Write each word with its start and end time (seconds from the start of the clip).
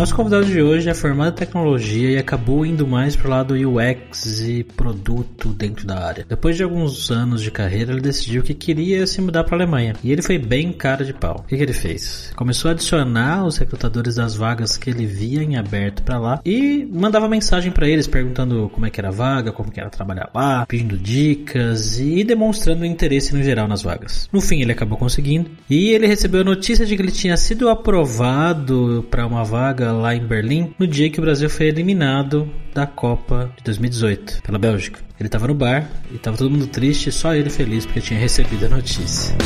Nosso 0.00 0.14
convidado 0.14 0.46
de 0.46 0.62
hoje 0.62 0.88
é 0.88 0.94
formado 0.94 1.34
em 1.34 1.36
tecnologia 1.36 2.12
e 2.12 2.16
acabou 2.16 2.64
indo 2.64 2.86
mais 2.86 3.14
pro 3.14 3.28
lado 3.28 3.52
UX 3.52 4.40
e 4.40 4.64
produto 4.64 5.50
dentro 5.50 5.86
da 5.86 6.02
área. 6.02 6.24
Depois 6.26 6.56
de 6.56 6.62
alguns 6.62 7.10
anos 7.10 7.42
de 7.42 7.50
carreira, 7.50 7.92
ele 7.92 8.00
decidiu 8.00 8.42
que 8.42 8.54
queria 8.54 9.06
se 9.06 9.20
mudar 9.20 9.44
para 9.44 9.56
a 9.56 9.58
Alemanha. 9.58 9.92
E 10.02 10.10
ele 10.10 10.22
foi 10.22 10.38
bem 10.38 10.72
cara 10.72 11.04
de 11.04 11.12
pau. 11.12 11.40
O 11.40 11.42
que, 11.42 11.54
que 11.54 11.62
ele 11.62 11.74
fez? 11.74 12.32
Começou 12.34 12.70
a 12.70 12.72
adicionar 12.72 13.44
os 13.44 13.58
recrutadores 13.58 14.14
das 14.14 14.34
vagas 14.34 14.78
que 14.78 14.88
ele 14.88 15.04
via 15.04 15.42
em 15.42 15.56
aberto 15.56 16.02
para 16.02 16.18
lá 16.18 16.40
e 16.46 16.88
mandava 16.90 17.28
mensagem 17.28 17.70
para 17.70 17.86
eles 17.86 18.06
perguntando 18.06 18.70
como 18.72 18.86
é 18.86 18.90
que 18.90 18.98
era 18.98 19.08
a 19.08 19.12
vaga, 19.12 19.52
como 19.52 19.70
que 19.70 19.80
era 19.80 19.90
trabalhar 19.90 20.30
lá, 20.34 20.64
pedindo 20.64 20.96
dicas 20.96 22.00
e 22.00 22.24
demonstrando 22.24 22.86
interesse 22.86 23.36
no 23.36 23.42
geral 23.42 23.68
nas 23.68 23.82
vagas. 23.82 24.30
No 24.32 24.40
fim, 24.40 24.62
ele 24.62 24.72
acabou 24.72 24.96
conseguindo 24.96 25.50
e 25.68 25.90
ele 25.90 26.06
recebeu 26.06 26.40
a 26.40 26.44
notícia 26.44 26.86
de 26.86 26.96
que 26.96 27.02
ele 27.02 27.12
tinha 27.12 27.36
sido 27.36 27.68
aprovado 27.68 29.06
para 29.10 29.26
uma 29.26 29.44
vaga 29.44 29.89
lá 29.92 30.14
em 30.14 30.26
Berlim 30.26 30.72
no 30.78 30.86
dia 30.86 31.10
que 31.10 31.18
o 31.18 31.22
Brasil 31.22 31.48
foi 31.50 31.66
eliminado 31.66 32.50
da 32.74 32.86
Copa 32.86 33.52
de 33.56 33.64
2018 33.64 34.42
pela 34.42 34.58
Bélgica. 34.58 35.00
Ele 35.18 35.26
estava 35.26 35.46
no 35.46 35.54
bar 35.54 35.88
e 36.10 36.16
estava 36.16 36.36
todo 36.36 36.50
mundo 36.50 36.66
triste, 36.66 37.12
só 37.12 37.34
ele 37.34 37.50
feliz 37.50 37.84
porque 37.84 38.00
tinha 38.00 38.18
recebido 38.18 38.66
a 38.66 38.68
notícia. 38.68 39.36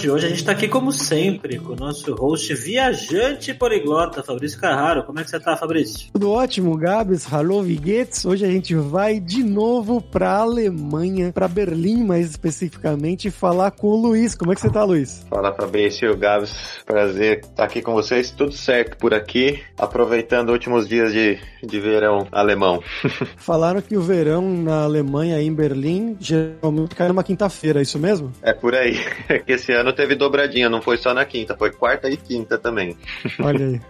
De 0.00 0.10
hoje, 0.10 0.24
a 0.24 0.28
gente 0.30 0.38
está 0.38 0.52
aqui 0.52 0.66
como 0.66 0.90
sempre 0.92 1.58
com 1.58 1.74
o 1.74 1.76
nosso 1.76 2.14
host 2.14 2.54
viajante 2.54 3.52
poliglota, 3.52 4.22
Fabrício 4.22 4.58
Carraro. 4.58 5.04
Como 5.04 5.20
é 5.20 5.24
que 5.24 5.28
você 5.28 5.36
está, 5.36 5.54
Fabrício? 5.58 6.08
Tudo 6.10 6.30
ótimo, 6.30 6.74
Gabs. 6.74 7.30
Hallo, 7.30 7.62
Viguetes. 7.62 8.24
Hoje 8.24 8.46
a 8.46 8.48
gente 8.48 8.74
vai 8.74 9.20
de 9.20 9.44
novo 9.44 10.00
para 10.00 10.38
Alemanha, 10.38 11.32
para 11.34 11.46
Berlim 11.46 12.02
mais 12.02 12.30
especificamente, 12.30 13.30
falar 13.30 13.72
com 13.72 13.88
o 13.88 13.96
Luiz. 13.96 14.34
Como 14.34 14.50
é 14.50 14.54
que 14.54 14.62
você 14.62 14.68
está, 14.68 14.84
Luiz? 14.84 15.26
Fala, 15.28 15.52
Fabrício, 15.52 16.16
Gabs. 16.16 16.80
Prazer 16.86 17.40
estar 17.40 17.64
aqui 17.64 17.82
com 17.82 17.92
vocês. 17.92 18.30
Tudo 18.30 18.52
certo 18.52 18.96
por 18.96 19.12
aqui, 19.12 19.62
aproveitando 19.76 20.48
os 20.48 20.54
últimos 20.54 20.88
dias 20.88 21.12
de, 21.12 21.38
de 21.62 21.78
verão 21.78 22.26
alemão. 22.32 22.82
Falaram 23.36 23.82
que 23.82 23.98
o 23.98 24.00
verão 24.00 24.40
na 24.50 24.84
Alemanha, 24.84 25.42
em 25.42 25.52
Berlim, 25.52 26.16
geralmente 26.18 26.94
cai 26.94 27.08
numa 27.08 27.22
quinta-feira, 27.22 27.80
é 27.80 27.82
isso 27.82 27.98
mesmo? 27.98 28.32
É 28.40 28.54
por 28.54 28.74
aí 28.74 28.94
que 29.44 29.52
esse 29.52 29.72
ano 29.72 29.89
teve 29.92 30.14
dobradinha, 30.14 30.68
não 30.68 30.82
foi 30.82 30.96
só 30.96 31.12
na 31.14 31.24
quinta, 31.24 31.56
foi 31.56 31.70
quarta 31.70 32.08
e 32.08 32.16
quinta 32.16 32.58
também. 32.58 32.96
Olha 33.40 33.66
aí. 33.66 33.80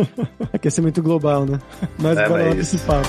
Aquecimento 0.52 1.02
global, 1.02 1.44
né? 1.46 1.58
Mas 1.98 2.18
é, 2.18 2.28
bora 2.28 2.48
lá 2.48 2.54
desse 2.54 2.78
papo. 2.78 3.08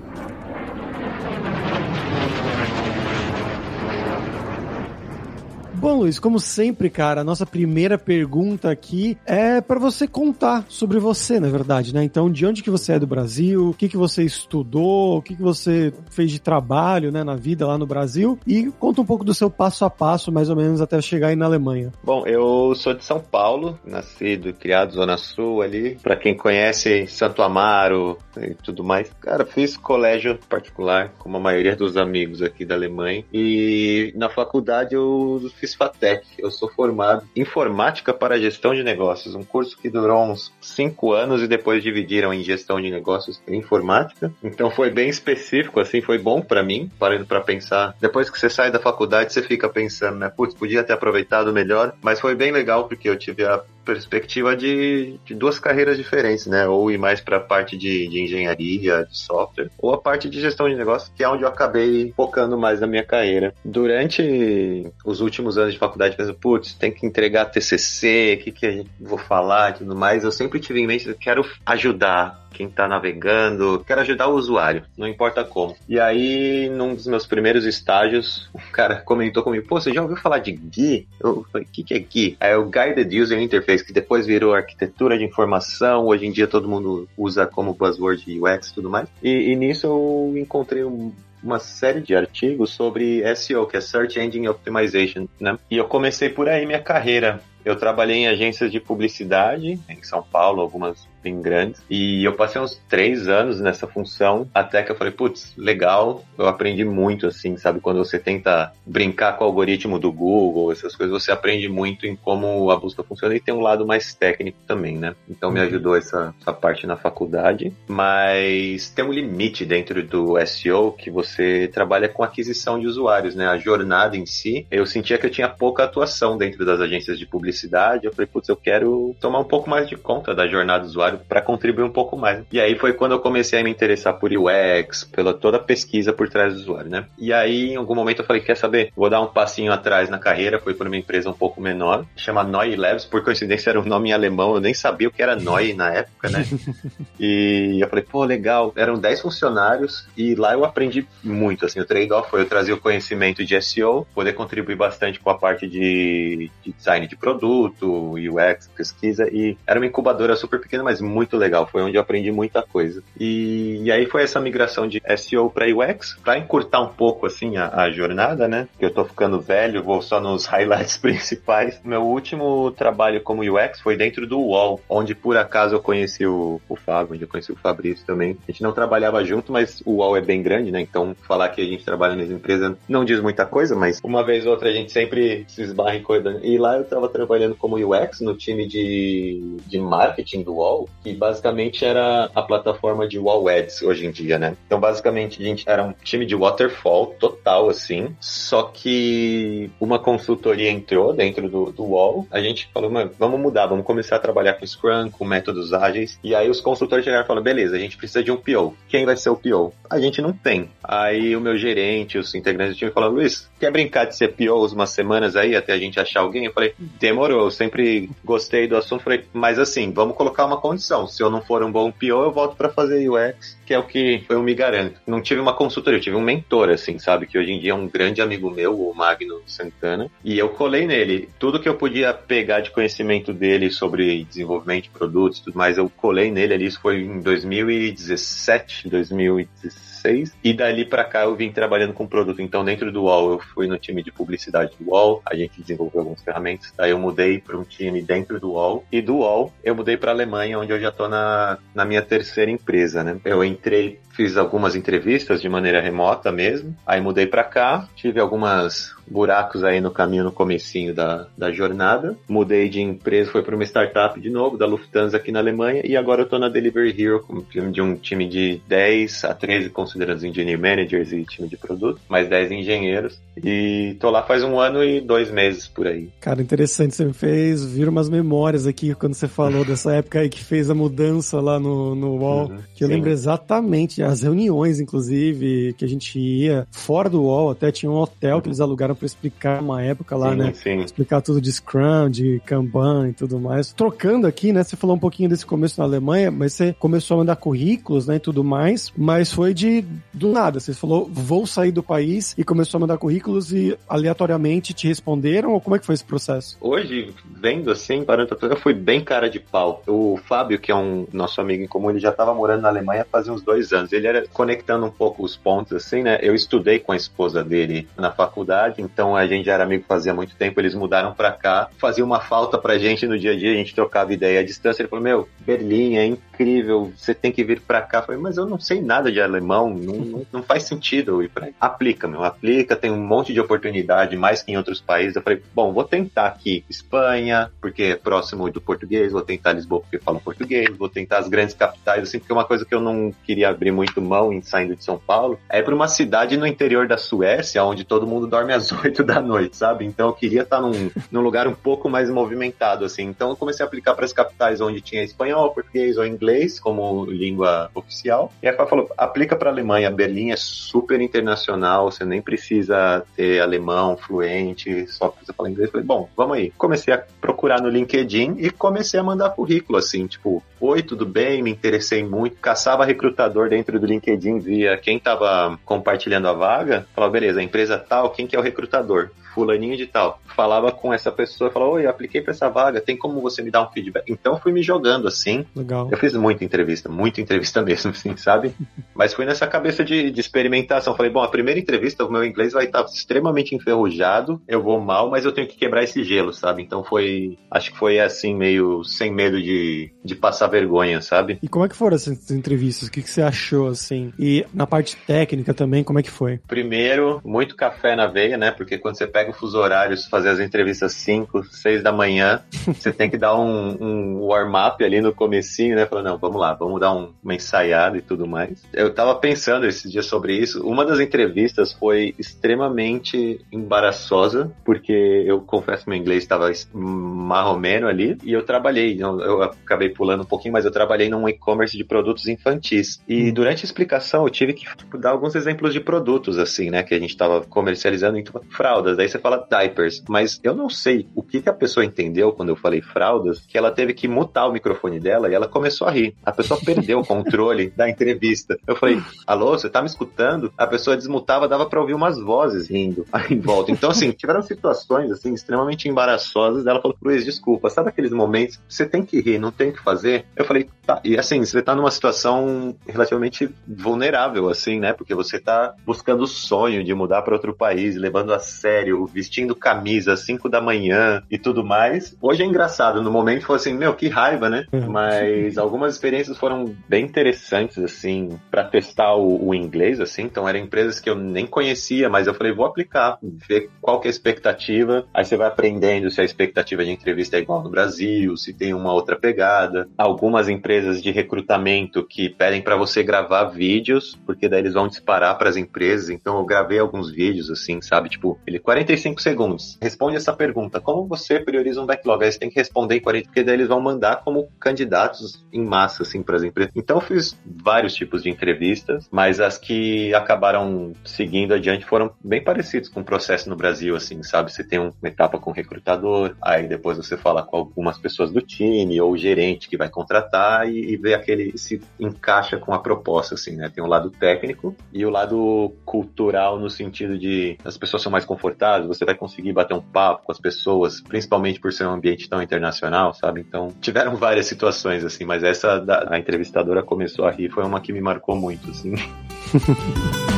Bom, 5.81 5.97
Luiz, 5.97 6.19
como 6.19 6.39
sempre, 6.39 6.91
cara, 6.91 7.21
a 7.21 7.23
nossa 7.23 7.43
primeira 7.43 7.97
pergunta 7.97 8.69
aqui 8.69 9.17
é 9.25 9.59
para 9.59 9.79
você 9.79 10.07
contar 10.07 10.63
sobre 10.69 10.99
você, 10.99 11.39
na 11.39 11.49
verdade, 11.49 11.91
né? 11.91 12.03
Então, 12.03 12.31
de 12.31 12.45
onde 12.45 12.61
que 12.61 12.69
você 12.69 12.93
é 12.93 12.99
do 12.99 13.07
Brasil, 13.07 13.69
o 13.69 13.73
que 13.73 13.89
que 13.89 13.97
você 13.97 14.21
estudou, 14.21 15.17
o 15.17 15.23
que 15.23 15.35
que 15.35 15.41
você 15.41 15.91
fez 16.11 16.29
de 16.29 16.39
trabalho, 16.39 17.11
né, 17.11 17.23
na 17.23 17.35
vida 17.35 17.65
lá 17.65 17.79
no 17.79 17.87
Brasil 17.87 18.37
e 18.45 18.69
conta 18.79 19.01
um 19.01 19.05
pouco 19.05 19.23
do 19.23 19.33
seu 19.33 19.49
passo 19.49 19.83
a 19.83 19.89
passo, 19.89 20.31
mais 20.31 20.51
ou 20.51 20.55
menos, 20.55 20.81
até 20.81 21.01
chegar 21.01 21.29
aí 21.29 21.35
na 21.35 21.45
Alemanha. 21.45 21.91
Bom, 22.03 22.27
eu 22.27 22.75
sou 22.75 22.93
de 22.93 23.03
São 23.03 23.19
Paulo, 23.19 23.79
nascido 23.83 24.49
e 24.49 24.53
criado 24.53 24.93
Zona 24.93 25.17
Sul 25.17 25.63
ali. 25.63 25.97
Para 26.03 26.15
quem 26.15 26.37
conhece 26.37 27.07
Santo 27.07 27.41
Amaro 27.41 28.19
e 28.39 28.53
tudo 28.53 28.83
mais. 28.83 29.11
Cara, 29.19 29.47
fiz 29.47 29.75
colégio 29.75 30.37
particular, 30.47 31.11
como 31.17 31.37
a 31.37 31.39
maioria 31.39 31.75
dos 31.75 31.97
amigos 31.97 32.43
aqui 32.43 32.63
da 32.65 32.75
Alemanha. 32.75 33.25
E 33.33 34.13
na 34.15 34.29
faculdade 34.29 34.93
eu 34.93 35.41
fiz 35.55 35.70
fiz 35.71 35.75
FATEC. 35.75 36.25
Eu 36.37 36.51
sou 36.51 36.69
formado 36.69 37.25
em 37.35 37.41
Informática 37.41 38.13
para 38.13 38.39
Gestão 38.39 38.73
de 38.73 38.83
Negócios, 38.83 39.35
um 39.35 39.43
curso 39.43 39.77
que 39.77 39.89
durou 39.89 40.23
uns 40.23 40.51
cinco 40.61 41.13
anos 41.13 41.41
e 41.41 41.47
depois 41.47 41.83
dividiram 41.83 42.33
em 42.33 42.43
Gestão 42.43 42.79
de 42.79 42.89
Negócios 42.89 43.41
e 43.47 43.55
Informática. 43.55 44.31
Então 44.43 44.69
foi 44.69 44.89
bem 44.89 45.09
específico, 45.09 45.79
assim, 45.79 46.01
foi 46.01 46.17
bom 46.17 46.41
para 46.41 46.63
mim, 46.63 46.89
parando 46.99 47.25
para 47.25 47.41
pensar. 47.41 47.95
Depois 47.99 48.29
que 48.29 48.39
você 48.39 48.49
sai 48.49 48.71
da 48.71 48.79
faculdade, 48.79 49.33
você 49.33 49.41
fica 49.41 49.67
pensando, 49.69 50.17
né? 50.17 50.29
Putz, 50.29 50.53
podia 50.53 50.83
ter 50.83 50.93
aproveitado 50.93 51.51
melhor, 51.51 51.93
mas 52.01 52.19
foi 52.19 52.35
bem 52.35 52.51
legal 52.51 52.87
porque 52.87 53.09
eu 53.09 53.17
tive 53.17 53.45
a 53.45 53.61
perspectiva 53.83 54.55
de, 54.55 55.19
de 55.25 55.35
duas 55.35 55.59
carreiras 55.59 55.97
diferentes, 55.97 56.45
né? 56.47 56.67
Ou 56.67 56.91
ir 56.91 56.97
mais 56.97 57.19
para 57.21 57.37
a 57.37 57.41
parte 57.41 57.77
de, 57.77 58.07
de 58.07 58.21
engenharia, 58.21 59.05
de 59.05 59.17
software, 59.17 59.69
ou 59.77 59.93
a 59.93 59.97
parte 59.97 60.29
de 60.29 60.39
gestão 60.39 60.69
de 60.69 60.75
negócios, 60.75 61.11
que 61.15 61.23
é 61.23 61.29
onde 61.29 61.43
eu 61.43 61.49
acabei 61.49 62.13
focando 62.15 62.57
mais 62.57 62.79
na 62.79 62.87
minha 62.87 63.03
carreira. 63.03 63.53
Durante 63.63 64.91
os 65.05 65.21
últimos 65.21 65.57
anos 65.57 65.73
de 65.73 65.79
faculdade, 65.79 66.15
pensando, 66.15 66.37
putz, 66.37 66.73
tem 66.73 66.91
que 66.91 67.05
entregar 67.05 67.45
TCC, 67.45 68.37
o 68.39 68.43
que, 68.43 68.51
que 68.51 68.65
eu 68.65 68.85
vou 68.99 69.17
falar 69.17 69.73
tudo 69.73 69.95
mais, 69.95 70.23
eu 70.23 70.31
sempre 70.31 70.59
tive 70.59 70.79
em 70.79 70.87
mente, 70.87 71.07
eu 71.07 71.15
quero 71.15 71.45
ajudar 71.65 72.40
quem 72.51 72.67
está 72.67 72.87
navegando, 72.87 73.83
quero 73.85 74.01
ajudar 74.01 74.27
o 74.27 74.35
usuário, 74.35 74.83
não 74.97 75.07
importa 75.07 75.43
como. 75.43 75.75
E 75.87 75.99
aí, 75.99 76.69
num 76.69 76.93
dos 76.93 77.07
meus 77.07 77.25
primeiros 77.25 77.65
estágios, 77.65 78.49
o 78.53 78.71
cara 78.71 78.97
comentou 78.97 79.43
comigo, 79.43 79.67
pô, 79.67 79.79
você 79.79 79.93
já 79.93 80.01
ouviu 80.01 80.17
falar 80.17 80.39
de 80.39 80.51
GUI? 80.53 81.07
Eu 81.19 81.45
falei, 81.51 81.67
o 81.67 81.69
que, 81.71 81.83
que 81.83 81.93
é 81.93 81.99
GUI? 81.99 82.37
É 82.39 82.57
o 82.57 82.65
Guided 82.65 83.19
User 83.19 83.41
Interface, 83.41 83.85
que 83.85 83.93
depois 83.93 84.25
virou 84.25 84.53
arquitetura 84.53 85.17
de 85.17 85.23
informação, 85.23 86.05
hoje 86.05 86.25
em 86.25 86.31
dia 86.31 86.47
todo 86.47 86.69
mundo 86.69 87.07
usa 87.17 87.45
como 87.45 87.73
buzzword 87.73 88.39
UX 88.39 88.69
e 88.69 88.73
tudo 88.73 88.89
mais. 88.89 89.07
E, 89.23 89.51
e 89.51 89.55
nisso 89.55 89.87
eu 89.87 90.33
encontrei 90.37 90.83
um 90.83 91.11
uma 91.43 91.59
série 91.59 92.01
de 92.01 92.15
artigos 92.15 92.71
sobre 92.71 93.23
SEO, 93.35 93.65
que 93.65 93.77
é 93.77 93.81
Search 93.81 94.19
Engine 94.19 94.47
Optimization, 94.47 95.27
né? 95.39 95.57
E 95.69 95.77
eu 95.77 95.85
comecei 95.85 96.29
por 96.29 96.47
aí 96.47 96.65
minha 96.65 96.81
carreira. 96.81 97.41
Eu 97.63 97.75
trabalhei 97.75 98.17
em 98.17 98.27
agências 98.27 98.71
de 98.71 98.79
publicidade 98.79 99.79
em 99.89 100.03
São 100.03 100.23
Paulo, 100.23 100.61
algumas 100.61 101.07
bem 101.21 101.41
grandes. 101.41 101.81
E 101.89 102.23
eu 102.23 102.33
passei 102.33 102.61
uns 102.61 102.81
três 102.89 103.27
anos 103.27 103.59
nessa 103.59 103.87
função, 103.87 104.47
até 104.53 104.83
que 104.83 104.91
eu 104.91 104.95
falei, 104.95 105.13
putz, 105.13 105.53
legal, 105.57 106.23
eu 106.37 106.47
aprendi 106.47 106.83
muito, 106.83 107.27
assim, 107.27 107.57
sabe? 107.57 107.79
Quando 107.79 107.97
você 107.97 108.19
tenta 108.19 108.71
brincar 108.85 109.37
com 109.37 109.43
o 109.43 109.47
algoritmo 109.47 109.99
do 109.99 110.11
Google, 110.11 110.71
essas 110.71 110.95
coisas, 110.95 111.23
você 111.23 111.31
aprende 111.31 111.67
muito 111.69 112.05
em 112.05 112.15
como 112.15 112.69
a 112.71 112.75
busca 112.75 113.03
funciona 113.03 113.35
e 113.35 113.39
tem 113.39 113.53
um 113.53 113.61
lado 113.61 113.85
mais 113.85 114.13
técnico 114.13 114.57
também, 114.67 114.97
né? 114.97 115.15
Então 115.29 115.51
me 115.51 115.59
uhum. 115.59 115.65
ajudou 115.67 115.95
essa, 115.95 116.33
essa 116.39 116.53
parte 116.53 116.85
na 116.87 116.95
faculdade, 116.95 117.73
mas 117.87 118.89
tem 118.89 119.05
um 119.05 119.11
limite 119.11 119.65
dentro 119.65 120.03
do 120.03 120.35
SEO 120.45 120.91
que 120.91 121.09
você 121.09 121.67
trabalha 121.67 122.09
com 122.09 122.23
aquisição 122.23 122.79
de 122.79 122.87
usuários, 122.87 123.35
né? 123.35 123.47
A 123.47 123.57
jornada 123.57 124.17
em 124.17 124.25
si, 124.25 124.65
eu 124.71 124.85
sentia 124.85 125.17
que 125.17 125.25
eu 125.25 125.31
tinha 125.31 125.49
pouca 125.49 125.83
atuação 125.83 126.37
dentro 126.37 126.65
das 126.65 126.79
agências 126.79 127.17
de 127.17 127.25
publicidade, 127.25 128.05
eu 128.05 128.13
falei, 128.13 128.27
putz, 128.27 128.49
eu 128.49 128.55
quero 128.55 129.15
tomar 129.19 129.39
um 129.39 129.45
pouco 129.45 129.69
mais 129.69 129.87
de 129.87 129.95
conta 129.95 130.33
da 130.33 130.47
jornada 130.47 130.83
do 130.83 130.87
usuário 130.87 131.10
para 131.17 131.41
contribuir 131.41 131.83
um 131.83 131.91
pouco 131.91 132.17
mais. 132.17 132.43
E 132.51 132.59
aí 132.59 132.77
foi 132.77 132.93
quando 132.93 133.13
eu 133.13 133.19
comecei 133.19 133.59
a 133.59 133.63
me 133.63 133.69
interessar 133.69 134.13
por 134.13 134.31
UX, 134.31 135.03
pela 135.03 135.33
toda 135.33 135.57
a 135.57 135.59
pesquisa 135.59 136.13
por 136.13 136.29
trás 136.29 136.53
do 136.53 136.59
usuário, 136.59 136.89
né? 136.89 137.05
E 137.17 137.33
aí, 137.33 137.71
em 137.71 137.75
algum 137.75 137.95
momento, 137.95 138.21
eu 138.21 138.25
falei: 138.25 138.41
quer 138.41 138.57
saber? 138.57 138.91
Vou 138.95 139.09
dar 139.09 139.21
um 139.21 139.27
passinho 139.27 139.71
atrás 139.71 140.09
na 140.09 140.19
carreira. 140.19 140.59
Foi 140.59 140.73
por 140.73 140.87
uma 140.87 140.97
empresa 140.97 141.29
um 141.29 141.33
pouco 141.33 141.61
menor, 141.61 142.05
chama 142.15 142.43
Noi 142.43 142.75
Labs. 142.75 143.05
Por 143.05 143.23
coincidência, 143.23 143.69
era 143.69 143.79
um 143.79 143.85
nome 143.85 144.09
em 144.09 144.13
alemão. 144.13 144.55
Eu 144.55 144.61
nem 144.61 144.73
sabia 144.73 145.07
o 145.07 145.11
que 145.11 145.21
era 145.21 145.35
Noi 145.35 145.73
na 145.73 145.91
época, 145.91 146.29
né? 146.29 146.45
e 147.19 147.79
eu 147.81 147.87
falei: 147.87 148.03
pô, 148.03 148.23
legal. 148.23 148.73
Eram 148.75 148.97
10 148.97 149.21
funcionários 149.21 150.07
e 150.15 150.35
lá 150.35 150.53
eu 150.53 150.63
aprendi 150.63 151.07
muito. 151.23 151.65
Assim, 151.65 151.79
o 151.79 151.85
trade-off 151.85 152.29
foi 152.29 152.41
eu 152.41 152.45
trazer 152.45 152.73
o 152.73 152.79
conhecimento 152.79 153.43
de 153.43 153.59
SEO, 153.61 154.07
poder 154.13 154.33
contribuir 154.33 154.75
bastante 154.75 155.19
com 155.19 155.29
a 155.29 155.37
parte 155.37 155.67
de, 155.67 156.49
de 156.63 156.71
design 156.73 157.07
de 157.07 157.15
produto, 157.15 158.13
UX, 158.13 158.69
pesquisa, 158.75 159.27
e 159.31 159.57
era 159.65 159.79
uma 159.79 159.85
incubadora 159.85 160.35
super 160.35 160.59
pequena, 160.59 160.83
mas 160.83 161.00
muito 161.01 161.37
legal. 161.37 161.67
Foi 161.67 161.81
onde 161.81 161.97
eu 161.97 162.01
aprendi 162.01 162.31
muita 162.31 162.61
coisa. 162.61 163.03
E, 163.19 163.81
e 163.83 163.91
aí 163.91 164.05
foi 164.05 164.23
essa 164.23 164.39
migração 164.39 164.87
de 164.87 165.01
SEO 165.17 165.49
para 165.49 165.65
UX, 165.65 166.17
para 166.23 166.37
encurtar 166.37 166.81
um 166.81 166.89
pouco 166.89 167.25
assim 167.25 167.57
a, 167.57 167.83
a, 167.83 167.91
jornada, 167.91 168.47
né? 168.47 168.67
Eu 168.79 168.91
tô 168.91 169.05
ficando 169.05 169.39
velho, 169.39 169.83
vou 169.83 170.01
só 170.01 170.19
nos 170.19 170.45
highlights 170.47 170.97
principais. 170.97 171.79
Meu 171.83 172.03
último 172.03 172.71
trabalho 172.71 173.21
como 173.21 173.41
UX 173.41 173.79
foi 173.81 173.95
dentro 173.97 174.27
do 174.27 174.39
UOL, 174.39 174.81
onde 174.89 175.15
por 175.15 175.37
acaso 175.37 175.75
eu 175.75 175.81
conheci 175.81 176.25
o, 176.25 176.61
o 176.67 176.75
Fábio, 176.75 177.15
onde 177.15 177.23
eu 177.23 177.27
conheci 177.27 177.51
o 177.51 177.55
Fabrício 177.55 178.05
também. 178.05 178.37
A 178.47 178.51
gente 178.51 178.63
não 178.63 178.71
trabalhava 178.71 179.23
junto, 179.23 179.51
mas 179.51 179.81
o 179.85 179.97
UOL 179.97 180.17
é 180.17 180.21
bem 180.21 180.41
grande, 180.41 180.71
né? 180.71 180.81
Então 180.81 181.15
falar 181.27 181.49
que 181.49 181.61
a 181.61 181.65
gente 181.65 181.83
trabalha 181.83 182.15
nessa 182.15 182.33
empresa 182.33 182.77
não 182.87 183.05
diz 183.05 183.19
muita 183.19 183.45
coisa, 183.45 183.75
mas 183.75 183.99
uma 184.03 184.23
vez 184.23 184.45
ou 184.45 184.51
outra 184.51 184.69
a 184.69 184.73
gente 184.73 184.91
sempre 184.91 185.45
se 185.47 185.61
esbarra 185.61 185.95
em 185.95 186.03
coisa. 186.03 186.39
E 186.43 186.57
lá 186.57 186.77
eu 186.77 186.83
tava 186.83 187.07
trabalhando 187.09 187.55
como 187.55 187.75
UX 187.75 188.21
no 188.21 188.35
time 188.35 188.67
de, 188.67 189.57
de 189.67 189.79
marketing 189.79 190.43
do 190.43 190.55
UOL, 190.55 190.89
que 191.03 191.13
basicamente 191.13 191.83
era 191.83 192.29
a 192.33 192.41
plataforma 192.41 193.07
de 193.07 193.17
UOL 193.17 193.49
Ads 193.49 193.81
hoje 193.81 194.05
em 194.05 194.11
dia, 194.11 194.37
né? 194.37 194.55
Então 194.65 194.79
basicamente 194.79 195.41
a 195.41 195.45
gente 195.45 195.63
era 195.67 195.83
um 195.83 195.93
time 196.03 196.25
de 196.25 196.35
waterfall 196.35 197.07
total, 197.19 197.69
assim, 197.69 198.15
só 198.19 198.63
que 198.63 199.71
uma 199.79 199.99
consultoria 199.99 200.69
entrou 200.69 201.13
dentro 201.13 201.49
do, 201.49 201.71
do 201.71 201.83
UOL, 201.83 202.27
a 202.31 202.39
gente 202.39 202.69
falou, 202.73 202.91
vamos 203.17 203.39
mudar, 203.39 203.67
vamos 203.67 203.85
começar 203.85 204.17
a 204.17 204.19
trabalhar 204.19 204.53
com 204.53 204.65
Scrum, 204.65 205.09
com 205.09 205.25
métodos 205.25 205.73
ágeis, 205.73 206.19
e 206.23 206.35
aí 206.35 206.49
os 206.49 206.61
consultores 206.61 207.03
chegaram 207.03 207.23
e 207.23 207.27
falaram, 207.27 207.43
beleza, 207.43 207.75
a 207.75 207.79
gente 207.79 207.97
precisa 207.97 208.23
de 208.23 208.31
um 208.31 208.37
PO. 208.37 208.75
Quem 208.87 209.05
vai 209.05 209.17
ser 209.17 209.29
o 209.29 209.35
PO? 209.35 209.73
A 209.89 209.99
gente 209.99 210.21
não 210.21 210.33
tem. 210.33 210.69
Aí 210.83 211.35
o 211.35 211.41
meu 211.41 211.57
gerente, 211.57 212.17
os 212.17 212.33
integrantes 212.35 212.75
do 212.75 212.79
time 212.79 212.91
falaram, 212.91 213.13
Luiz, 213.13 213.49
quer 213.59 213.71
brincar 213.71 214.05
de 214.05 214.15
ser 214.15 214.29
PO 214.29 214.65
umas 214.71 214.89
semanas 214.91 215.35
aí 215.35 215.55
até 215.55 215.73
a 215.73 215.77
gente 215.77 215.99
achar 215.99 216.21
alguém? 216.21 216.45
Eu 216.45 216.53
falei, 216.53 216.73
demorou, 216.77 217.43
eu 217.43 217.51
sempre 217.51 218.09
gostei 218.23 218.67
do 218.67 218.77
assunto, 218.77 219.03
falei, 219.03 219.25
mas 219.33 219.59
assim, 219.59 219.91
vamos 219.91 220.15
colocar 220.15 220.45
uma 220.45 220.57
condição, 220.57 220.80
se 220.81 221.23
eu 221.23 221.29
não 221.29 221.41
for 221.41 221.63
um 221.63 221.71
bom 221.71 221.91
PO, 221.91 222.07
eu 222.07 222.31
volto 222.31 222.55
para 222.55 222.69
fazer 222.69 223.09
UX, 223.09 223.57
que 223.65 223.73
é 223.73 223.79
o 223.79 223.83
que 223.83 224.23
eu 224.27 224.41
me 224.41 224.53
garanto. 224.53 224.99
Não 225.05 225.21
tive 225.21 225.39
uma 225.39 225.53
consultoria, 225.53 225.99
eu 225.99 226.03
tive 226.03 226.15
um 226.15 226.21
mentor, 226.21 226.69
assim, 226.69 226.99
sabe, 226.99 227.27
que 227.27 227.37
hoje 227.37 227.51
em 227.51 227.59
dia 227.59 227.71
é 227.71 227.75
um 227.75 227.87
grande 227.87 228.21
amigo 228.21 228.49
meu, 228.49 228.79
o 228.79 228.93
Magno 228.93 229.41
Santana, 229.45 230.09
e 230.23 230.37
eu 230.37 230.49
colei 230.49 230.85
nele. 230.85 231.29
Tudo 231.39 231.59
que 231.59 231.69
eu 231.69 231.75
podia 231.75 232.13
pegar 232.13 232.61
de 232.61 232.71
conhecimento 232.71 233.33
dele 233.33 233.69
sobre 233.69 234.23
desenvolvimento 234.25 234.83
de 234.83 234.89
produtos 234.89 235.39
e 235.39 235.43
tudo 235.43 235.57
mais, 235.57 235.77
eu 235.77 235.89
colei 235.89 236.31
nele 236.31 236.53
ali, 236.53 236.65
isso 236.65 236.81
foi 236.81 237.01
em 237.01 237.21
2017, 237.21 238.89
2016 238.89 239.90
2016. 240.01 240.33
E 240.43 240.53
dali 240.53 240.85
para 240.85 241.03
cá 241.03 241.23
eu 241.23 241.35
vim 241.35 241.51
trabalhando 241.51 241.93
com 241.93 242.07
produto. 242.07 242.41
Então, 242.41 242.65
dentro 242.65 242.91
do 242.91 243.03
UOL, 243.03 243.33
eu 243.33 243.39
fui 243.39 243.67
no 243.67 243.77
time 243.77 244.03
de 244.03 244.11
publicidade 244.11 244.73
do 244.79 244.91
UOL, 244.91 245.21
a 245.25 245.35
gente 245.35 245.61
desenvolveu 245.61 246.01
algumas 246.01 246.21
ferramentas. 246.21 246.73
Daí 246.75 246.91
eu 246.91 246.99
mudei 246.99 247.39
para 247.39 247.57
um 247.57 247.63
time 247.63 248.01
dentro 248.01 248.39
do 248.39 248.51
UOL. 248.51 248.83
E 248.91 249.01
do 249.01 249.17
UOL, 249.17 249.53
eu 249.63 249.75
mudei 249.75 249.97
para 249.97 250.11
Alemanha, 250.11 250.59
onde 250.59 250.71
eu 250.71 250.79
já 250.79 250.91
tô 250.91 251.07
na, 251.07 251.57
na 251.73 251.85
minha 251.85 252.01
terceira 252.01 252.51
empresa, 252.51 253.03
né? 253.03 253.19
Eu 253.23 253.43
entrei, 253.43 253.99
fiz 254.11 254.37
algumas 254.37 254.75
entrevistas 254.75 255.41
de 255.41 255.47
maneira 255.47 255.81
remota 255.81 256.31
mesmo. 256.31 256.75
Aí 256.85 256.99
mudei 256.99 257.27
para 257.27 257.43
cá, 257.43 257.87
tive 257.95 258.19
algumas 258.19 258.93
buracos 259.11 259.63
aí 259.63 259.81
no 259.81 259.91
caminho 259.91 260.23
no 260.23 260.31
comecinho 260.31 260.93
da, 260.93 261.27
da 261.37 261.51
jornada. 261.51 262.15
Mudei 262.27 262.69
de 262.69 262.81
empresa, 262.81 263.31
foi 263.31 263.43
para 263.43 263.55
uma 263.55 263.65
startup 263.65 264.19
de 264.19 264.29
novo, 264.29 264.57
da 264.57 264.65
Lufthansa 264.65 265.17
aqui 265.17 265.31
na 265.31 265.39
Alemanha, 265.39 265.81
e 265.85 265.97
agora 265.97 266.21
eu 266.21 266.29
tô 266.29 266.39
na 266.39 266.47
Delivery 266.47 266.95
Hero, 266.97 267.25
de 267.71 267.81
um 267.81 267.95
time 267.95 268.27
de 268.27 268.61
10 268.67 269.25
a 269.25 269.33
13, 269.33 269.69
considerando 269.69 270.17
os 270.17 270.23
engineer 270.23 270.59
managers 270.59 271.11
e 271.11 271.25
time 271.25 271.47
de 271.47 271.57
produto, 271.57 271.99
mais 272.07 272.29
10 272.29 272.51
engenheiros. 272.51 273.19
E 273.43 273.95
tô 273.99 274.09
lá 274.09 274.23
faz 274.23 274.43
um 274.43 274.59
ano 274.59 274.83
e 274.83 275.01
dois 275.01 275.31
meses 275.31 275.67
por 275.67 275.87
aí. 275.87 276.09
Cara, 276.19 276.41
interessante, 276.41 276.95
você 276.95 277.05
me 277.05 277.13
fez 277.13 277.65
vir 277.65 277.89
umas 277.89 278.09
memórias 278.09 278.67
aqui 278.67 278.93
quando 278.93 279.13
você 279.13 279.27
falou 279.27 279.65
dessa 279.65 279.93
época 279.95 280.19
aí 280.19 280.29
que 280.29 280.43
fez 280.43 280.69
a 280.69 280.75
mudança 280.75 281.39
lá 281.39 281.59
no, 281.59 281.95
no 281.95 282.17
UOL, 282.17 282.49
uhum, 282.49 282.57
que 282.75 282.83
eu 282.83 282.87
sim. 282.87 282.93
lembro 282.93 283.09
exatamente, 283.09 284.03
as 284.03 284.21
reuniões, 284.21 284.79
inclusive, 284.79 285.73
que 285.77 285.83
a 285.83 285.87
gente 285.87 286.19
ia 286.19 286.67
fora 286.71 287.09
do 287.09 287.23
UOL, 287.23 287.51
até 287.51 287.71
tinha 287.71 287.91
um 287.91 287.95
hotel 287.95 288.35
uhum. 288.35 288.41
que 288.41 288.47
eles 288.49 288.59
alugaram 288.59 288.95
para 289.01 289.07
explicar 289.07 289.61
uma 289.61 289.81
época 289.81 290.15
lá, 290.15 290.31
sim, 290.31 290.37
né? 290.37 290.53
Sim. 290.53 290.79
Explicar 290.81 291.21
tudo 291.21 291.41
de 291.41 291.51
Scrum, 291.51 292.09
de 292.09 292.39
Kanban 292.45 293.09
e 293.09 293.13
tudo 293.13 293.39
mais. 293.39 293.73
Trocando 293.73 294.27
aqui, 294.27 294.53
né? 294.53 294.63
Você 294.63 294.75
falou 294.75 294.95
um 294.95 294.99
pouquinho 294.99 295.27
desse 295.27 295.45
começo 295.45 295.79
na 295.79 295.85
Alemanha, 295.85 296.29
mas 296.29 296.53
você 296.53 296.75
começou 296.77 297.15
a 297.15 297.17
mandar 297.19 297.35
currículos, 297.35 298.05
né? 298.05 298.17
E 298.17 298.19
tudo 298.19 298.43
mais, 298.43 298.91
mas 298.95 299.31
foi 299.31 299.53
de 299.53 299.83
do 300.13 300.31
nada. 300.31 300.59
Você 300.59 300.73
falou, 300.73 301.09
vou 301.11 301.47
sair 301.47 301.71
do 301.71 301.81
país 301.81 302.35
e 302.37 302.43
começou 302.43 302.77
a 302.77 302.81
mandar 302.81 302.97
currículos 302.97 303.51
e 303.51 303.75
aleatoriamente 303.89 304.73
te 304.73 304.87
responderam? 304.87 305.53
Ou 305.53 305.61
como 305.61 305.75
é 305.75 305.79
que 305.79 305.85
foi 305.85 305.95
esse 305.95 306.05
processo? 306.05 306.57
Hoje, 306.61 307.11
vendo 307.25 307.71
assim, 307.71 308.03
parando 308.03 308.35
pra 308.35 308.55
foi 308.55 308.73
bem 308.73 309.03
cara 309.03 309.29
de 309.29 309.39
pau. 309.39 309.81
O 309.87 310.19
Fábio, 310.27 310.59
que 310.59 310.71
é 310.71 310.75
um 310.75 311.07
nosso 311.11 311.41
amigo 311.41 311.63
em 311.63 311.67
comum, 311.67 311.89
ele 311.89 311.99
já 311.99 312.09
estava 312.09 312.33
morando 312.33 312.61
na 312.61 312.69
Alemanha 312.69 313.05
fazia 313.11 313.33
uns 313.33 313.41
dois 313.41 313.73
anos. 313.73 313.91
Ele 313.91 314.05
era 314.05 314.27
conectando 314.27 314.85
um 314.85 314.91
pouco 314.91 315.23
os 315.23 315.35
pontos, 315.35 315.73
assim, 315.73 316.03
né? 316.03 316.19
Eu 316.21 316.35
estudei 316.35 316.77
com 316.77 316.91
a 316.91 316.95
esposa 316.95 317.43
dele 317.43 317.87
na 317.97 318.11
faculdade, 318.11 318.81
então 318.93 319.15
a 319.15 319.25
gente 319.27 319.45
já 319.45 319.53
era 319.53 319.63
amigo 319.63 319.85
fazia 319.87 320.13
muito 320.13 320.35
tempo, 320.35 320.59
eles 320.59 320.75
mudaram 320.75 321.13
pra 321.13 321.31
cá, 321.31 321.69
fazia 321.77 322.03
uma 322.03 322.19
falta 322.19 322.57
pra 322.57 322.77
gente 322.77 323.07
no 323.07 323.17
dia 323.17 323.31
a 323.31 323.37
dia, 323.37 323.51
a 323.51 323.55
gente 323.55 323.75
trocava 323.75 324.13
ideia 324.13 324.39
à 324.39 324.43
distância, 324.43 324.81
ele 324.81 324.89
falou, 324.89 325.03
meu, 325.03 325.29
Berlim 325.39 325.97
é 325.97 326.05
incrível, 326.05 326.91
você 326.95 327.13
tem 327.13 327.31
que 327.31 327.43
vir 327.43 327.61
pra 327.61 327.81
cá. 327.81 327.99
Eu 327.99 328.03
falei, 328.03 328.21
mas 328.21 328.37
eu 328.37 328.45
não 328.45 328.59
sei 328.59 328.81
nada 328.81 329.11
de 329.11 329.21
alemão, 329.21 329.69
não, 329.69 329.95
não, 329.95 330.25
não 330.31 330.43
faz 330.43 330.63
sentido 330.63 331.21
ir 331.21 331.29
pra 331.29 331.45
aí. 331.47 331.53
Aplica, 331.59 332.07
meu, 332.07 332.23
aplica, 332.23 332.75
tem 332.75 332.91
um 332.91 333.05
monte 333.05 333.33
de 333.33 333.39
oportunidade, 333.39 334.17
mais 334.17 334.41
que 334.41 334.51
em 334.51 334.57
outros 334.57 334.81
países. 334.81 335.15
Eu 335.15 335.21
falei, 335.21 335.41
bom, 335.53 335.71
vou 335.71 335.83
tentar 335.83 336.27
aqui 336.27 336.63
Espanha, 336.69 337.51
porque 337.59 337.83
é 337.83 337.95
próximo 337.95 338.49
do 338.49 338.61
português, 338.61 339.11
vou 339.11 339.21
tentar 339.21 339.53
Lisboa 339.53 339.81
porque 339.81 339.99
fala 339.99 340.19
português, 340.19 340.75
vou 340.77 340.89
tentar 340.89 341.19
as 341.19 341.27
grandes 341.27 341.53
capitais, 341.53 342.03
assim, 342.03 342.19
porque 342.19 342.31
é 342.31 342.35
uma 342.35 342.45
coisa 342.45 342.65
que 342.65 342.73
eu 342.73 342.81
não 342.81 343.13
queria 343.25 343.49
abrir 343.49 343.71
muito 343.71 344.01
mão 344.01 344.31
em 344.33 344.41
saindo 344.41 344.75
de 344.75 344.83
São 344.83 344.97
Paulo, 344.97 345.39
é 345.49 345.61
para 345.61 345.75
uma 345.75 345.87
cidade 345.87 346.37
no 346.37 346.47
interior 346.47 346.87
da 346.87 346.97
Suécia, 346.97 347.63
onde 347.63 347.83
todo 347.83 348.07
mundo 348.07 348.27
dorme 348.27 348.53
às 348.53 348.70
8 348.71 349.03
da 349.03 349.21
noite, 349.21 349.57
sabe? 349.57 349.85
Então 349.85 350.07
eu 350.07 350.13
queria 350.13 350.41
estar 350.43 350.61
num, 350.61 350.89
num 351.11 351.21
lugar 351.21 351.47
um 351.47 351.53
pouco 351.53 351.89
mais 351.89 352.09
movimentado, 352.09 352.85
assim. 352.85 353.03
Então 353.03 353.29
eu 353.29 353.35
comecei 353.35 353.63
a 353.63 353.67
aplicar 353.67 353.93
para 353.93 354.05
as 354.05 354.13
capitais 354.13 354.61
onde 354.61 354.81
tinha 354.81 355.03
espanhol, 355.03 355.51
português 355.51 355.97
ou 355.97 356.05
inglês 356.05 356.59
como 356.59 357.05
língua 357.05 357.69
oficial. 357.73 358.31
E 358.41 358.47
a 358.47 358.65
falou, 358.65 358.89
aplica 358.97 359.35
para 359.35 359.49
Alemanha. 359.49 359.91
Berlim 359.91 360.31
é 360.31 360.35
super 360.37 361.01
internacional, 361.01 361.91
você 361.91 362.05
nem 362.05 362.21
precisa 362.21 363.03
ter 363.15 363.41
alemão 363.41 363.97
fluente, 363.97 364.87
só 364.87 365.09
precisa 365.09 365.33
falar 365.33 365.49
inglês. 365.49 365.67
Eu 365.67 365.71
falei, 365.71 365.85
bom, 365.85 366.09
vamos 366.15 366.37
aí. 366.37 366.51
Comecei 366.51 366.93
a 366.93 367.03
procurar 367.19 367.61
no 367.61 367.69
LinkedIn 367.69 368.35
e 368.37 368.49
comecei 368.49 368.99
a 368.99 369.03
mandar 369.03 369.31
currículo, 369.31 369.77
assim, 369.77 370.07
tipo, 370.07 370.43
oi, 370.59 370.81
tudo 370.81 371.05
bem? 371.05 371.41
Me 371.41 371.51
interessei 371.51 372.03
muito. 372.03 372.37
Caçava 372.37 372.85
recrutador 372.85 373.49
dentro 373.49 373.79
do 373.79 373.85
LinkedIn, 373.85 374.39
via 374.39 374.77
quem 374.77 374.97
estava 374.97 375.59
compartilhando 375.65 376.27
a 376.27 376.33
vaga, 376.33 376.85
falava, 376.93 377.13
beleza, 377.13 377.39
a 377.39 377.43
empresa 377.43 377.77
tal, 377.77 378.11
quem 378.11 378.27
que 378.27 378.35
é 378.35 378.39
o 378.39 378.41
recrutador? 378.41 378.60
recrutador 378.61 379.11
fulaninho 379.33 379.77
de 379.77 379.87
tal. 379.87 380.19
Falava 380.35 380.71
com 380.71 380.93
essa 380.93 381.11
pessoa, 381.11 381.51
falava, 381.51 381.71
oi, 381.71 381.85
eu 381.85 381.89
apliquei 381.89 382.21
para 382.21 382.31
essa 382.31 382.49
vaga, 382.49 382.81
tem 382.81 382.97
como 382.97 383.21
você 383.21 383.41
me 383.41 383.51
dar 383.51 383.63
um 383.63 383.71
feedback? 383.71 384.09
Então 384.09 384.39
fui 384.39 384.51
me 384.51 384.61
jogando 384.61 385.07
assim. 385.07 385.45
Legal. 385.55 385.89
Eu 385.91 385.97
fiz 385.97 386.13
muita 386.13 386.43
entrevista, 386.43 386.89
muita 386.89 387.21
entrevista 387.21 387.61
mesmo, 387.63 387.91
assim, 387.91 388.15
sabe? 388.17 388.53
Mas 388.93 389.13
fui 389.13 389.25
nessa 389.25 389.47
cabeça 389.47 389.83
de, 389.83 390.11
de 390.11 390.19
experimentação. 390.19 390.95
Falei, 390.95 391.11
bom, 391.11 391.21
a 391.21 391.27
primeira 391.27 391.59
entrevista, 391.59 392.05
o 392.05 392.11
meu 392.11 392.23
inglês 392.23 392.53
vai 392.53 392.65
estar 392.65 392.83
extremamente 392.85 393.55
enferrujado, 393.55 394.41
eu 394.47 394.61
vou 394.61 394.79
mal, 394.79 395.09
mas 395.09 395.25
eu 395.25 395.31
tenho 395.31 395.47
que 395.47 395.57
quebrar 395.57 395.83
esse 395.83 396.03
gelo, 396.03 396.33
sabe? 396.33 396.61
Então 396.61 396.83
foi, 396.83 397.37
acho 397.49 397.71
que 397.71 397.77
foi 397.77 397.99
assim, 397.99 398.35
meio 398.35 398.83
sem 398.83 399.11
medo 399.11 399.41
de, 399.41 399.91
de 400.03 400.15
passar 400.15 400.47
vergonha, 400.47 401.01
sabe? 401.01 401.39
E 401.41 401.47
como 401.47 401.65
é 401.65 401.69
que 401.69 401.75
foram 401.75 401.95
essas 401.95 402.31
entrevistas? 402.31 402.87
O 402.87 402.91
que, 402.91 403.01
que 403.01 403.09
você 403.09 403.21
achou, 403.21 403.67
assim? 403.67 404.13
E 404.17 404.45
na 404.53 404.65
parte 404.67 404.95
técnica 405.07 405.53
também, 405.53 405.83
como 405.83 405.99
é 405.99 406.03
que 406.03 406.11
foi? 406.11 406.39
Primeiro, 406.47 407.21
muito 407.23 407.55
café 407.55 407.95
na 407.95 408.07
veia, 408.07 408.37
né? 408.37 408.51
Porque 408.51 408.77
quando 408.77 408.97
você 408.97 409.07
pega 409.07 409.20
pega 409.21 409.31
o 409.31 409.33
fuso 409.33 409.59
horário, 409.59 409.95
fazer 410.09 410.29
as 410.29 410.39
entrevistas 410.39 410.93
5, 410.93 411.43
6 411.43 411.83
da 411.83 411.91
manhã, 411.91 412.41
você 412.65 412.91
tem 412.91 413.09
que 413.09 413.17
dar 413.17 413.37
um, 413.37 413.77
um 413.79 414.25
warm-up 414.25 414.83
ali 414.83 414.99
no 414.99 415.13
comecinho, 415.13 415.75
né? 415.75 415.85
Falando, 415.85 416.05
não, 416.05 416.17
vamos 416.17 416.41
lá, 416.41 416.53
vamos 416.53 416.79
dar 416.79 416.93
um, 416.93 417.13
uma 417.23 417.35
ensaiada 417.35 417.97
e 417.97 418.01
tudo 418.01 418.27
mais. 418.27 418.63
Eu 418.73 418.93
tava 418.93 419.13
pensando 419.15 419.67
esses 419.67 419.91
dias 419.91 420.05
sobre 420.07 420.35
isso. 420.35 420.65
Uma 420.65 420.83
das 420.83 420.99
entrevistas 420.99 421.71
foi 421.71 422.15
extremamente 422.17 423.39
embaraçosa, 423.51 424.51
porque 424.65 424.91
eu 424.91 425.41
confesso 425.41 425.83
que 425.83 425.89
meu 425.89 425.99
inglês 425.99 426.23
estava 426.23 426.51
marromeno 426.73 427.87
ali, 427.87 428.17
e 428.23 428.33
eu 428.33 428.43
trabalhei, 428.43 428.97
eu 428.99 429.43
acabei 429.43 429.89
pulando 429.89 430.21
um 430.21 430.25
pouquinho, 430.25 430.53
mas 430.53 430.65
eu 430.65 430.71
trabalhei 430.71 431.09
num 431.09 431.29
e-commerce 431.29 431.77
de 431.77 431.83
produtos 431.83 432.27
infantis. 432.27 433.01
E 433.07 433.29
hum. 433.29 433.33
durante 433.33 433.63
a 433.63 433.65
explicação 433.65 434.23
eu 434.23 434.29
tive 434.29 434.53
que 434.53 434.65
tipo, 434.75 434.97
dar 434.97 435.11
alguns 435.11 435.35
exemplos 435.35 435.73
de 435.73 435.79
produtos, 435.79 436.39
assim, 436.39 436.71
né? 436.71 436.81
Que 436.81 436.95
a 436.95 436.99
gente 436.99 437.15
tava 437.15 437.41
comercializando, 437.41 438.17
então, 438.17 438.41
fraldas. 438.49 438.97
Daí 438.97 439.10
você 439.11 439.19
fala 439.19 439.45
diapers. 439.49 440.03
Mas 440.07 440.39
eu 440.43 440.55
não 440.55 440.69
sei 440.69 441.07
o 441.15 441.21
que, 441.21 441.41
que 441.41 441.49
a 441.49 441.53
pessoa 441.53 441.85
entendeu 441.85 442.31
quando 442.31 442.49
eu 442.49 442.55
falei 442.55 442.81
fraldas, 442.81 443.39
que 443.41 443.57
ela 443.57 443.71
teve 443.71 443.93
que 443.93 444.07
mutar 444.07 444.47
o 444.47 444.53
microfone 444.53 444.99
dela 444.99 445.29
e 445.29 445.33
ela 445.33 445.47
começou 445.47 445.87
a 445.87 445.91
rir. 445.91 446.15
A 446.25 446.31
pessoa 446.31 446.59
perdeu 446.63 446.99
o 446.99 447.05
controle 447.05 447.69
da 447.75 447.89
entrevista. 447.89 448.57
Eu 448.67 448.75
falei, 448.75 449.01
alô, 449.25 449.51
você 449.51 449.69
tá 449.69 449.81
me 449.81 449.87
escutando? 449.87 450.51
A 450.57 450.67
pessoa 450.67 450.97
desmutava, 450.97 451.47
dava 451.47 451.65
pra 451.65 451.79
ouvir 451.79 451.93
umas 451.93 452.19
vozes 452.19 452.69
rindo 452.69 453.05
aí 453.11 453.27
em 453.35 453.39
volta. 453.39 453.71
Então, 453.71 453.91
assim, 453.91 454.11
tiveram 454.11 454.41
situações, 454.41 455.11
assim, 455.11 455.33
extremamente 455.33 455.87
embaraçosas. 455.87 456.65
Ela 456.65 456.81
falou, 456.81 456.97
Luiz, 457.01 457.25
desculpa, 457.25 457.69
sabe 457.69 457.89
aqueles 457.89 458.11
momentos 458.11 458.57
que 458.57 458.73
você 458.73 458.85
tem 458.85 459.03
que 459.03 459.19
rir, 459.19 459.39
não 459.39 459.51
tem 459.51 459.69
o 459.69 459.73
que 459.73 459.83
fazer? 459.83 460.25
Eu 460.35 460.45
falei, 460.45 460.69
tá. 460.85 461.01
E 461.03 461.17
assim, 461.17 461.43
você 461.43 461.61
tá 461.61 461.75
numa 461.75 461.91
situação 461.91 462.75
relativamente 462.87 463.49
vulnerável, 463.67 464.49
assim, 464.49 464.79
né? 464.79 464.93
Porque 464.93 465.15
você 465.15 465.39
tá 465.39 465.73
buscando 465.85 466.23
o 466.23 466.27
sonho 466.27 466.83
de 466.83 466.93
mudar 466.93 467.21
para 467.21 467.33
outro 467.33 467.53
país, 467.53 467.95
levando 467.95 468.33
a 468.33 468.39
sério, 468.39 469.00
vestindo 469.05 469.55
camisa 469.55 470.13
às 470.13 470.21
5 470.21 470.49
da 470.49 470.61
manhã 470.61 471.23
e 471.29 471.37
tudo 471.37 471.63
mais. 471.63 472.15
Hoje 472.21 472.43
é 472.43 472.45
engraçado, 472.45 473.01
no 473.01 473.11
momento 473.11 473.45
foi 473.45 473.55
assim, 473.55 473.73
meu, 473.73 473.93
que 473.93 474.07
raiva, 474.07 474.49
né? 474.49 474.65
Uhum. 474.71 474.89
Mas 474.89 475.57
algumas 475.57 475.93
experiências 475.93 476.37
foram 476.37 476.73
bem 476.87 477.05
interessantes, 477.05 477.77
assim, 477.77 478.39
para 478.49 478.63
testar 478.63 479.15
o, 479.15 479.49
o, 479.49 479.55
inglês, 479.55 479.99
assim. 479.99 480.23
Então 480.23 480.47
eram 480.47 480.59
empresas 480.59 480.99
que 480.99 481.09
eu 481.09 481.15
nem 481.15 481.45
conhecia, 481.45 482.09
mas 482.09 482.27
eu 482.27 482.33
falei, 482.33 482.53
vou 482.53 482.65
aplicar, 482.65 483.17
ver 483.21 483.69
qual 483.81 483.99
que 483.99 484.07
é 484.07 484.09
a 484.09 484.11
expectativa. 484.11 485.05
Aí 485.13 485.25
você 485.25 485.37
vai 485.37 485.47
aprendendo 485.47 486.09
se 486.09 486.21
a 486.21 486.23
expectativa 486.23 486.83
de 486.83 486.91
entrevista 486.91 487.37
é 487.37 487.39
igual 487.39 487.63
no 487.63 487.69
Brasil, 487.69 488.35
se 488.37 488.53
tem 488.53 488.73
uma 488.73 488.93
outra 488.93 489.15
pegada. 489.15 489.87
Algumas 489.97 490.49
empresas 490.49 491.01
de 491.01 491.11
recrutamento 491.11 492.05
que 492.05 492.29
pedem 492.29 492.61
para 492.61 492.75
você 492.75 493.03
gravar 493.03 493.45
vídeos, 493.45 494.19
porque 494.25 494.47
daí 494.47 494.59
eles 494.59 494.73
vão 494.73 494.87
disparar 494.87 495.37
para 495.37 495.49
as 495.49 495.57
empresas. 495.57 496.09
Então 496.09 496.37
eu 496.37 496.45
gravei 496.45 496.79
alguns 496.79 497.11
vídeos 497.11 497.49
assim, 497.49 497.81
sabe? 497.81 498.09
Tipo, 498.09 498.39
ele 498.45 498.59
45 498.91 499.21
segundos. 499.21 499.77
Responde 499.81 500.17
essa 500.17 500.33
pergunta: 500.33 500.79
como 500.79 501.07
você 501.07 501.39
prioriza 501.39 501.81
um 501.81 501.85
backlog? 501.85 502.23
Aí 502.23 502.31
você 502.31 502.39
tem 502.39 502.49
que 502.49 502.55
responder 502.55 502.97
em 502.97 502.99
40, 502.99 503.25
porque 503.27 503.43
daí 503.43 503.55
eles 503.55 503.67
vão 503.67 503.79
mandar 503.79 504.17
como 504.17 504.49
candidatos 504.59 505.45
em 505.51 505.63
massa 505.63 506.03
assim 506.03 506.21
para 506.21 506.35
as 506.35 506.43
empresas. 506.43 506.71
Então 506.75 506.97
eu 506.97 507.01
fiz 507.01 507.37
vários 507.45 507.93
tipos 507.93 508.23
de 508.23 508.29
entrevistas, 508.29 509.07
mas 509.11 509.39
as 509.39 509.57
que 509.57 510.13
acabaram 510.13 510.93
seguindo 511.05 511.53
adiante 511.53 511.85
foram 511.85 512.11
bem 512.23 512.43
parecidos 512.43 512.89
com 512.89 513.01
o 513.01 513.03
processo 513.03 513.49
no 513.49 513.55
Brasil, 513.55 513.95
assim, 513.95 514.21
sabe? 514.23 514.51
Você 514.51 514.63
tem 514.63 514.79
uma 514.79 514.93
etapa 515.03 515.39
com 515.39 515.51
o 515.51 515.53
recrutador, 515.53 516.35
aí 516.41 516.67
depois 516.67 516.97
você 516.97 517.17
fala 517.17 517.43
com 517.43 517.57
algumas 517.57 517.97
pessoas 517.97 518.31
do 518.31 518.41
time 518.41 518.99
ou 518.99 519.11
o 519.11 519.17
gerente 519.17 519.69
que 519.69 519.77
vai 519.77 519.89
contratar 519.89 520.67
e, 520.69 520.93
e 520.93 520.97
vê 520.97 521.13
aquele 521.13 521.57
se 521.57 521.81
encaixa 521.99 522.57
com 522.57 522.73
a 522.73 522.79
proposta, 522.79 523.35
assim, 523.35 523.55
né? 523.55 523.71
Tem 523.73 523.83
o 523.83 523.87
lado 523.87 524.09
técnico 524.09 524.75
e 524.91 525.05
o 525.05 525.09
lado 525.09 525.73
cultural 525.85 526.59
no 526.59 526.69
sentido 526.69 527.17
de 527.17 527.57
as 527.63 527.77
pessoas 527.77 528.01
são 528.01 528.11
mais 528.11 528.25
confortáveis, 528.25 528.80
você 528.87 529.05
vai 529.05 529.15
conseguir 529.15 529.53
bater 529.53 529.73
um 529.73 529.81
papo 529.81 530.25
com 530.25 530.31
as 530.31 530.39
pessoas, 530.39 531.01
principalmente 531.01 531.59
por 531.59 531.71
ser 531.71 531.85
um 531.85 531.91
ambiente 531.91 532.29
tão 532.29 532.41
internacional, 532.41 533.13
sabe? 533.13 533.41
Então, 533.41 533.69
tiveram 533.81 534.15
várias 534.17 534.45
situações, 534.45 535.03
assim, 535.03 535.25
mas 535.25 535.43
essa 535.43 535.79
da 535.79 536.07
a 536.09 536.19
entrevistadora 536.19 536.83
começou 536.83 537.25
a 537.25 537.31
rir 537.31 537.49
foi 537.49 537.63
uma 537.63 537.79
que 537.79 537.93
me 537.93 538.01
marcou 538.01 538.35
muito, 538.35 538.69
assim. 538.69 538.95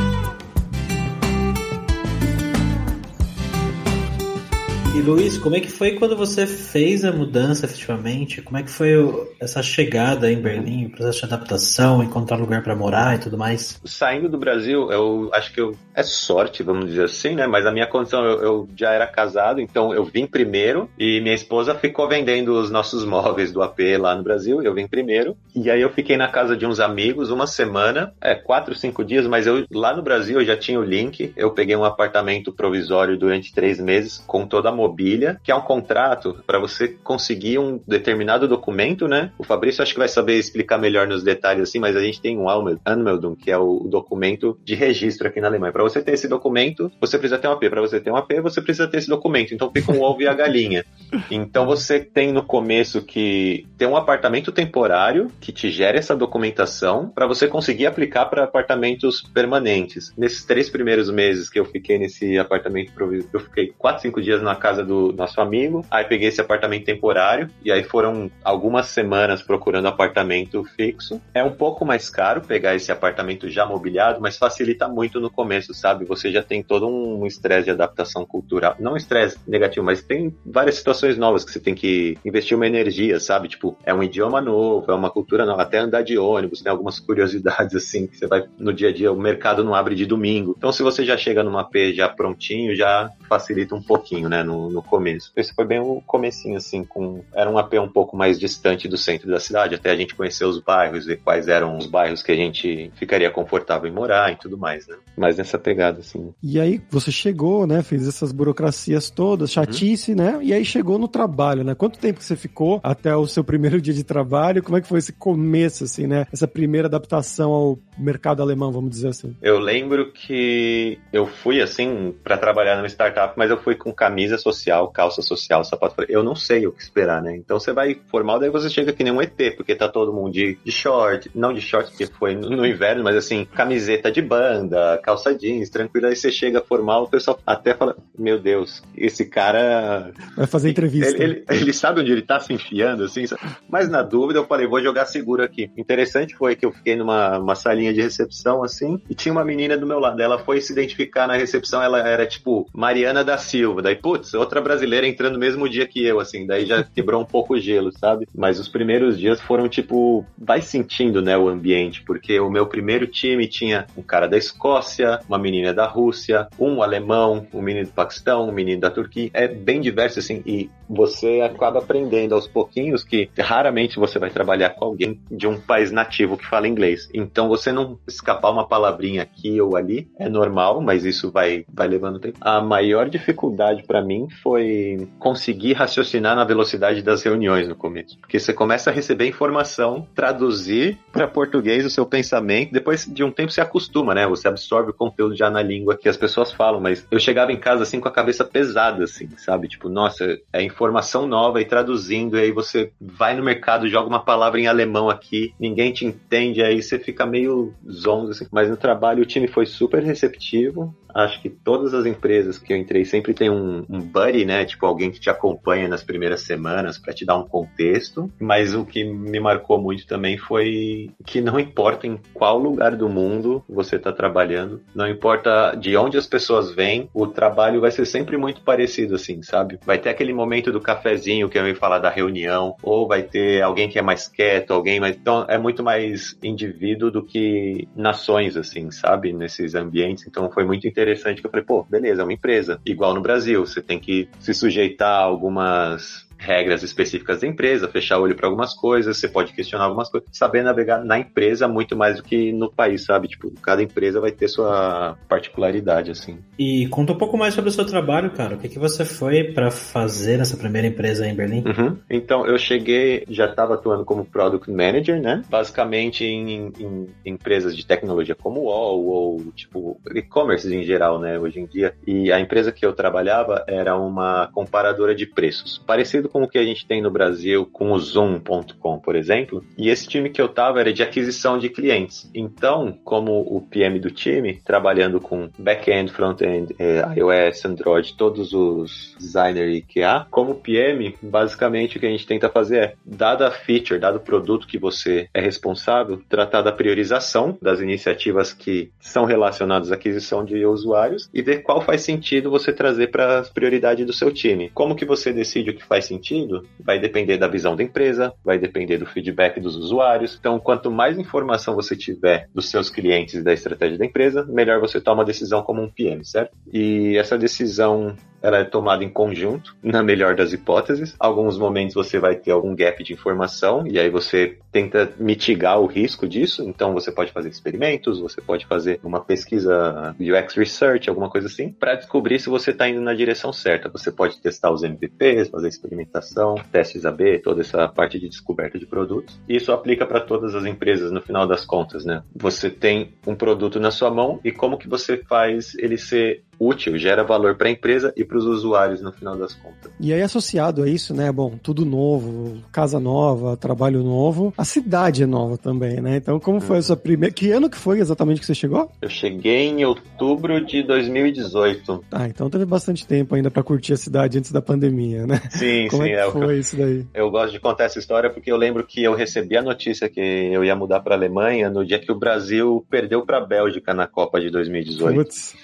E 4.94 5.02
Luiz, 5.02 5.40
como 5.40 5.56
é 5.56 5.60
que 5.60 5.72
foi 5.72 5.94
quando 5.94 6.16
você 6.16 6.46
fez 6.46 7.04
a 7.04 7.12
mudança 7.12 7.66
efetivamente? 7.66 8.44
Como 8.44 8.60
é 8.60 8.62
que 8.62 8.70
foi 8.70 8.94
essa 9.40 9.64
chegada 9.64 10.32
em 10.32 10.40
Berlim, 10.40 10.86
o 10.86 10.92
processo 10.92 11.18
de 11.18 11.34
adaptação, 11.34 12.04
encontrar 12.04 12.38
lugar 12.38 12.62
para 12.62 12.76
morar 12.76 13.16
e 13.16 13.18
tudo 13.20 13.36
mais? 13.36 13.82
Saindo 13.84 14.30
do 14.30 14.38
Brasil, 14.38 14.92
eu 14.92 15.32
acho 15.34 15.52
que 15.52 15.60
eu, 15.60 15.76
é 15.96 16.04
sorte, 16.04 16.62
vamos 16.62 16.86
dizer 16.86 17.06
assim, 17.06 17.34
né? 17.34 17.48
Mas 17.48 17.66
a 17.66 17.72
minha 17.72 17.88
condição, 17.88 18.24
eu, 18.24 18.44
eu 18.44 18.70
já 18.76 18.92
era 18.92 19.08
casado, 19.08 19.60
então 19.60 19.92
eu 19.96 20.06
vim 20.06 20.28
primeiro 20.28 20.88
e 21.00 21.20
minha 21.22 21.34
esposa 21.34 21.74
ficou 21.74 22.08
vendendo 22.08 22.54
os 22.54 22.70
nossos 22.70 23.04
móveis 23.04 23.52
do 23.52 23.64
AP 23.64 23.80
lá 23.98 24.16
no 24.16 24.22
Brasil. 24.22 24.62
Eu 24.62 24.76
vim 24.76 24.88
primeiro 24.88 25.36
e 25.56 25.72
aí 25.72 25.82
eu 25.82 25.90
fiquei 25.90 26.18
na 26.18 26.28
casa 26.28 26.56
de 26.56 26.68
uns 26.68 26.80
amigos 26.80 27.32
uma 27.32 27.48
semana, 27.48 28.14
é 28.22 28.36
quatro, 28.36 28.76
cinco 28.76 29.04
dias, 29.04 29.26
mas 29.26 29.48
eu 29.48 29.66
lá 29.72 29.96
no 29.96 30.04
Brasil 30.04 30.40
eu 30.40 30.46
já 30.46 30.56
tinha 30.56 30.80
o 30.80 30.84
link. 30.84 31.34
Eu 31.36 31.50
peguei 31.50 31.76
um 31.76 31.84
apartamento 31.84 32.54
provisório 32.54 33.18
durante 33.18 33.52
três 33.52 33.80
meses 33.80 34.24
com 34.28 34.46
toda 34.46 34.70
a 34.70 34.83
mobília, 34.84 35.40
que 35.44 35.52
é 35.52 35.56
um 35.56 35.62
contrato 35.62 36.44
para 36.46 36.60
você 36.60 36.88
conseguir 36.88 37.58
um 37.58 37.80
determinado 37.88 38.48
documento, 38.48 39.08
né? 39.08 39.32
O 39.38 39.44
Fabrício 39.44 39.82
acho 39.82 39.94
que 39.94 40.00
vai 40.00 40.08
saber 40.08 40.38
explicar 40.38 40.78
melhor 40.78 41.08
nos 41.08 41.24
detalhes 41.24 41.64
assim, 41.64 41.80
mas 41.80 41.96
a 41.96 42.02
gente 42.02 42.22
tem 42.22 42.38
um 42.38 42.48
Anmeldung, 42.86 43.36
que 43.36 43.52
é 43.52 43.58
o 43.58 43.88
documento 43.90 44.58
de 44.64 44.76
registro 44.76 45.28
aqui 45.28 45.40
na 45.40 45.48
Alemanha. 45.48 45.72
Para 45.72 45.84
você 45.84 46.02
ter 46.02 46.14
esse 46.14 46.28
documento, 46.28 46.92
você 47.00 47.18
precisa 47.18 47.40
ter 47.40 47.48
um 47.48 47.52
AP. 47.52 47.70
Para 47.70 47.82
você 47.82 48.00
ter 48.00 48.12
um 48.12 48.16
AP, 48.16 48.42
você 48.42 48.62
precisa 48.62 48.88
ter 48.88 48.98
esse 48.98 49.10
documento. 49.10 49.54
Então 49.54 49.72
fica 49.72 49.92
um 49.92 50.02
ovo 50.02 50.22
e 50.22 50.28
a 50.28 50.34
galinha. 50.34 50.84
Então 51.30 51.66
você 51.66 52.00
tem 52.00 52.32
no 52.32 52.44
começo 52.44 53.02
que 53.02 53.66
ter 53.78 53.86
um 53.86 53.96
apartamento 53.96 54.52
temporário 54.52 55.30
que 55.40 55.52
te 55.52 55.70
gere 55.70 55.98
essa 55.98 56.16
documentação 56.16 57.10
para 57.10 57.28
você 57.28 57.48
conseguir 57.48 57.86
aplicar 57.86 58.26
para 58.26 58.44
apartamentos 58.44 59.22
permanentes. 59.22 60.12
Nesses 60.18 60.46
três 60.46 60.70
primeiros 60.70 61.10
meses 61.10 61.50
que 61.50 61.60
eu 61.60 61.66
fiquei 61.66 61.98
nesse 61.98 62.38
apartamento 62.38 62.92
provisório, 62.94 63.30
eu 63.34 63.40
fiquei 63.40 63.74
quatro, 63.78 64.02
cinco 64.02 64.22
dias 64.22 64.42
na 64.42 64.56
casa 64.56 64.73
casa 64.74 64.84
do 64.84 65.14
nosso 65.14 65.40
amigo, 65.40 65.86
aí 65.90 66.04
peguei 66.04 66.30
esse 66.30 66.42
apartamento 66.42 66.86
temporário, 66.86 67.50
e 67.64 67.72
aí 67.72 67.84
foram 67.84 68.30
algumas 68.44 68.88
semanas 68.88 69.42
procurando 69.42 69.88
apartamento 69.88 70.64
fixo. 70.76 71.22
É 71.34 71.44
um 71.44 71.52
pouco 71.52 71.86
mais 71.86 72.10
caro 72.10 72.42
pegar 72.42 72.76
esse 72.76 72.92
apartamento 72.92 73.50
já 73.50 73.66
mobiliado, 73.66 74.20
mas 74.20 74.38
facilita 74.38 74.88
muito 74.88 75.20
no 75.20 75.30
começo, 75.30 75.74
sabe? 75.74 76.06
Você 76.06 76.32
já 76.32 76.42
tem 76.42 76.64
todo 76.64 76.88
um 76.88 77.26
estresse 77.28 77.66
de 77.66 77.72
adaptação 77.72 78.26
cultural. 78.26 78.76
Não 78.80 78.98
estresse 78.98 79.38
negativo, 79.48 79.86
mas 79.86 80.02
tem 80.02 80.36
várias 80.46 80.76
situações 80.76 81.18
novas 81.18 81.46
que 81.46 81.52
você 81.52 81.60
tem 81.60 81.76
que 81.76 82.18
investir 82.26 82.58
uma 82.58 82.66
energia, 82.66 83.20
sabe? 83.20 83.48
Tipo, 83.48 83.78
é 83.86 83.94
um 83.94 84.02
idioma 84.02 84.42
novo, 84.42 84.92
é 84.92 84.96
uma 84.96 85.12
cultura 85.12 85.46
nova, 85.46 85.62
até 85.62 85.78
andar 85.78 86.02
de 86.02 86.18
ônibus, 86.18 86.62
tem 86.62 86.72
algumas 86.72 87.00
curiosidades 87.00 87.76
assim, 87.78 88.08
que 88.08 88.18
você 88.18 88.26
vai 88.26 88.44
no 88.58 88.74
dia 88.74 88.90
a 88.90 88.94
dia, 88.94 89.12
o 89.12 89.20
mercado 89.20 89.64
não 89.64 89.76
abre 89.76 89.94
de 89.94 90.06
domingo. 90.06 90.56
Então, 90.58 90.72
se 90.72 90.82
você 90.82 91.06
já 91.06 91.16
chega 91.16 91.44
numa 91.44 91.64
P 91.64 91.94
já 91.94 92.10
prontinho, 92.10 92.76
já 92.76 93.10
facilita 93.30 93.76
um 93.76 93.82
pouquinho, 93.82 94.30
né? 94.30 94.44
No, 94.44 94.63
no, 94.70 94.84
começo. 94.84 95.32
Esse 95.36 95.54
foi 95.54 95.66
bem 95.66 95.80
o 95.80 96.02
comecinho, 96.06 96.58
assim, 96.58 96.84
com... 96.84 97.24
Era 97.34 97.50
um 97.50 97.58
AP 97.58 97.74
um 97.76 97.88
pouco 97.88 98.16
mais 98.16 98.40
distante 98.40 98.88
do 98.88 98.98
centro 98.98 99.30
da 99.30 99.40
cidade, 99.40 99.76
até 99.76 99.92
a 99.92 99.96
gente 99.96 100.16
conhecer 100.16 100.46
os 100.46 100.60
bairros, 100.60 101.06
ver 101.06 101.22
quais 101.24 101.48
eram 101.48 101.78
os 101.78 101.86
bairros 101.86 102.22
que 102.22 102.32
a 102.32 102.36
gente 102.36 102.92
ficaria 102.96 103.30
confortável 103.30 103.90
em 103.90 103.94
morar 103.94 104.32
e 104.32 104.36
tudo 104.36 104.58
mais, 104.58 104.88
né? 104.88 104.96
Mas 105.18 105.38
nessa 105.38 105.58
pegada, 105.58 106.00
assim. 106.00 106.34
E 106.42 106.60
aí, 106.60 106.82
você 106.90 107.12
chegou, 107.12 107.66
né? 107.68 107.82
Fez 107.84 108.08
essas 108.08 108.32
burocracias 108.32 109.10
todas, 109.10 109.52
chatice, 109.52 110.12
uhum. 110.12 110.18
né? 110.18 110.40
E 110.42 110.54
aí 110.54 110.66
chegou 110.66 110.98
no 110.98 111.08
trabalho, 111.08 111.64
né? 111.64 111.76
Quanto 111.76 112.00
tempo 112.00 112.22
você 112.22 112.36
ficou 112.36 112.80
até 112.84 113.16
o 113.16 113.28
seu 113.28 113.44
primeiro 113.44 113.80
dia 113.82 113.94
de 113.94 114.04
trabalho? 114.04 114.64
Como 114.64 114.78
é 114.78 114.82
que 114.82 114.88
foi 114.88 115.00
esse 115.00 115.14
começo, 115.14 115.84
assim, 115.84 116.08
né? 116.08 116.26
Essa 116.32 116.48
primeira 116.48 116.88
adaptação 116.88 117.52
ao 117.52 117.80
mercado 117.98 118.42
alemão, 118.42 118.72
vamos 118.72 118.92
dizer 118.92 119.10
assim. 119.10 119.36
Eu 119.42 119.60
lembro 119.60 120.12
que 120.12 121.00
eu 121.12 121.28
fui, 121.28 121.62
assim, 121.62 122.14
para 122.24 122.38
trabalhar 122.38 122.76
numa 122.76 122.88
startup, 122.88 123.34
mas 123.38 123.50
eu 123.50 123.58
fui 123.58 123.76
com 123.76 123.94
camisa 123.94 124.38
social 124.38 124.53
social, 124.54 124.88
calça 124.90 125.22
social, 125.22 125.64
sapato. 125.64 126.06
Eu 126.08 126.24
não 126.24 126.36
sei 126.36 126.68
o 126.68 126.72
que 126.72 126.82
esperar, 126.82 127.22
né? 127.22 127.36
Então 127.36 127.60
você 127.60 127.74
vai 127.74 128.00
formal, 128.10 128.40
daí 128.40 128.50
você 128.50 128.70
chega 128.70 128.94
que 128.94 129.04
nem 129.04 129.14
um 129.14 129.22
ET, 129.22 129.56
porque 129.56 129.76
tá 129.76 129.88
todo 129.90 130.14
mundo 130.14 130.32
de, 130.32 130.58
de 130.64 130.72
short, 130.72 131.30
não 131.34 131.54
de 131.54 131.62
short, 131.62 131.90
porque 131.90 132.08
foi 132.08 132.36
no, 132.36 132.50
no 132.50 132.66
inverno, 132.66 133.04
mas 133.04 133.16
assim, 133.16 133.46
camiseta 133.46 134.12
de 134.12 134.22
banda, 134.22 135.00
calça 135.04 135.34
jeans, 135.34 135.70
tranquilo. 135.70 136.08
Aí 136.08 136.16
você 136.16 136.32
chega 136.32 136.62
formal, 136.62 137.04
o 137.04 137.10
pessoal 137.10 137.40
até 137.46 137.74
fala: 137.74 137.96
Meu 138.18 138.40
Deus, 138.40 138.84
esse 138.96 139.26
cara. 139.26 140.12
Vai 140.36 140.48
fazer 140.48 140.70
entrevista. 140.70 141.22
Ele, 141.22 141.44
ele, 141.50 141.62
ele 141.62 141.74
sabe 141.74 142.02
onde 142.02 142.12
ele 142.12 142.22
tá 142.22 142.40
se 142.40 142.54
enfiando, 142.54 143.04
assim. 143.04 143.26
Mas 143.70 143.90
na 143.90 144.02
dúvida, 144.02 144.40
eu 144.40 144.46
falei: 144.46 144.68
Vou 144.68 144.82
jogar 144.82 145.06
seguro 145.06 145.44
aqui. 145.44 145.72
Interessante 145.78 146.36
foi 146.36 146.56
que 146.56 146.66
eu 146.66 146.72
fiquei 146.72 146.96
numa 146.96 147.40
uma 147.40 147.56
salinha 147.56 147.94
de 147.94 148.02
recepção, 148.02 148.64
assim, 148.64 149.02
e 149.10 149.16
tinha 149.16 149.32
uma 149.32 149.44
menina 149.44 149.78
do 149.78 149.88
meu 149.88 150.00
lado. 150.00 150.22
Ela 150.22 150.40
foi 150.40 150.62
se 150.62 150.72
identificar 150.72 151.28
na 151.28 151.36
recepção, 151.36 151.82
ela 151.82 152.00
era 152.00 152.26
tipo 152.26 152.68
Mariana 152.74 153.24
da 153.24 153.38
Silva. 153.38 153.82
Daí, 153.82 153.96
putz, 153.96 154.34
outra 154.44 154.62
brasileira 154.62 155.08
entrando 155.08 155.34
no 155.34 155.40
mesmo 155.40 155.68
dia 155.68 155.88
que 155.88 156.04
eu, 156.06 156.20
assim, 156.20 156.46
daí 156.46 156.66
já 156.66 156.84
quebrou 156.84 157.22
um 157.22 157.26
pouco 157.26 157.54
o 157.54 157.60
gelo, 157.60 157.92
sabe? 157.92 158.28
Mas 158.36 158.60
os 158.60 158.68
primeiros 158.68 159.20
dias 159.20 159.42
foram 159.42 159.68
tipo, 159.68 160.26
vai 160.38 160.62
sentindo, 160.62 161.22
né, 161.22 161.38
o 161.38 161.50
ambiente, 161.50 162.04
porque 162.04 162.40
o 162.40 162.50
meu 162.50 162.66
primeiro 162.68 163.08
time 163.08 163.48
tinha 163.48 163.86
um 163.98 164.02
cara 164.02 164.28
da 164.28 164.38
Escócia, 164.38 165.20
uma 165.28 165.38
menina 165.38 165.74
da 165.74 165.86
Rússia, 165.88 166.48
um 166.60 166.82
alemão, 166.82 167.48
um 167.54 167.62
menino 167.62 167.88
do 167.88 167.94
Paquistão, 167.94 168.48
um 168.48 168.52
menino 168.52 168.82
da 168.82 168.92
Turquia, 168.92 169.30
é 169.34 169.48
bem 169.48 169.82
diverso, 169.82 170.20
assim, 170.20 170.42
e 170.46 170.70
você 170.94 171.42
acaba 171.42 171.80
aprendendo 171.80 172.36
aos 172.36 172.48
pouquinhos 172.48 173.04
que 173.04 173.30
raramente 173.38 174.00
você 174.00 174.20
vai 174.20 174.30
trabalhar 174.30 174.72
com 174.72 174.86
alguém 174.86 175.20
de 175.30 175.48
um 175.48 175.60
país 175.60 175.92
nativo 175.92 176.38
que 176.38 176.46
fala 176.46 176.68
inglês. 176.68 177.10
Então 177.14 177.48
você 177.48 177.72
não 177.72 177.98
escapar 178.08 178.52
uma 178.52 178.68
palavrinha 178.68 179.24
aqui 179.24 179.60
ou 179.60 179.76
ali 179.76 180.08
é 180.18 180.30
normal, 180.30 180.82
mas 180.82 181.06
isso 181.06 181.32
vai, 181.32 181.66
vai 181.72 181.88
levando 181.88 182.20
tempo. 182.20 182.38
A 182.42 182.62
maior 182.62 183.10
dificuldade 183.10 183.84
para 183.84 184.02
mim 184.02 184.28
foi 184.42 185.08
conseguir 185.20 185.74
raciocinar 185.74 186.36
na 186.36 186.44
velocidade 186.44 187.02
das 187.02 187.24
reuniões 187.24 187.68
no 187.68 187.76
começo. 187.76 188.18
Porque 188.20 188.40
você 188.40 188.54
começa 188.54 188.90
a 188.90 188.94
receber 188.94 189.28
informação, 189.28 190.08
traduzir 190.14 190.98
para 191.12 191.28
português 191.28 191.86
o 191.86 191.90
seu 191.90 192.06
pensamento, 192.06 192.72
depois 192.72 193.06
de 193.06 193.24
um 193.24 193.32
tempo 193.32 193.52
você 193.52 193.62
acostuma, 193.62 194.14
né? 194.14 194.28
Você 194.28 194.48
absorve 194.48 194.92
o 194.92 194.94
conteúdo 194.94 195.36
já 195.36 195.50
na 195.50 195.62
língua 195.62 195.98
que 195.98 196.10
as 196.10 196.18
pessoas 196.18 196.52
falam, 196.52 196.80
mas 196.80 197.06
eu 197.10 197.20
chegava 197.20 197.52
em 197.52 197.60
casa 197.60 197.84
assim 197.84 198.00
com 198.00 198.08
a 198.08 198.12
cabeça 198.12 198.44
pesada, 198.44 199.04
assim, 199.04 199.30
sabe? 199.38 199.68
Tipo, 199.68 199.90
nossa, 199.90 200.38
é 200.52 200.62
informação 200.62 200.83
nova 201.28 201.62
e 201.62 201.66
traduzindo, 201.66 202.38
e 202.38 202.42
aí 202.42 202.52
você 202.52 202.92
vai 203.00 203.36
no 203.36 203.44
mercado, 203.44 203.88
joga 203.90 204.08
uma 204.08 204.24
palavra 204.24 204.60
em 204.60 204.68
alemão 204.68 205.10
aqui, 205.10 205.54
ninguém 205.60 205.92
te 205.92 206.06
entende, 206.06 206.64
aí 206.64 206.82
você 206.82 207.00
fica 207.00 207.26
meio 207.26 207.74
zonzo, 207.90 208.32
assim. 208.32 208.48
Mas 208.52 208.70
no 208.70 208.78
trabalho 208.78 209.24
o 209.24 209.26
time 209.26 209.48
foi 209.48 209.66
super 209.66 210.04
receptivo, 210.04 210.94
acho 211.14 211.42
que 211.42 211.50
todas 211.50 211.94
as 211.94 212.06
empresas 212.06 212.58
que 212.58 212.74
eu 212.74 212.78
entrei 212.78 213.06
sempre 213.06 213.34
tem 213.34 213.50
um, 213.50 213.86
um 213.90 214.00
buddy, 214.00 214.46
né? 214.46 214.66
Tipo, 214.66 214.86
alguém 214.86 215.12
que 215.12 215.20
te 215.20 215.30
acompanha 215.30 215.88
nas 215.88 216.04
primeiras 216.04 216.42
semanas 216.42 216.98
para 216.98 217.14
te 217.14 217.26
dar 217.26 217.38
um 217.38 217.48
contexto. 217.48 218.32
Mas 218.40 218.74
o 218.74 218.86
que 218.86 219.04
me 219.04 219.40
marcou 219.40 219.80
muito 219.80 220.08
também 220.08 220.38
foi 220.38 221.12
que 221.26 221.42
não 221.42 221.60
importa 221.60 222.08
em 222.08 222.20
qual 222.34 222.58
lugar 222.58 222.96
do 222.96 223.08
mundo 223.08 223.64
você 223.70 223.98
está 223.98 224.12
trabalhando, 224.12 224.82
não 224.96 225.08
importa 225.08 225.76
de 225.76 225.96
onde 225.96 226.18
as 226.18 226.26
pessoas 226.26 226.72
vêm, 226.74 227.10
o 227.14 227.28
trabalho 227.28 227.82
vai 227.82 227.92
ser 227.92 228.06
sempre 228.06 228.38
muito 228.38 228.62
parecido, 228.62 229.16
assim, 229.16 229.42
sabe? 229.44 229.80
Vai 229.86 229.98
ter 229.98 230.10
aquele 230.10 230.34
momento 230.34 230.63
do 230.72 230.82
cafezinho 230.82 231.50
que 231.50 231.58
eu 231.58 231.68
ia 231.68 231.76
falar 231.76 232.00
da 232.00 232.10
reunião, 232.10 232.76
ou 232.82 233.08
vai 233.08 233.24
ter 233.24 233.62
alguém 233.62 233.90
que 233.90 234.00
é 234.00 234.02
mais 234.02 234.28
quieto, 234.28 234.72
alguém 234.72 235.00
mais. 235.00 235.16
Então 235.16 235.46
é 235.48 235.58
muito 235.58 235.84
mais 235.84 236.38
indivíduo 236.44 237.12
do 237.12 237.24
que 237.24 237.88
nações, 237.96 238.58
assim, 238.58 238.92
sabe? 238.92 239.32
Nesses 239.32 239.76
ambientes. 239.76 240.26
Então 240.28 240.52
foi 240.52 240.66
muito 240.66 240.88
interessante 240.88 241.04
interessante 241.14 241.42
que 241.42 241.48
eu 241.48 241.52
falei, 241.52 241.66
pô, 241.66 241.84
beleza, 241.84 242.22
é 242.22 242.24
uma 242.24 242.34
empresa. 242.34 242.80
Igual 242.86 243.14
no 243.14 243.22
Brasil, 243.22 243.66
você 243.66 243.82
tem 243.82 244.00
que 244.00 244.28
se 244.40 244.54
sujeitar 244.54 245.20
a 245.20 245.24
algumas 245.24 246.28
regras 246.44 246.84
específicas 246.84 247.40
da 247.40 247.48
empresa, 247.48 247.88
fechar 247.88 248.20
o 248.20 248.24
olho 248.24 248.36
para 248.36 248.48
algumas 248.48 248.74
coisas, 248.74 249.18
você 249.18 249.28
pode 249.28 249.54
questionar 249.54 249.86
algumas 249.86 250.10
coisas, 250.10 250.28
saber 250.32 250.62
navegar 250.62 251.04
na 251.04 251.18
empresa 251.18 251.68
muito 251.68 251.96
mais 251.96 252.18
do 252.18 252.24
que 252.24 252.52
no 252.52 252.70
país, 252.70 253.06
sabe? 253.06 253.30
Tipo, 253.30 253.52
cada 253.62 253.82
empresa 253.82 254.20
vai 254.20 254.32
ter 254.32 254.50
sua 254.50 255.18
particularidade, 255.30 256.12
assim. 256.12 256.40
E 256.60 256.88
conta 256.88 257.14
um 257.14 257.18
pouco 257.18 257.38
mais 257.38 257.54
sobre 257.54 257.70
o 257.70 257.74
seu 257.74 257.86
trabalho, 257.86 258.32
cara. 258.32 258.56
O 258.56 258.60
que, 258.60 258.68
que 258.68 258.80
você 258.80 259.06
foi 259.06 259.46
para 259.54 259.72
fazer 259.72 260.38
nessa 260.38 260.58
primeira 260.58 260.88
empresa 260.88 261.26
em 261.26 261.34
Berlim? 261.34 261.64
Uhum. 261.66 261.98
Então, 262.10 262.46
eu 262.46 262.58
cheguei, 262.58 263.24
já 263.30 263.46
estava 263.46 263.76
atuando 263.76 264.04
como 264.04 264.26
Product 264.26 264.70
Manager, 264.70 265.22
né? 265.22 265.44
Basicamente 265.50 266.26
em, 266.26 266.74
em, 266.78 267.08
empresas 267.26 267.76
de 267.76 267.86
tecnologia 267.86 268.36
como 268.36 268.62
o 268.62 268.66
UOL 268.66 269.06
ou, 269.06 269.52
tipo, 269.56 270.00
e-commerce 270.14 270.74
em 270.74 270.84
geral, 270.84 271.20
né? 271.20 271.40
Hoje 271.40 271.60
em 271.60 271.66
dia. 271.66 271.94
E 272.06 272.32
a 272.32 272.40
empresa 272.40 272.72
que 272.72 272.86
eu 272.86 272.94
trabalhava 272.94 273.64
era 273.68 273.98
uma 273.98 274.50
comparadora 274.54 275.16
de 275.16 275.26
preços. 275.26 275.78
Parecido 275.78 276.30
com 276.34 276.44
o 276.44 276.48
que 276.48 276.58
a 276.58 276.66
gente 276.66 276.86
tem 276.86 277.02
no 277.02 277.12
Brasil 277.12 277.66
com 277.72 277.92
o 277.92 278.00
Zoom.com, 278.00 279.00
por 279.00 279.16
exemplo. 279.16 279.64
E 279.78 279.90
esse 279.90 280.08
time 280.08 280.32
que 280.32 280.42
eu 280.42 280.50
tava 280.50 280.80
era 280.80 280.92
de 280.92 281.04
aquisição 281.04 281.60
de 281.60 281.70
clientes. 281.70 282.30
Então, 282.34 282.98
como 283.04 283.40
o 283.42 283.62
PM 283.62 284.00
do 284.00 284.10
time, 284.10 284.56
trabalhando 284.66 285.22
com 285.22 285.50
back-end, 285.60 286.12
front-end, 286.12 286.76
eh, 286.80 287.04
iOS, 287.16 287.66
Android, 287.66 288.16
todos 288.18 288.52
os 288.52 289.16
designers 289.20 289.84
que 289.88 290.02
há, 290.02 290.26
como 290.32 290.56
PM, 290.56 291.16
basicamente 291.22 291.98
o 291.98 292.00
que 292.00 292.08
a 292.08 292.10
gente 292.10 292.26
tenta 292.26 292.50
fazer 292.50 292.78
é, 292.78 292.96
dada 293.06 293.48
a 293.48 293.52
feature, 293.52 294.00
dado 294.00 294.18
o 294.18 294.22
produto 294.22 294.68
que 294.68 294.78
você 294.78 295.30
é 295.34 295.40
responsável, 295.40 296.22
tratar 296.28 296.62
da 296.62 296.72
priorização 296.72 297.58
das 297.62 297.80
iniciativas 297.80 298.52
que 298.52 298.92
são 299.00 299.26
relacionadas 299.26 299.92
à 299.92 299.96
aquisição 299.96 300.44
de 300.44 300.66
usuários 300.66 301.30
e 301.34 301.42
ver 301.42 301.62
qual 301.62 301.82
faz 301.82 302.02
sentido 302.02 302.50
você 302.50 302.74
trazer 302.74 303.08
para 303.08 303.40
as 303.40 303.50
prioridades 303.50 304.06
do 304.06 304.14
seu 304.14 304.34
time. 304.34 304.70
Como 304.74 304.96
que 304.96 305.06
você 305.06 305.32
decide 305.32 305.70
o 305.70 305.76
que 305.76 305.84
faz 305.84 306.06
sentido? 306.06 306.23
Sentido 306.24 306.66
vai 306.80 306.98
depender 306.98 307.38
da 307.38 307.48
visão 307.48 307.76
da 307.76 307.84
empresa, 307.84 308.34
vai 308.44 308.58
depender 308.58 308.98
do 308.98 309.06
feedback 309.06 309.60
dos 309.60 309.76
usuários. 309.76 310.38
Então, 310.40 310.58
quanto 310.60 310.90
mais 310.90 311.20
informação 311.20 311.76
você 311.76 311.96
tiver 311.96 312.48
dos 312.54 312.70
seus 312.70 312.90
clientes 312.90 313.36
e 313.36 313.44
da 313.44 313.54
estratégia 313.54 313.98
da 313.98 314.06
empresa, 314.06 314.46
melhor 314.46 314.80
você 314.80 315.02
toma 315.02 315.24
a 315.24 315.26
decisão 315.26 315.62
como 315.62 315.82
um 315.82 315.90
PM, 315.90 316.24
certo? 316.24 316.56
E 316.72 317.18
essa 317.18 317.38
decisão 317.38 318.16
ela 318.44 318.58
é 318.58 318.66
tomada 318.66 319.06
em 319.06 319.10
conjunto, 319.10 319.74
na 319.82 320.04
melhor 320.04 320.36
das 320.36 320.52
hipóteses. 320.52 321.16
Alguns 321.18 321.58
momentos 321.58 321.96
você 321.96 322.20
vai 322.20 322.36
ter 322.36 322.52
algum 322.52 322.76
gap 322.76 323.02
de 323.02 323.14
informação 323.14 323.88
e 323.88 323.98
aí 323.98 324.10
você 324.10 324.58
tenta 324.70 325.10
mitigar 325.18 325.80
o 325.80 325.86
risco 325.86 326.28
disso. 326.28 326.62
Então 326.68 326.94
você 326.94 327.10
pode 327.10 327.32
fazer 327.32 327.48
experimentos, 327.48 328.20
você 328.20 328.42
pode 328.42 328.66
fazer 328.66 329.00
uma 329.02 329.22
pesquisa 329.22 330.14
UX 330.20 330.56
research, 330.56 331.10
alguma 331.10 331.30
coisa 331.30 331.48
assim, 331.48 331.72
para 331.72 331.96
descobrir 331.96 332.38
se 332.40 332.50
você 332.50 332.72
está 332.72 332.90
indo 332.90 333.00
na 333.00 333.14
direção 333.14 333.54
certa. 333.54 333.88
Você 333.90 334.12
pode 334.12 334.42
testar 334.42 334.72
os 334.72 334.84
MVPs, 334.84 335.50
fazer 335.50 335.70
experimentação, 335.70 336.56
testes 336.70 337.06
AB, 337.06 337.40
toda 337.40 337.62
essa 337.62 337.88
parte 337.88 338.20
de 338.20 338.28
descoberta 338.28 338.78
de 338.78 338.86
produtos. 338.86 339.40
Isso 339.48 339.72
aplica 339.72 340.06
para 340.06 340.20
todas 340.20 340.54
as 340.54 340.66
empresas 340.66 341.12
no 341.12 341.22
final 341.22 341.48
das 341.48 341.66
contas, 341.66 342.04
né? 342.04 342.22
Você 342.36 342.70
tem 342.70 343.14
um 343.26 343.36
produto 343.36 343.80
na 343.80 343.92
sua 343.92 344.12
mão 344.12 344.42
e 344.44 344.52
como 344.52 344.78
que 344.78 344.90
você 344.90 345.18
faz 345.18 345.76
ele 345.76 345.98
ser 345.98 346.44
útil, 346.60 346.98
gera 346.98 347.24
valor 347.24 347.56
para 347.56 347.68
a 347.68 347.72
empresa 347.72 348.14
e 348.16 348.24
para 348.24 348.38
os 348.38 348.46
usuários 348.46 349.02
no 349.02 349.12
final 349.12 349.36
das 349.36 349.54
contas. 349.54 349.92
E 350.00 350.14
aí 350.14 350.22
associado 350.22 350.84
a 350.84 350.90
isso, 350.90 351.14
né, 351.14 351.32
bom, 351.32 351.58
tudo 351.62 351.86
novo, 351.86 352.58
casa 352.72 353.00
nova, 353.00 353.58
trabalho 353.58 354.04
novo, 354.04 354.54
a 354.58 354.66
cidade 354.66 355.24
é 355.24 355.26
nova 355.26 355.58
também, 355.58 356.02
né? 356.02 356.18
Então 356.18 356.40
como 356.40 356.60
foi 356.60 356.78
a 356.78 356.82
sua 356.82 356.98
primeira, 356.98 357.34
que 357.34 357.52
ano 357.52 357.70
que 357.70 357.78
foi 357.78 358.00
exatamente 358.00 358.40
que 358.40 358.46
você 358.46 358.56
chegou? 358.56 358.92
Eu 359.02 359.10
cheguei 359.10 359.68
em 359.68 359.86
outubro 359.86 360.64
de 360.66 360.84
2018. 360.84 362.06
Ah, 362.12 362.28
então 362.28 362.50
teve 362.50 362.66
bastante 362.66 363.06
tempo 363.06 363.36
ainda 363.36 363.52
para 363.52 363.64
curtir 363.64 363.94
a 363.94 363.98
cidade 363.98 364.38
antes 364.38 364.52
da 364.52 364.62
pandemia, 364.62 365.26
né? 365.26 365.42
Sim, 365.52 365.88
como 365.90 366.04
sim, 366.04 366.10
é 366.10 366.14
que 366.14 366.20
é 366.20 366.32
foi 366.32 366.60
isso 366.60 366.78
daí? 366.78 367.06
Eu 367.14 367.30
gosto 367.30 367.52
de 367.52 367.60
contar 367.60 367.86
essa 367.86 368.00
história 368.00 368.30
porque 368.30 368.52
eu 368.52 368.58
lembro 368.58 368.86
que 368.86 369.04
eu 369.04 369.14
recebi 369.14 369.58
a 369.58 369.62
notícia 369.62 370.10
que 370.10 370.20
eu 370.20 370.64
ia 370.64 370.76
mudar 370.76 371.00
para 371.02 371.16
Alemanha 371.16 371.70
no 371.70 371.86
dia 371.86 372.00
que 372.00 372.12
o 372.12 372.18
Brasil 372.18 372.86
perdeu 372.90 373.26
para 373.26 373.38
a 373.38 373.46
Bélgica 373.46 373.94
na 373.94 374.08
Copa 374.08 374.40
de 374.40 374.50
2018. 374.50 375.16
Putz. 375.16 375.56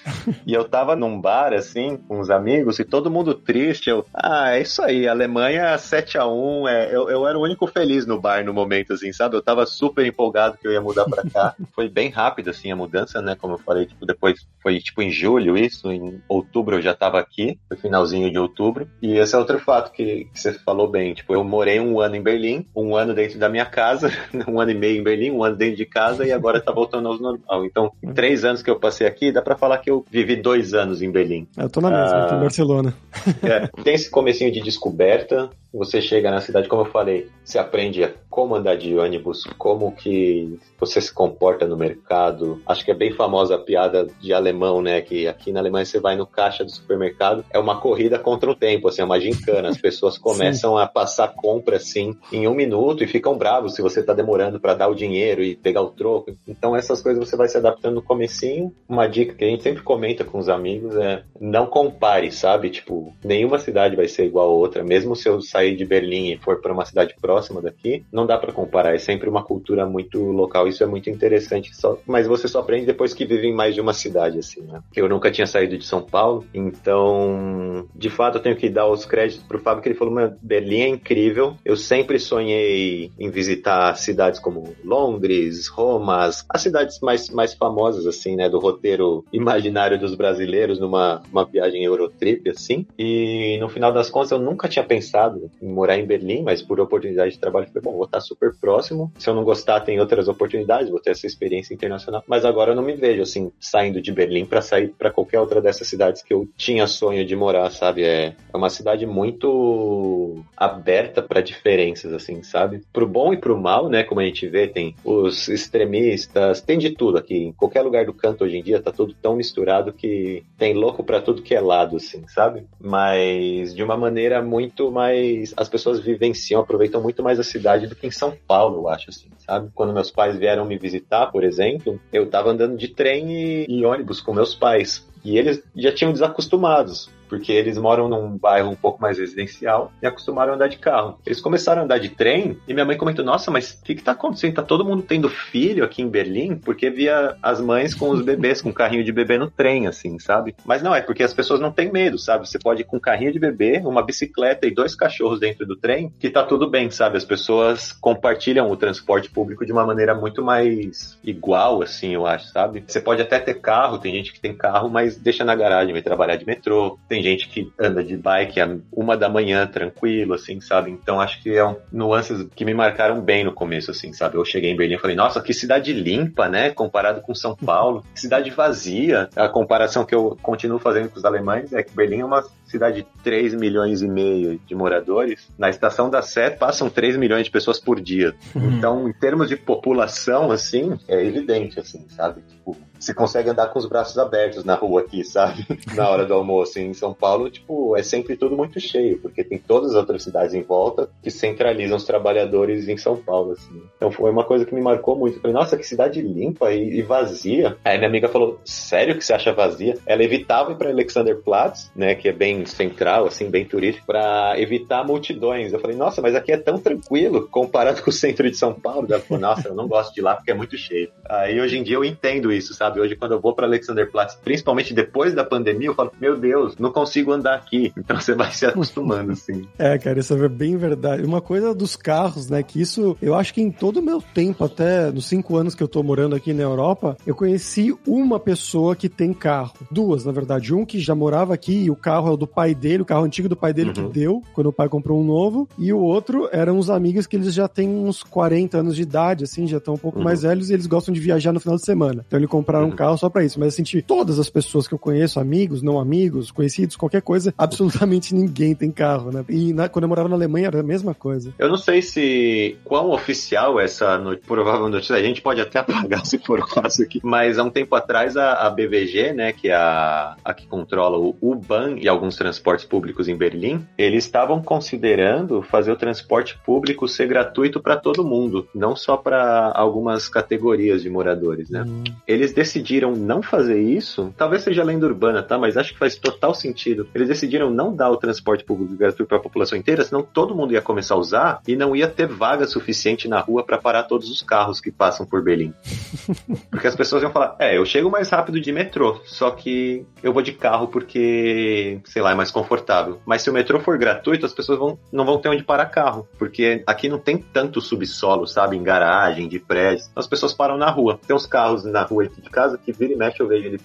E 0.46 0.52
eu 0.52 0.64
tava 0.64 0.79
num 0.96 1.20
bar, 1.20 1.52
assim, 1.52 1.96
com 1.96 2.20
os 2.20 2.30
amigos, 2.30 2.78
e 2.78 2.84
todo 2.84 3.10
mundo 3.10 3.34
triste. 3.34 3.90
Eu, 3.90 4.04
ah, 4.12 4.56
é 4.56 4.62
isso 4.62 4.82
aí, 4.82 5.06
Alemanha 5.06 5.76
7 5.78 6.18
a 6.18 6.26
1 6.26 6.68
é, 6.68 6.94
eu, 6.94 7.08
eu 7.08 7.26
era 7.26 7.38
o 7.38 7.42
único 7.42 7.66
feliz 7.66 8.06
no 8.06 8.20
bar 8.20 8.44
no 8.44 8.52
momento, 8.52 8.92
assim, 8.92 9.12
sabe? 9.12 9.36
Eu 9.36 9.42
tava 9.42 9.66
super 9.66 10.04
empolgado 10.06 10.58
que 10.58 10.66
eu 10.66 10.72
ia 10.72 10.80
mudar 10.80 11.04
pra 11.04 11.22
cá. 11.28 11.54
foi 11.74 11.88
bem 11.88 12.10
rápido, 12.10 12.50
assim, 12.50 12.70
a 12.70 12.76
mudança, 12.76 13.20
né? 13.20 13.34
Como 13.34 13.54
eu 13.54 13.58
falei, 13.58 13.86
tipo, 13.86 14.04
depois 14.06 14.46
foi, 14.62 14.78
tipo, 14.78 15.02
em 15.02 15.10
julho 15.10 15.56
isso, 15.56 15.90
em 15.90 16.20
outubro 16.28 16.76
eu 16.76 16.82
já 16.82 16.94
tava 16.94 17.18
aqui, 17.18 17.58
foi 17.68 17.76
finalzinho 17.76 18.30
de 18.30 18.38
outubro. 18.38 18.88
E 19.02 19.16
esse 19.16 19.34
é 19.34 19.38
outro 19.38 19.58
fato 19.58 19.92
que, 19.92 20.26
que 20.32 20.40
você 20.40 20.52
falou 20.52 20.88
bem, 20.88 21.14
tipo, 21.14 21.34
eu 21.34 21.42
morei 21.44 21.80
um 21.80 22.00
ano 22.00 22.16
em 22.16 22.22
Berlim, 22.22 22.66
um 22.74 22.94
ano 22.94 23.14
dentro 23.14 23.38
da 23.38 23.48
minha 23.48 23.66
casa, 23.66 24.10
um 24.46 24.60
ano 24.60 24.70
e 24.70 24.74
meio 24.74 25.00
em 25.00 25.02
Berlim, 25.02 25.30
um 25.30 25.44
ano 25.44 25.56
dentro 25.56 25.76
de 25.76 25.86
casa, 25.86 26.26
e 26.26 26.32
agora 26.32 26.60
tá 26.60 26.72
voltando 26.72 27.08
ao 27.08 27.18
normal. 27.18 27.64
Então, 27.64 27.92
três 28.14 28.44
anos 28.44 28.62
que 28.62 28.70
eu 28.70 28.78
passei 28.78 29.06
aqui, 29.06 29.32
dá 29.32 29.42
pra 29.42 29.56
falar 29.56 29.78
que 29.78 29.90
eu 29.90 30.04
vivi 30.10 30.36
dois 30.36 30.69
anos 30.74 31.02
em 31.02 31.10
Berlim. 31.10 31.46
Eu 31.56 31.68
tô 31.68 31.80
na 31.80 31.90
mesma, 31.90 32.16
ah, 32.16 32.24
aqui 32.24 32.34
em 32.34 32.40
Barcelona. 32.40 32.94
É, 33.42 33.66
tem 33.82 33.94
esse 33.94 34.10
comecinho 34.10 34.52
de 34.52 34.60
descoberta, 34.60 35.50
você 35.72 36.00
chega 36.00 36.30
na 36.30 36.40
cidade, 36.40 36.68
como 36.68 36.82
eu 36.82 36.86
falei, 36.86 37.28
você 37.44 37.58
aprende 37.58 38.02
a 38.04 38.12
como 38.28 38.54
andar 38.54 38.76
de 38.76 38.96
ônibus, 38.96 39.42
como 39.58 39.92
que 39.92 40.58
você 40.78 41.00
se 41.00 41.12
comporta 41.12 41.66
no 41.66 41.76
mercado. 41.76 42.62
Acho 42.64 42.84
que 42.84 42.90
é 42.92 42.94
bem 42.94 43.12
famosa 43.12 43.56
a 43.56 43.58
piada 43.58 44.06
de 44.20 44.32
alemão, 44.32 44.80
né? 44.80 45.00
Que 45.00 45.26
aqui 45.26 45.52
na 45.52 45.60
Alemanha 45.60 45.84
você 45.84 45.98
vai 45.98 46.16
no 46.16 46.26
caixa 46.26 46.64
do 46.64 46.70
supermercado, 46.70 47.44
é 47.50 47.58
uma 47.58 47.80
corrida 47.80 48.18
contra 48.18 48.48
o 48.48 48.54
tempo, 48.54 48.88
assim, 48.88 49.02
é 49.02 49.04
uma 49.04 49.20
gincana. 49.20 49.68
As 49.68 49.78
pessoas 49.78 50.16
começam 50.18 50.78
a 50.78 50.86
passar 50.86 51.34
compra 51.34 51.76
assim 51.76 52.16
em 52.32 52.46
um 52.46 52.54
minuto 52.54 53.02
e 53.02 53.08
ficam 53.08 53.36
bravos 53.36 53.74
se 53.74 53.82
você 53.82 54.02
tá 54.02 54.14
demorando 54.14 54.60
para 54.60 54.74
dar 54.74 54.88
o 54.88 54.94
dinheiro 54.94 55.42
e 55.42 55.56
pegar 55.56 55.82
o 55.82 55.90
troco. 55.90 56.34
Então 56.46 56.76
essas 56.76 57.02
coisas 57.02 57.28
você 57.28 57.36
vai 57.36 57.48
se 57.48 57.58
adaptando 57.58 57.96
no 57.96 58.02
comecinho. 58.02 58.72
Uma 58.88 59.08
dica 59.08 59.34
que 59.34 59.44
a 59.44 59.48
gente 59.48 59.62
sempre 59.62 59.82
comenta 59.82 60.24
com 60.24 60.38
os 60.38 60.48
amigos 60.48 60.96
é 60.96 61.24
não 61.40 61.66
compare, 61.66 62.30
sabe? 62.30 62.70
Tipo, 62.70 63.12
nenhuma 63.24 63.58
cidade 63.58 63.96
vai 63.96 64.06
ser 64.06 64.24
igual 64.24 64.48
a 64.48 64.54
outra, 64.54 64.84
mesmo 64.84 65.16
se 65.16 65.28
eu 65.28 65.40
sair 65.40 65.59
sair 65.60 65.76
de 65.76 65.84
Berlim 65.84 66.32
e 66.32 66.38
for 66.38 66.60
para 66.60 66.72
uma 66.72 66.84
cidade 66.84 67.14
próxima 67.20 67.60
daqui, 67.60 68.04
não 68.10 68.26
dá 68.26 68.38
para 68.38 68.52
comparar. 68.52 68.94
É 68.94 68.98
sempre 68.98 69.28
uma 69.28 69.42
cultura 69.42 69.86
muito 69.86 70.18
local. 70.18 70.66
Isso 70.66 70.82
é 70.82 70.86
muito 70.86 71.10
interessante. 71.10 71.74
Só, 71.76 71.98
mas 72.06 72.26
você 72.26 72.48
só 72.48 72.60
aprende 72.60 72.86
depois 72.86 73.12
que 73.12 73.26
vive 73.26 73.46
em 73.46 73.54
mais 73.54 73.74
de 73.74 73.80
uma 73.80 73.92
cidade, 73.92 74.38
assim, 74.38 74.62
né? 74.62 74.80
Eu 74.96 75.08
nunca 75.08 75.30
tinha 75.30 75.46
saído 75.46 75.76
de 75.76 75.84
São 75.84 76.02
Paulo, 76.02 76.46
então, 76.54 77.86
de 77.94 78.08
fato, 78.08 78.38
eu 78.38 78.42
tenho 78.42 78.56
que 78.56 78.68
dar 78.68 78.88
os 78.88 79.04
créditos 79.04 79.44
pro 79.46 79.58
Fábio 79.58 79.82
que 79.82 79.88
ele 79.88 79.98
falou: 79.98 80.32
Berlim 80.40 80.80
é 80.80 80.88
incrível. 80.88 81.54
Eu 81.64 81.76
sempre 81.76 82.18
sonhei 82.18 83.10
em 83.18 83.30
visitar 83.30 83.94
cidades 83.96 84.40
como 84.40 84.74
Londres, 84.84 85.68
Roma, 85.68 86.24
as 86.24 86.46
cidades 86.56 87.00
mais, 87.00 87.28
mais 87.30 87.54
famosas, 87.54 88.06
assim, 88.06 88.36
né? 88.36 88.48
Do 88.48 88.58
roteiro 88.58 89.24
imaginário 89.32 89.98
dos 89.98 90.14
brasileiros 90.14 90.78
numa 90.78 91.22
uma 91.30 91.44
viagem 91.44 91.84
Eurotrip, 91.84 92.48
assim. 92.48 92.86
E 92.98 93.58
no 93.60 93.68
final 93.68 93.92
das 93.92 94.08
contas, 94.08 94.30
eu 94.30 94.38
nunca 94.38 94.68
tinha 94.68 94.84
pensado 94.84 95.49
morar 95.60 95.98
em 95.98 96.06
Berlim, 96.06 96.42
mas 96.42 96.62
por 96.62 96.80
oportunidade 96.80 97.32
de 97.32 97.38
trabalho, 97.38 97.66
falei, 97.66 97.82
bom, 97.82 97.92
vou 97.92 98.04
estar 98.04 98.20
super 98.20 98.54
próximo. 98.54 99.12
Se 99.18 99.28
eu 99.28 99.34
não 99.34 99.44
gostar, 99.44 99.80
tem 99.80 100.00
outras 100.00 100.28
oportunidades, 100.28 100.90
vou 100.90 101.00
ter 101.00 101.10
essa 101.10 101.26
experiência 101.26 101.74
internacional. 101.74 102.22
Mas 102.26 102.44
agora 102.44 102.72
eu 102.72 102.76
não 102.76 102.82
me 102.82 102.94
vejo, 102.94 103.22
assim, 103.22 103.52
saindo 103.58 104.00
de 104.00 104.12
Berlim 104.12 104.44
para 104.44 104.62
sair 104.62 104.88
para 104.88 105.10
qualquer 105.10 105.40
outra 105.40 105.60
dessas 105.60 105.88
cidades 105.88 106.22
que 106.22 106.32
eu 106.32 106.48
tinha 106.56 106.86
sonho 106.86 107.24
de 107.24 107.36
morar, 107.36 107.70
sabe? 107.70 108.04
É, 108.04 108.34
é 108.52 108.56
uma 108.56 108.70
cidade 108.70 109.06
muito 109.06 110.42
aberta 110.56 111.22
para 111.22 111.40
diferenças, 111.40 112.12
assim, 112.12 112.42
sabe? 112.42 112.82
Pro 112.92 113.06
bom 113.06 113.32
e 113.32 113.36
pro 113.36 113.58
mal, 113.58 113.88
né? 113.88 114.02
Como 114.02 114.20
a 114.20 114.24
gente 114.24 114.46
vê, 114.48 114.66
tem 114.66 114.94
os 115.04 115.48
extremistas, 115.48 116.60
tem 116.60 116.78
de 116.78 116.90
tudo 116.90 117.18
aqui. 117.18 117.36
Em 117.36 117.52
qualquer 117.52 117.82
lugar 117.82 118.04
do 118.06 118.14
canto 118.14 118.44
hoje 118.44 118.56
em 118.56 118.62
dia 118.62 118.80
tá 118.80 118.92
tudo 118.92 119.14
tão 119.20 119.36
misturado 119.36 119.92
que 119.92 120.44
tem 120.58 120.74
louco 120.74 121.02
para 121.02 121.20
tudo 121.20 121.42
que 121.42 121.54
é 121.54 121.60
lado, 121.60 121.96
assim, 121.96 122.24
sabe? 122.28 122.64
Mas 122.78 123.74
de 123.74 123.82
uma 123.82 123.96
maneira 123.96 124.42
muito 124.42 124.90
mais. 124.90 125.39
As 125.56 125.68
pessoas 125.68 126.00
vivenciam, 126.00 126.60
aproveitam 126.60 127.02
muito 127.02 127.22
mais 127.22 127.38
a 127.38 127.42
cidade 127.42 127.86
do 127.86 127.94
que 127.94 128.06
em 128.06 128.10
São 128.10 128.36
Paulo, 128.46 128.82
eu 128.82 128.88
acho, 128.88 129.10
assim, 129.10 129.28
sabe? 129.38 129.70
Quando 129.74 129.92
meus 129.92 130.10
pais 130.10 130.36
vieram 130.36 130.64
me 130.64 130.78
visitar, 130.78 131.26
por 131.26 131.44
exemplo, 131.44 132.00
eu 132.12 132.28
tava 132.28 132.50
andando 132.50 132.76
de 132.76 132.88
trem 132.88 133.30
e, 133.30 133.66
e 133.68 133.84
ônibus 133.84 134.20
com 134.20 134.32
meus 134.32 134.54
pais. 134.54 135.06
E 135.24 135.36
eles 135.36 135.62
já 135.76 135.92
tinham 135.92 136.12
desacostumados 136.12 137.10
porque 137.30 137.52
eles 137.52 137.78
moram 137.78 138.08
num 138.08 138.36
bairro 138.36 138.68
um 138.68 138.74
pouco 138.74 139.00
mais 139.00 139.18
residencial 139.18 139.92
e 140.02 140.06
acostumaram 140.06 140.52
a 140.52 140.56
andar 140.56 140.66
de 140.66 140.76
carro. 140.76 141.18
Eles 141.24 141.40
começaram 141.40 141.82
a 141.82 141.84
andar 141.84 141.98
de 141.98 142.08
trem 142.08 142.58
e 142.66 142.74
minha 142.74 142.84
mãe 142.84 142.96
comentou: 142.96 143.24
Nossa, 143.24 143.50
mas 143.52 143.70
o 143.70 143.84
que, 143.84 143.94
que 143.94 144.02
tá 144.02 144.12
acontecendo? 144.12 144.54
Tá 144.54 144.62
todo 144.62 144.84
mundo 144.84 145.02
tendo 145.02 145.28
filho 145.28 145.84
aqui 145.84 146.02
em 146.02 146.08
Berlim? 146.08 146.56
Porque 146.56 146.90
via 146.90 147.36
as 147.40 147.60
mães 147.60 147.94
com 147.94 148.10
os 148.10 148.20
bebês, 148.20 148.60
com 148.60 148.72
carrinho 148.72 149.04
de 149.04 149.12
bebê 149.12 149.38
no 149.38 149.48
trem, 149.48 149.86
assim, 149.86 150.18
sabe? 150.18 150.56
Mas 150.64 150.82
não, 150.82 150.94
é 150.94 151.00
porque 151.00 151.22
as 151.22 151.32
pessoas 151.32 151.60
não 151.60 151.70
têm 151.70 151.92
medo, 151.92 152.18
sabe? 152.18 152.48
Você 152.48 152.58
pode 152.58 152.82
ir 152.82 152.84
com 152.84 152.98
carrinho 152.98 153.32
de 153.32 153.38
bebê, 153.38 153.80
uma 153.84 154.02
bicicleta 154.02 154.66
e 154.66 154.74
dois 154.74 154.96
cachorros 154.96 155.38
dentro 155.38 155.64
do 155.64 155.76
trem, 155.76 156.12
que 156.18 156.28
tá 156.28 156.42
tudo 156.42 156.68
bem, 156.68 156.90
sabe? 156.90 157.16
As 157.16 157.24
pessoas 157.24 157.92
compartilham 157.92 158.68
o 158.70 158.76
transporte 158.76 159.30
público 159.30 159.64
de 159.64 159.72
uma 159.72 159.86
maneira 159.86 160.14
muito 160.14 160.42
mais 160.42 161.16
igual, 161.22 161.82
assim, 161.82 162.14
eu 162.14 162.26
acho, 162.26 162.48
sabe? 162.48 162.82
Você 162.86 163.00
pode 163.00 163.22
até 163.22 163.38
ter 163.38 163.60
carro, 163.60 163.98
tem 163.98 164.12
gente 164.14 164.32
que 164.32 164.40
tem 164.40 164.54
carro, 164.54 164.88
mas 164.88 165.16
deixa 165.16 165.44
na 165.44 165.54
garagem, 165.54 165.92
vai 165.92 166.02
trabalhar 166.02 166.36
de 166.36 166.46
metrô. 166.46 166.98
Tem 167.08 167.19
tem 167.20 167.22
gente 167.22 167.48
que 167.48 167.70
anda 167.78 168.02
de 168.02 168.16
bike 168.16 168.60
a 168.60 168.76
uma 168.90 169.16
da 169.16 169.28
manhã 169.28 169.66
tranquilo, 169.66 170.34
assim, 170.34 170.60
sabe? 170.60 170.90
Então 170.90 171.20
acho 171.20 171.42
que 171.42 171.50
é 171.50 171.64
um, 171.64 171.76
nuances 171.92 172.46
que 172.54 172.64
me 172.64 172.72
marcaram 172.72 173.20
bem 173.20 173.44
no 173.44 173.52
começo, 173.52 173.90
assim, 173.90 174.12
sabe? 174.12 174.36
Eu 174.36 174.44
cheguei 174.44 174.70
em 174.70 174.76
Berlim 174.76 174.94
e 174.94 174.98
falei, 174.98 175.14
nossa, 175.14 175.40
que 175.40 175.52
cidade 175.52 175.92
limpa, 175.92 176.48
né? 176.48 176.70
Comparado 176.70 177.20
com 177.20 177.34
São 177.34 177.54
Paulo. 177.54 178.04
Cidade 178.14 178.50
vazia. 178.50 179.28
A 179.36 179.48
comparação 179.48 180.04
que 180.04 180.14
eu 180.14 180.36
continuo 180.42 180.78
fazendo 180.78 181.10
com 181.10 181.18
os 181.18 181.24
alemães 181.24 181.72
é 181.72 181.82
que 181.82 181.94
Berlim 181.94 182.20
é 182.20 182.24
uma 182.24 182.42
cidade 182.70 183.02
de 183.02 183.06
3 183.22 183.54
milhões 183.54 184.02
e 184.02 184.08
meio 184.08 184.58
de 184.66 184.74
moradores. 184.74 185.48
Na 185.58 185.68
estação 185.68 186.08
da 186.08 186.22
Sé 186.22 186.50
passam 186.50 186.88
3 186.88 187.16
milhões 187.16 187.44
de 187.44 187.50
pessoas 187.50 187.78
por 187.78 188.00
dia. 188.00 188.34
Uhum. 188.54 188.72
Então, 188.72 189.08
em 189.08 189.12
termos 189.12 189.48
de 189.48 189.56
população, 189.56 190.50
assim, 190.50 190.98
é 191.08 191.24
evidente, 191.24 191.78
assim, 191.80 192.06
sabe? 192.08 192.42
Tipo, 192.42 192.76
se 193.00 193.14
consegue 193.14 193.48
andar 193.48 193.68
com 193.68 193.78
os 193.78 193.86
braços 193.86 194.18
abertos 194.18 194.62
na 194.62 194.74
rua 194.74 195.00
aqui, 195.00 195.24
sabe? 195.24 195.66
Na 195.96 196.08
hora 196.08 196.26
do 196.26 196.34
almoço. 196.34 196.78
Em 196.78 196.92
São 196.92 197.14
Paulo, 197.14 197.50
tipo, 197.50 197.96
é 197.96 198.02
sempre 198.02 198.36
tudo 198.36 198.56
muito 198.56 198.78
cheio, 198.78 199.18
porque 199.20 199.42
tem 199.42 199.58
todas 199.58 199.90
as 199.90 199.96
outras 199.96 200.22
cidades 200.22 200.54
em 200.54 200.62
volta 200.62 201.08
que 201.22 201.30
centralizam 201.30 201.96
os 201.96 202.04
trabalhadores 202.04 202.88
em 202.88 202.96
São 202.98 203.16
Paulo, 203.16 203.52
assim. 203.52 203.82
Então 203.96 204.10
foi 204.10 204.30
uma 204.30 204.44
coisa 204.44 204.66
que 204.66 204.74
me 204.74 204.82
marcou 204.82 205.16
muito. 205.16 205.36
Eu 205.36 205.40
falei, 205.40 205.54
nossa, 205.54 205.76
que 205.76 205.86
cidade 205.86 206.20
limpa 206.20 206.72
e, 206.72 206.98
e, 206.98 207.02
vazia. 207.02 207.76
Aí 207.84 207.96
minha 207.96 208.08
amiga 208.08 208.28
falou, 208.28 208.60
sério 208.64 209.16
que 209.16 209.24
você 209.24 209.32
acha 209.32 209.52
vazia? 209.52 209.96
Ela 210.04 210.22
evitava 210.22 210.72
ir 210.72 210.76
pra 210.76 210.90
Alexanderplatz, 210.90 211.90
né, 211.96 212.14
que 212.14 212.28
é 212.28 212.32
bem 212.32 212.59
central, 212.66 213.26
assim, 213.26 213.50
bem 213.50 213.64
turístico, 213.64 214.06
para 214.06 214.54
evitar 214.58 215.04
multidões. 215.04 215.72
Eu 215.72 215.80
falei, 215.80 215.96
nossa, 215.96 216.20
mas 216.20 216.34
aqui 216.34 216.52
é 216.52 216.56
tão 216.56 216.78
tranquilo 216.78 217.48
comparado 217.48 218.02
com 218.04 218.10
o 218.10 218.12
centro 218.12 218.50
de 218.50 218.56
São 218.56 218.72
Paulo. 218.72 219.06
Ela 219.08 219.20
falou, 219.20 219.40
nossa, 219.40 219.68
eu 219.68 219.74
não 219.74 219.88
gosto 219.88 220.14
de 220.14 220.20
lá 220.20 220.34
porque 220.34 220.50
é 220.50 220.54
muito 220.54 220.76
cheio. 220.76 221.08
Aí 221.28 221.60
hoje 221.60 221.78
em 221.78 221.82
dia 221.82 221.96
eu 221.96 222.04
entendo 222.04 222.52
isso, 222.52 222.74
sabe? 222.74 223.00
Hoje, 223.00 223.16
quando 223.16 223.32
eu 223.32 223.40
vou 223.40 223.54
para 223.54 223.66
Alexanderplatz, 223.66 224.34
principalmente 224.42 224.94
depois 224.94 225.34
da 225.34 225.44
pandemia, 225.44 225.88
eu 225.88 225.94
falo, 225.94 226.12
meu 226.20 226.36
Deus, 226.36 226.76
não 226.78 226.92
consigo 226.92 227.32
andar 227.32 227.54
aqui. 227.54 227.92
Então 227.96 228.20
você 228.20 228.34
vai 228.34 228.52
se 228.52 228.66
acostumando, 228.66 229.32
assim. 229.32 229.66
É, 229.78 229.98
cara, 229.98 230.18
isso 230.18 230.34
é 230.34 230.48
bem 230.48 230.76
verdade. 230.76 231.24
Uma 231.24 231.40
coisa 231.40 231.74
dos 231.74 231.96
carros, 231.96 232.48
né? 232.48 232.62
Que 232.62 232.80
isso, 232.80 233.16
eu 233.20 233.34
acho 233.34 233.54
que 233.54 233.60
em 233.60 233.70
todo 233.70 233.98
o 233.98 234.02
meu 234.02 234.22
tempo, 234.22 234.64
até 234.64 235.10
nos 235.10 235.26
cinco 235.26 235.56
anos 235.56 235.74
que 235.74 235.82
eu 235.82 235.88
tô 235.88 236.02
morando 236.02 236.34
aqui 236.34 236.52
na 236.52 236.62
Europa, 236.62 237.16
eu 237.26 237.34
conheci 237.34 237.96
uma 238.06 238.38
pessoa 238.38 238.96
que 238.96 239.08
tem 239.08 239.32
carro. 239.32 239.72
Duas, 239.90 240.24
na 240.24 240.32
verdade. 240.32 240.74
Um 240.74 240.84
que 240.84 240.98
já 240.98 241.14
morava 241.14 241.54
aqui 241.54 241.84
e 241.84 241.90
o 241.90 241.96
carro 241.96 242.28
é 242.28 242.32
o 242.32 242.36
do 242.36 242.46
pai 242.50 242.74
dele, 242.74 243.02
o 243.02 243.06
carro 243.06 243.24
antigo 243.24 243.48
do 243.48 243.56
pai 243.56 243.72
dele 243.72 243.88
uhum. 243.88 243.94
que 243.94 244.18
deu, 244.18 244.42
quando 244.52 244.68
o 244.68 244.72
pai 244.72 244.88
comprou 244.88 245.20
um 245.20 245.24
novo. 245.24 245.68
E 245.78 245.92
o 245.92 245.98
outro 245.98 246.48
eram 246.52 246.78
uns 246.78 246.90
amigos 246.90 247.26
que 247.26 247.36
eles 247.36 247.54
já 247.54 247.68
têm 247.68 247.88
uns 247.88 248.22
40 248.22 248.78
anos 248.78 248.96
de 248.96 249.02
idade, 249.02 249.44
assim, 249.44 249.66
já 249.66 249.78
estão 249.78 249.94
um 249.94 249.98
pouco 249.98 250.18
uhum. 250.18 250.24
mais 250.24 250.42
velhos 250.42 250.70
e 250.70 250.74
eles 250.74 250.86
gostam 250.86 251.12
de 251.12 251.20
viajar 251.20 251.52
no 251.52 251.60
final 251.60 251.76
de 251.76 251.84
semana. 251.84 252.24
Então 252.26 252.38
ele 252.38 252.46
compraram 252.46 252.88
um 252.88 252.92
carro 252.92 253.16
só 253.16 253.28
para 253.28 253.44
isso, 253.44 253.58
mas 253.58 253.66
eu 253.66 253.76
senti 253.76 254.02
todas 254.02 254.38
as 254.38 254.50
pessoas 254.50 254.86
que 254.88 254.94
eu 254.94 254.98
conheço, 254.98 255.38
amigos, 255.38 255.82
não 255.82 255.98
amigos, 255.98 256.50
conhecidos, 256.50 256.96
qualquer 256.96 257.22
coisa, 257.22 257.54
absolutamente 257.58 258.34
ninguém 258.34 258.74
tem 258.74 258.90
carro, 258.90 259.30
né? 259.30 259.44
E 259.48 259.72
na, 259.72 259.88
quando 259.88 260.04
eu 260.04 260.08
morava 260.08 260.28
na 260.28 260.36
Alemanha 260.36 260.66
era 260.66 260.80
a 260.80 260.82
mesma 260.82 261.14
coisa. 261.14 261.52
Eu 261.58 261.68
não 261.68 261.76
sei 261.76 262.02
se 262.02 262.76
quão 262.84 263.10
oficial 263.10 263.80
essa 263.80 264.18
no, 264.18 264.36
provável 264.36 264.88
notícia, 264.88 265.16
a 265.16 265.22
gente 265.22 265.40
pode 265.40 265.60
até 265.60 265.78
apagar 265.80 266.24
se 266.26 266.38
for 266.38 266.60
o 266.60 266.66
caso 266.66 267.02
aqui, 267.02 267.20
mas 267.22 267.58
há 267.58 267.64
um 267.64 267.70
tempo 267.70 267.94
atrás 267.94 268.36
a, 268.36 268.66
a 268.66 268.70
BVG, 268.70 269.32
né, 269.32 269.52
que 269.52 269.68
é 269.68 269.74
a, 269.74 270.36
a 270.44 270.54
que 270.54 270.66
controla 270.66 271.18
o 271.18 271.36
U-Bahn 271.40 271.96
e 271.98 272.08
alguns 272.08 272.36
transportes 272.40 272.86
públicos 272.86 273.28
em 273.28 273.36
Berlim, 273.36 273.86
eles 273.98 274.24
estavam 274.24 274.62
considerando 274.62 275.60
fazer 275.60 275.92
o 275.92 275.96
transporte 275.96 276.58
público 276.64 277.06
ser 277.06 277.26
gratuito 277.26 277.80
para 277.80 277.98
todo 277.98 278.24
mundo, 278.24 278.66
não 278.74 278.96
só 278.96 279.14
para 279.14 279.70
algumas 279.74 280.26
categorias 280.26 281.02
de 281.02 281.10
moradores, 281.10 281.68
né? 281.68 281.84
Hum. 281.86 282.02
Eles 282.26 282.54
decidiram 282.54 283.12
não 283.12 283.42
fazer 283.42 283.78
isso, 283.78 284.32
talvez 284.38 284.62
seja 284.62 284.82
lenda 284.82 285.06
urbana, 285.06 285.42
tá? 285.42 285.58
Mas 285.58 285.76
acho 285.76 285.92
que 285.92 285.98
faz 285.98 286.16
total 286.16 286.54
sentido. 286.54 287.06
Eles 287.14 287.28
decidiram 287.28 287.70
não 287.70 287.94
dar 287.94 288.10
o 288.10 288.16
transporte 288.16 288.64
público 288.64 288.96
gratuito 288.96 289.28
para 289.28 289.36
a 289.36 289.42
população 289.42 289.76
inteira, 289.76 290.02
senão 290.02 290.22
todo 290.22 290.54
mundo 290.54 290.72
ia 290.72 290.80
começar 290.80 291.16
a 291.16 291.18
usar 291.18 291.60
e 291.68 291.76
não 291.76 291.94
ia 291.94 292.08
ter 292.08 292.26
vaga 292.26 292.66
suficiente 292.66 293.28
na 293.28 293.38
rua 293.40 293.62
para 293.62 293.76
parar 293.76 294.04
todos 294.04 294.30
os 294.30 294.40
carros 294.40 294.80
que 294.80 294.90
passam 294.90 295.26
por 295.26 295.42
Berlim. 295.42 295.74
Porque 296.70 296.86
as 296.86 296.96
pessoas 296.96 297.22
iam 297.22 297.32
falar: 297.32 297.56
é, 297.58 297.76
eu 297.76 297.84
chego 297.84 298.10
mais 298.10 298.30
rápido 298.30 298.58
de 298.58 298.72
metrô, 298.72 299.20
só 299.24 299.50
que 299.50 300.06
eu 300.22 300.32
vou 300.32 300.42
de 300.42 300.52
carro 300.52 300.88
porque, 300.88 302.00
sei 302.04 302.22
lá, 302.22 302.29
é 302.30 302.34
mais 302.34 302.50
confortável. 302.50 303.20
Mas 303.26 303.42
se 303.42 303.50
o 303.50 303.52
metrô 303.52 303.80
for 303.80 303.98
gratuito, 303.98 304.46
as 304.46 304.52
pessoas 304.52 304.78
vão, 304.78 304.98
não 305.12 305.24
vão 305.24 305.38
ter 305.38 305.48
onde 305.48 305.64
parar 305.64 305.86
carro, 305.86 306.28
porque 306.38 306.82
aqui 306.86 307.08
não 307.08 307.18
tem 307.18 307.38
tanto 307.38 307.80
subsolo, 307.80 308.46
sabe, 308.46 308.76
em 308.76 308.82
garagem, 308.82 309.48
de 309.48 309.58
prédios. 309.58 310.10
As 310.14 310.26
pessoas 310.26 310.52
param 310.52 310.76
na 310.76 310.90
rua. 310.90 311.18
Tem 311.26 311.34
uns 311.34 311.46
carros 311.46 311.84
na 311.84 312.02
rua 312.02 312.24
aqui 312.24 312.40
de 312.40 312.50
casa 312.50 312.78
que 312.78 312.92
vira 312.92 313.12
e 313.12 313.16
mexe, 313.16 313.40
eu 313.40 313.48
vejo 313.48 313.66
ele, 313.66 313.80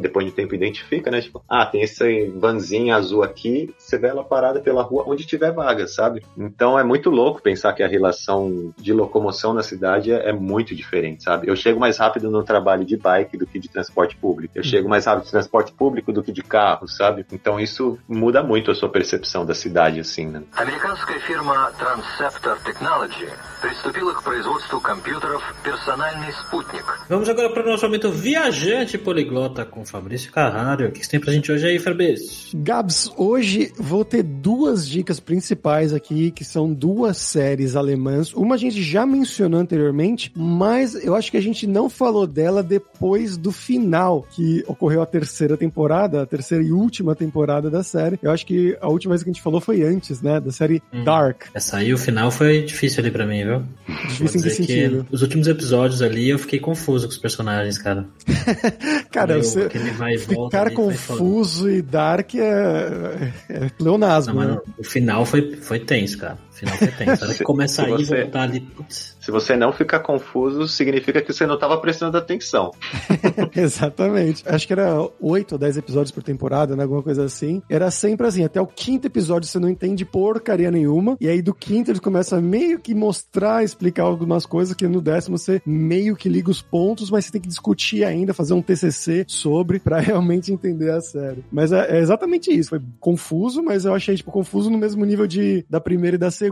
depois 0.00 0.26
de 0.26 0.32
tempo 0.32 0.54
identifica, 0.54 1.10
né? 1.10 1.20
Tipo, 1.20 1.42
ah, 1.48 1.66
tem 1.66 1.82
esse 1.82 2.28
vanzinho 2.28 2.94
azul 2.94 3.22
aqui, 3.22 3.74
você 3.78 3.98
vê 3.98 4.08
ela 4.08 4.24
parada 4.24 4.60
pela 4.60 4.82
rua 4.82 5.04
onde 5.06 5.26
tiver 5.26 5.52
vaga, 5.52 5.86
sabe? 5.86 6.22
Então 6.36 6.78
é 6.78 6.84
muito 6.84 7.10
louco 7.10 7.42
pensar 7.42 7.72
que 7.72 7.82
a 7.82 7.88
relação 7.88 8.72
de 8.76 8.92
locomoção 8.92 9.54
na 9.54 9.62
cidade 9.62 10.12
é, 10.12 10.30
é 10.30 10.32
muito 10.32 10.74
diferente, 10.74 11.22
sabe? 11.22 11.48
Eu 11.48 11.56
chego 11.56 11.80
mais 11.80 11.98
rápido 11.98 12.30
no 12.30 12.42
trabalho 12.42 12.84
de 12.84 12.96
bike 12.96 13.36
do 13.36 13.46
que 13.46 13.58
de 13.58 13.68
transporte 13.68 14.16
público. 14.16 14.52
Eu 14.56 14.62
chego 14.62 14.88
mais 14.88 15.06
rápido 15.06 15.24
de 15.24 15.30
transporte 15.30 15.72
público 15.72 16.12
do 16.12 16.22
que 16.22 16.32
de 16.32 16.42
carro, 16.42 16.88
sabe? 16.88 17.24
Então 17.32 17.58
isso 17.58 17.83
muda 18.07 18.43
muito 18.43 18.71
a 18.71 18.75
sua 18.75 18.89
percepção 18.89 19.45
da 19.45 19.53
cidade, 19.53 19.99
assim, 19.99 20.27
né? 20.27 20.43
Американская 20.55 21.19
фирма 21.21 21.71
Transceptor 21.77 22.57
Technology 22.63 23.27
приступила 23.61 24.13
к 24.13 24.23
производству 24.23 24.79
компьютеров 24.79 25.43
«Персональный 25.63 26.31
спутник». 26.33 26.85
Vamos 27.09 27.27
agora 27.27 27.49
para 27.49 27.63
nosso 27.65 27.85
momento 27.85 28.11
viajante 28.11 28.97
poliglota 28.97 29.65
com 29.65 29.85
Fabrício 29.85 30.31
Carraro. 30.31 30.87
O 30.87 30.91
que 30.91 31.03
você 31.03 31.11
tem 31.11 31.19
pra 31.19 31.33
gente 31.33 31.51
hoje 31.51 31.67
aí, 31.67 31.79
Fabrício? 31.79 32.57
Gabs, 32.59 33.11
hoje 33.17 33.71
vou 33.77 34.05
ter 34.05 34.23
duas 34.23 34.87
dicas 34.87 35.19
principais 35.19 35.93
aqui, 35.93 36.31
que 36.31 36.45
são 36.45 36.71
duas 36.73 37.17
séries 37.17 37.75
alemãs. 37.75 38.33
Uma 38.33 38.55
a 38.55 38.57
gente 38.57 38.81
já 38.81 39.05
mencionou 39.05 39.59
anteriormente, 39.59 40.31
mas 40.35 40.95
eu 40.95 41.15
acho 41.15 41.31
que 41.31 41.37
a 41.37 41.41
gente 41.41 41.65
não 41.65 41.89
falou 41.89 42.27
dela 42.27 42.61
depois 42.61 43.37
do 43.37 43.51
final, 43.51 44.25
que 44.31 44.63
ocorreu 44.67 45.01
a 45.01 45.05
terceira 45.05 45.57
temporada, 45.57 46.21
a 46.21 46.25
terceira 46.25 46.63
e 46.63 46.71
última 46.71 47.15
temporada 47.15 47.69
da 47.74 47.82
série. 47.82 48.18
Eu 48.22 48.30
acho 48.30 48.46
que 48.46 48.76
a 48.80 48.88
última 48.88 49.12
vez 49.12 49.22
que 49.22 49.30
a 49.30 49.32
gente 49.32 49.42
falou 49.42 49.60
foi 49.60 49.82
antes, 49.82 50.22
né, 50.22 50.40
da 50.40 50.50
série 50.52 50.82
hum. 50.92 51.04
Dark. 51.04 51.44
Essa 51.52 51.78
aí, 51.78 51.92
o 51.92 51.98
final 51.98 52.30
foi 52.30 52.62
difícil 52.62 53.00
ali 53.00 53.10
pra 53.10 53.26
mim, 53.26 53.44
viu? 53.44 53.62
Difícil 54.08 54.40
em 54.40 54.42
que 54.42 54.50
sentido? 54.50 55.06
os 55.10 55.22
últimos 55.22 55.46
episódios 55.48 56.00
ali 56.02 56.30
eu 56.30 56.38
fiquei 56.38 56.58
confuso 56.58 57.06
com 57.06 57.12
os 57.12 57.18
personagens, 57.18 57.78
cara. 57.78 58.06
cara, 59.10 59.34
Meu, 59.34 59.42
você 59.42 59.68
ficar 59.68 60.70
confuso 60.70 61.70
e 61.70 61.82
Dark 61.82 62.34
é, 62.34 63.32
é 63.48 63.68
pleonasmo. 63.76 64.34
Não, 64.34 64.54
né? 64.54 64.60
o 64.78 64.84
final 64.84 65.26
foi, 65.26 65.56
foi 65.56 65.80
tenso, 65.80 66.18
cara. 66.18 66.38
O 66.54 66.56
final 66.56 66.76
foi 66.76 66.88
tenso. 66.88 67.24
A 67.24 67.26
hora 67.26 67.36
que 67.36 67.44
começa 67.44 67.84
a 67.84 67.90
ir 67.90 68.04
voltar 68.04 68.42
ali, 68.42 68.60
putz. 68.60 69.16
Se 69.24 69.30
você 69.30 69.56
não 69.56 69.72
ficar 69.72 70.00
confuso, 70.00 70.68
significa 70.68 71.20
que 71.20 71.32
você 71.32 71.46
não 71.46 71.54
estava 71.54 71.78
prestando 71.78 72.16
atenção. 72.16 72.72
Exatamente. 73.56 74.44
Acho 74.46 74.66
que 74.66 74.72
era 74.72 74.96
oito 75.18 75.52
ou 75.52 75.58
dez 75.58 75.76
episódios 75.76 76.10
por 76.10 76.22
temporada, 76.22 76.76
né? 76.76 76.82
Alguma 76.82 77.02
coisa 77.02 77.24
assim. 77.24 77.62
Era 77.68 77.90
sempre 77.90 78.26
assim, 78.26 78.44
até 78.44 78.60
o 78.60 78.66
quinto 78.66 79.06
episódio 79.06 79.48
você 79.48 79.58
não 79.58 79.68
entende 79.68 80.04
porcaria 80.04 80.70
nenhuma. 80.70 81.16
E 81.20 81.26
aí 81.26 81.40
do 81.40 81.54
quinto 81.54 81.90
eles 81.90 82.00
começam 82.00 82.38
a 82.38 82.42
meio 82.42 82.78
que 82.78 82.94
mostrar, 82.94 83.64
explicar 83.64 84.02
algumas 84.02 84.44
coisas 84.46 84.76
que 84.76 84.86
no 84.86 85.00
décimo 85.00 85.38
você 85.38 85.60
meio 85.64 86.14
que 86.14 86.28
liga 86.28 86.50
os 86.50 86.60
pontos, 86.60 87.10
mas 87.10 87.24
você 87.24 87.32
tem 87.32 87.40
que 87.40 87.48
discutir 87.48 88.04
ainda, 88.04 88.34
fazer 88.34 88.52
um 88.52 88.62
TCC 88.62 89.24
sobre 89.26 89.80
para 89.80 89.98
realmente 90.04 90.52
entender 90.52 90.90
a 90.90 91.00
série. 91.00 91.42
Mas 91.50 91.72
é, 91.72 91.96
é, 91.96 91.98
exatamente 91.98 92.52
isso. 92.52 92.70
Foi 92.70 92.80
confuso, 93.00 93.62
mas 93.62 93.86
eu 93.86 93.94
achei 93.94 94.14
tipo 94.14 94.30
confuso 94.30 94.68
no 94.68 94.76
mesmo 94.76 95.02
nível 95.04 95.26
de 95.26 95.64
da 95.68 95.80
primeira 95.80 96.16
e 96.16 96.18
da 96.18 96.30
segunda. 96.30 96.43